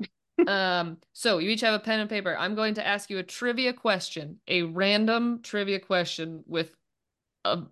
um, 0.46 0.98
so 1.12 1.38
you 1.38 1.50
each 1.50 1.62
have 1.62 1.74
a 1.74 1.82
pen 1.82 1.98
and 1.98 2.08
paper. 2.08 2.36
I'm 2.38 2.54
going 2.54 2.74
to 2.74 2.86
ask 2.86 3.10
you 3.10 3.18
a 3.18 3.24
trivia 3.24 3.72
question, 3.72 4.38
a 4.46 4.62
random 4.62 5.40
trivia 5.42 5.80
question 5.80 6.44
with 6.46 6.72
a, 7.44 7.62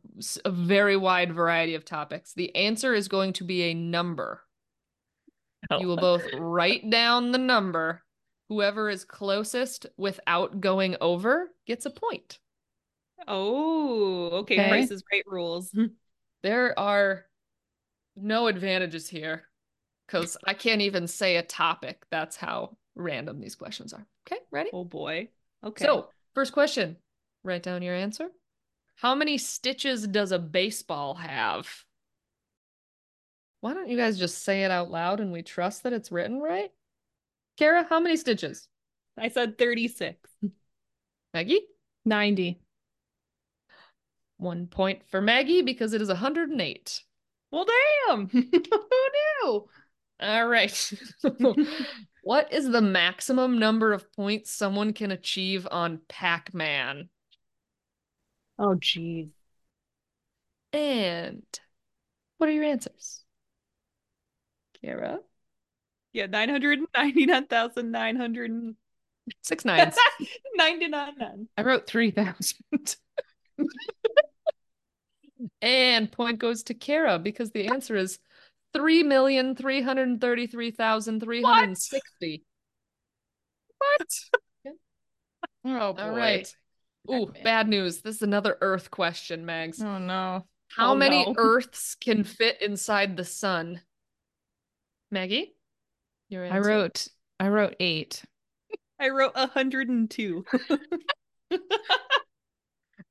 a 0.45 0.51
very 0.51 0.97
wide 0.97 1.33
variety 1.33 1.77
of 1.77 1.85
topics. 1.85 2.33
The 2.33 2.55
answer 2.57 2.95
is 2.95 3.07
going 3.07 3.35
to 3.35 3.45
be 3.45 3.63
a 3.63 3.75
number. 3.75 4.43
Oh. 5.71 5.79
You 5.79 5.87
will 5.87 5.97
both 5.97 6.25
write 6.35 6.91
down 6.91 7.31
the 7.31 7.39
number. 7.39 8.03
Whoever 8.49 8.91
is 8.91 9.05
closest 9.05 9.87
without 9.97 10.61
going 10.61 10.97
over 11.01 11.49
gets 11.65 11.87
a 11.87 11.91
point. 11.91 12.39
Oh, 13.29 14.31
okay. 14.33 14.59
okay. 14.59 14.69
Price 14.69 14.91
is 14.91 15.05
Right 15.13 15.25
rules. 15.27 15.73
there 16.43 16.79
are 16.79 17.25
no 18.17 18.47
advantages 18.47 19.09
here 19.09 19.45
because 20.07 20.37
I 20.47 20.55
can't 20.55 20.81
even 20.81 21.07
say 21.07 21.37
a 21.37 21.43
topic. 21.43 22.05
That's 22.11 22.37
how 22.37 22.77
random 22.95 23.41
these 23.41 23.55
questions 23.55 23.93
are. 23.93 24.07
Okay, 24.27 24.41
ready? 24.51 24.71
Oh 24.73 24.85
boy. 24.85 25.29
Okay. 25.65 25.85
So, 25.85 26.09
first 26.35 26.53
question 26.53 26.97
write 27.45 27.63
down 27.63 27.83
your 27.83 27.95
answer. 27.95 28.29
How 28.97 29.15
many 29.15 29.39
stitches 29.39 30.07
does 30.07 30.33
a 30.33 30.39
baseball 30.39 31.15
have? 31.15 31.69
Why 33.61 33.75
don't 33.75 33.89
you 33.89 33.97
guys 33.97 34.19
just 34.19 34.43
say 34.43 34.65
it 34.65 34.71
out 34.71 34.91
loud 34.91 35.21
and 35.21 35.33
we 35.33 35.43
trust 35.43 35.83
that 35.83 35.93
it's 35.93 36.11
written 36.11 36.41
right? 36.41 36.71
Cara, 37.57 37.87
how 37.89 38.01
many 38.01 38.17
stitches? 38.17 38.69
I 39.19 39.29
said 39.29 39.59
36. 39.59 40.31
Maggie? 41.35 41.63
90. 42.05 42.61
One 44.39 44.67
point 44.67 45.03
for 45.09 45.21
Maggie 45.21 45.63
because 45.63 45.93
it 45.93 46.03
is 46.03 46.09
108. 46.09 47.03
Well, 47.51 47.67
damn. 48.09 48.29
Who 48.29 48.43
knew? 48.43 49.69
All 50.21 50.47
right. 50.47 50.93
what 52.23 52.53
is 52.53 52.69
the 52.69 52.83
maximum 52.83 53.59
number 53.59 53.93
of 53.93 54.13
points 54.13 54.51
someone 54.51 54.93
can 54.93 55.11
achieve 55.11 55.67
on 55.71 56.01
Pac 56.09 56.55
Man? 56.55 57.09
Oh, 58.59 58.75
geez. 58.75 59.29
And 60.73 61.45
what 62.39 62.49
are 62.49 62.53
your 62.53 62.65
answers? 62.65 63.23
Cara? 64.83 65.21
Yeah, 66.13 66.27
999,900. 66.27 68.77
Six 69.43 69.65
nines. 69.65 69.97
99. 70.57 71.49
I 71.57 71.63
wrote 71.63 71.87
3,000. 71.87 72.97
And 75.61 76.11
point 76.11 76.39
goes 76.39 76.63
to 76.65 76.75
Cara 76.75 77.19
because 77.19 77.51
the 77.51 77.67
answer 77.69 77.97
is 77.97 78.19
three 78.73 79.03
million 79.03 79.55
three 79.55 79.83
hundred 79.83 80.21
thirty-three 80.21 80.71
thousand 80.71 81.21
three 81.21 81.43
hundred 81.43 81.79
sixty. 81.79 82.45
What? 83.79 84.75
oh, 85.67 85.93
boy. 85.93 86.03
All 86.03 86.11
right. 86.11 86.57
Ooh, 87.11 87.27
Batman. 87.27 87.45
bad 87.45 87.69
news. 87.69 88.01
This 88.01 88.17
is 88.17 88.23
another 88.23 88.57
Earth 88.61 88.91
question, 88.91 89.45
Mags. 89.47 89.83
Oh, 89.83 89.99
no. 89.99 90.47
How 90.69 90.93
Oh, 90.93 90.95
many 90.97 91.25
no. 91.25 91.35
Earths 91.39 91.95
can 91.97 92.25
fit 92.25 92.61
inside 92.63 93.17
the 93.17 93.25
sun? 93.25 93.81
Maggie? 95.11 95.55
Your 96.29 96.45
answer. 96.45 96.57
I 96.57 96.59
wrote, 96.75 97.09
I 97.39 97.49
wrote 97.49 97.77
eight. 97.79 98.25
I 98.99 99.11
wrote 99.11 99.37
102. 99.37 100.45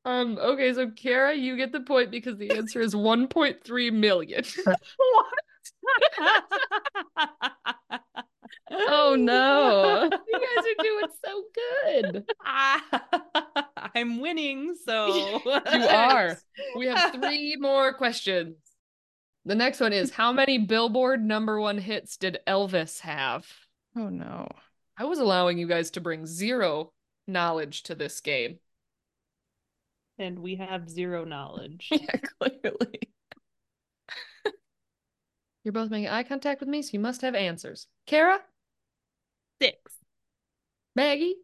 Um, 0.05 0.37
okay, 0.37 0.71
so 0.73 0.91
Cara, 0.91 1.33
you 1.33 1.57
get 1.57 1.71
the 1.71 1.81
point 1.81 2.11
because 2.11 2.37
the 2.37 2.51
answer 2.51 2.79
is 2.79 2.93
1.3 2.93 3.93
million. 3.93 4.43
what? 4.65 5.25
Oh, 8.71 9.15
no. 9.17 10.03
you 10.27 10.39
guys 10.39 10.65
are 10.65 10.83
doing 10.83 11.07
so 11.23 11.43
good. 12.03 12.25
I'm 13.95 14.19
winning, 14.19 14.75
so 14.85 15.41
You 15.45 15.87
are. 15.87 16.37
We 16.75 16.87
have 16.87 17.13
three 17.13 17.55
more 17.59 17.93
questions. 17.93 18.57
The 19.45 19.55
next 19.55 19.79
one 19.79 19.93
is 19.93 20.11
How 20.11 20.31
many 20.31 20.57
Billboard 20.57 21.23
number 21.23 21.59
one 21.59 21.77
hits 21.77 22.17
did 22.17 22.39
Elvis 22.47 23.01
have? 23.01 23.47
Oh, 23.95 24.09
no. 24.09 24.49
I 24.97 25.05
was 25.05 25.19
allowing 25.19 25.57
you 25.57 25.67
guys 25.67 25.91
to 25.91 26.01
bring 26.01 26.25
zero 26.25 26.91
knowledge 27.27 27.83
to 27.83 27.95
this 27.95 28.19
game. 28.21 28.59
And 30.17 30.39
we 30.39 30.55
have 30.55 30.89
zero 30.89 31.25
knowledge. 31.25 31.89
Yeah, 31.91 32.19
clearly. 32.39 32.99
You're 35.63 35.73
both 35.73 35.89
making 35.89 36.09
eye 36.09 36.23
contact 36.23 36.59
with 36.59 36.69
me, 36.69 36.81
so 36.81 36.91
you 36.93 36.99
must 36.99 37.21
have 37.21 37.35
answers. 37.35 37.87
Cara? 38.05 38.39
Six. 39.61 39.77
Maggie? 40.95 41.35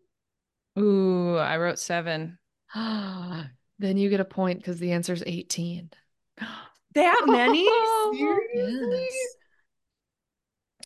Ooh, 0.80 1.38
I 1.38 1.58
wrote 1.58 1.80
seven. 1.80 2.38
then 2.76 3.50
you 3.80 4.10
get 4.10 4.20
a 4.20 4.26
point 4.26 4.60
because 4.60 4.80
the 4.80 4.92
answer 4.92 5.14
is 5.14 5.24
18. 5.26 5.90
That 6.94 7.24
many? 7.26 7.66
Seriously? 8.14 9.08
Yes. 9.10 9.36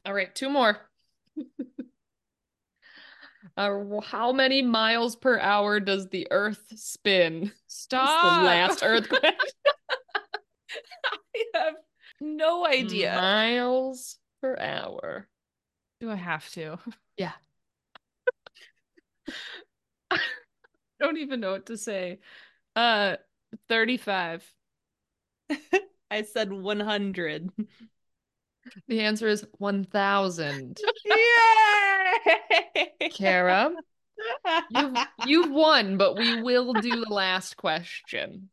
All 0.06 0.14
right, 0.14 0.34
two 0.36 0.50
more. 0.50 0.78
Uh, 3.58 4.02
how 4.02 4.32
many 4.32 4.62
miles 4.62 5.16
per 5.16 5.40
hour 5.40 5.80
does 5.80 6.10
the 6.10 6.28
Earth 6.32 6.64
spin? 6.76 7.52
Stop. 7.68 8.42
the 8.42 8.46
last 8.46 8.80
earthquake. 8.84 9.24
I 11.36 11.44
have 11.54 11.76
no 12.20 12.66
idea. 12.66 13.16
Miles 13.16 14.18
per 14.42 14.58
hour. 14.58 15.28
Do 16.00 16.12
I 16.12 16.16
have 16.16 16.50
to? 16.52 16.78
Yeah. 17.18 17.32
I 20.12 20.20
don't 21.00 21.18
even 21.18 21.40
know 21.40 21.52
what 21.52 21.68
to 21.68 21.78
say. 21.78 22.20
Uh, 22.76 23.16
35. 23.70 24.44
I 26.12 26.24
said 26.24 26.52
100. 26.52 27.52
The 28.88 29.02
answer 29.02 29.28
is 29.28 29.46
1,000. 29.58 30.80
Yay! 31.06 33.10
Cara, 33.10 33.72
you've, 34.70 34.98
you've 35.26 35.52
won, 35.52 35.98
but 35.98 36.18
we 36.18 36.42
will 36.42 36.74
do 36.74 37.04
the 37.06 37.14
last 37.14 37.58
question. 37.58 38.50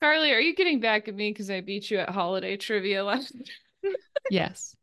Carley, 0.00 0.32
are 0.32 0.40
you 0.40 0.54
getting 0.54 0.80
back 0.80 1.08
at 1.08 1.14
me 1.14 1.30
because 1.30 1.50
I 1.50 1.60
beat 1.60 1.90
you 1.90 1.98
at 1.98 2.10
holiday 2.10 2.56
trivia 2.56 3.04
last? 3.04 3.34
Yes. 4.30 4.76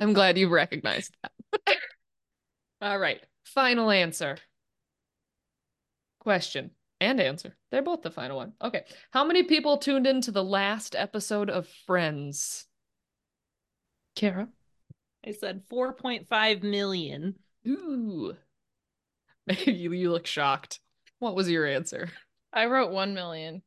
I'm 0.00 0.14
glad 0.14 0.38
you 0.38 0.48
recognized 0.48 1.14
that. 1.22 1.76
All 2.80 2.98
right. 2.98 3.20
Final 3.44 3.90
answer. 3.90 4.38
Question 6.20 6.70
and 7.00 7.20
answer. 7.20 7.54
They're 7.70 7.82
both 7.82 8.02
the 8.02 8.10
final 8.10 8.38
one. 8.38 8.54
Okay. 8.62 8.84
How 9.10 9.24
many 9.24 9.42
people 9.42 9.76
tuned 9.76 10.06
into 10.06 10.30
the 10.30 10.44
last 10.44 10.96
episode 10.96 11.50
of 11.50 11.68
Friends? 11.86 12.66
Cara? 14.14 14.48
I 15.26 15.32
said 15.32 15.62
4.5 15.70 16.62
million. 16.62 17.34
Ooh. 17.66 18.34
you, 19.66 19.92
you 19.92 20.10
look 20.12 20.26
shocked. 20.26 20.80
What 21.18 21.34
was 21.34 21.50
your 21.50 21.66
answer? 21.66 22.10
I 22.52 22.66
wrote 22.66 22.92
1 22.92 23.14
million. 23.14 23.62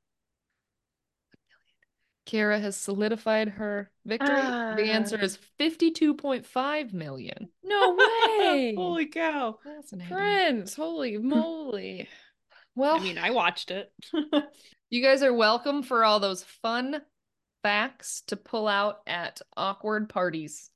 Cara 2.26 2.60
has 2.60 2.76
solidified 2.76 3.48
her 3.50 3.90
victory. 4.06 4.36
the 4.36 4.92
answer 4.92 5.18
Ah. 5.20 5.24
is 5.24 5.40
52.5 5.60 6.94
million. 6.94 7.50
No 7.64 7.96
way. 8.40 8.74
Holy 8.76 9.06
cow. 9.06 9.58
Fascinating. 9.64 10.14
Friends, 10.14 10.76
holy 10.76 11.18
moly. 11.22 12.08
Well, 12.76 12.98
I 12.98 13.00
mean, 13.00 13.18
I 13.18 13.32
watched 13.32 13.72
it. 13.72 13.92
You 14.90 15.02
guys 15.02 15.24
are 15.24 15.34
welcome 15.34 15.84
for 15.84 16.04
all 16.04 16.20
those 16.20 16.44
fun 16.44 17.02
facts 17.68 18.24
to 18.28 18.38
pull 18.38 18.66
out 18.66 19.02
at 19.06 19.42
awkward 19.58 20.08
parties. 20.08 20.70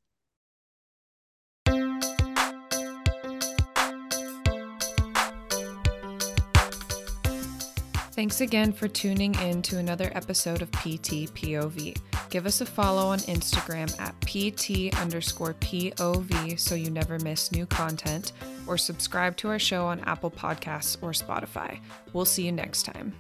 Thanks 8.14 8.42
again 8.42 8.74
for 8.74 8.90
tuning 8.90 9.34
in 9.36 9.62
to 9.62 9.78
another 9.78 10.12
episode 10.14 10.62
of 10.62 10.70
PT 10.74 11.32
POV. 11.32 11.98
Give 12.30 12.46
us 12.46 12.60
a 12.60 12.66
follow 12.66 13.08
on 13.08 13.20
Instagram 13.20 13.98
at 13.98 14.14
PT 14.20 14.94
underscore 15.00 15.54
POV 15.54 16.60
so 16.60 16.76
you 16.76 16.90
never 16.90 17.20
miss 17.20 17.54
new 17.54 17.66
content, 17.66 18.34
or 18.68 18.78
subscribe 18.78 19.38
to 19.38 19.48
our 19.48 19.60
show 19.60 19.86
on 19.86 20.02
Apple 20.02 20.30
Podcasts 20.30 20.98
or 21.02 21.12
Spotify. 21.12 21.80
We'll 22.12 22.26
see 22.26 22.46
you 22.46 22.52
next 22.52 22.84
time. 22.84 23.14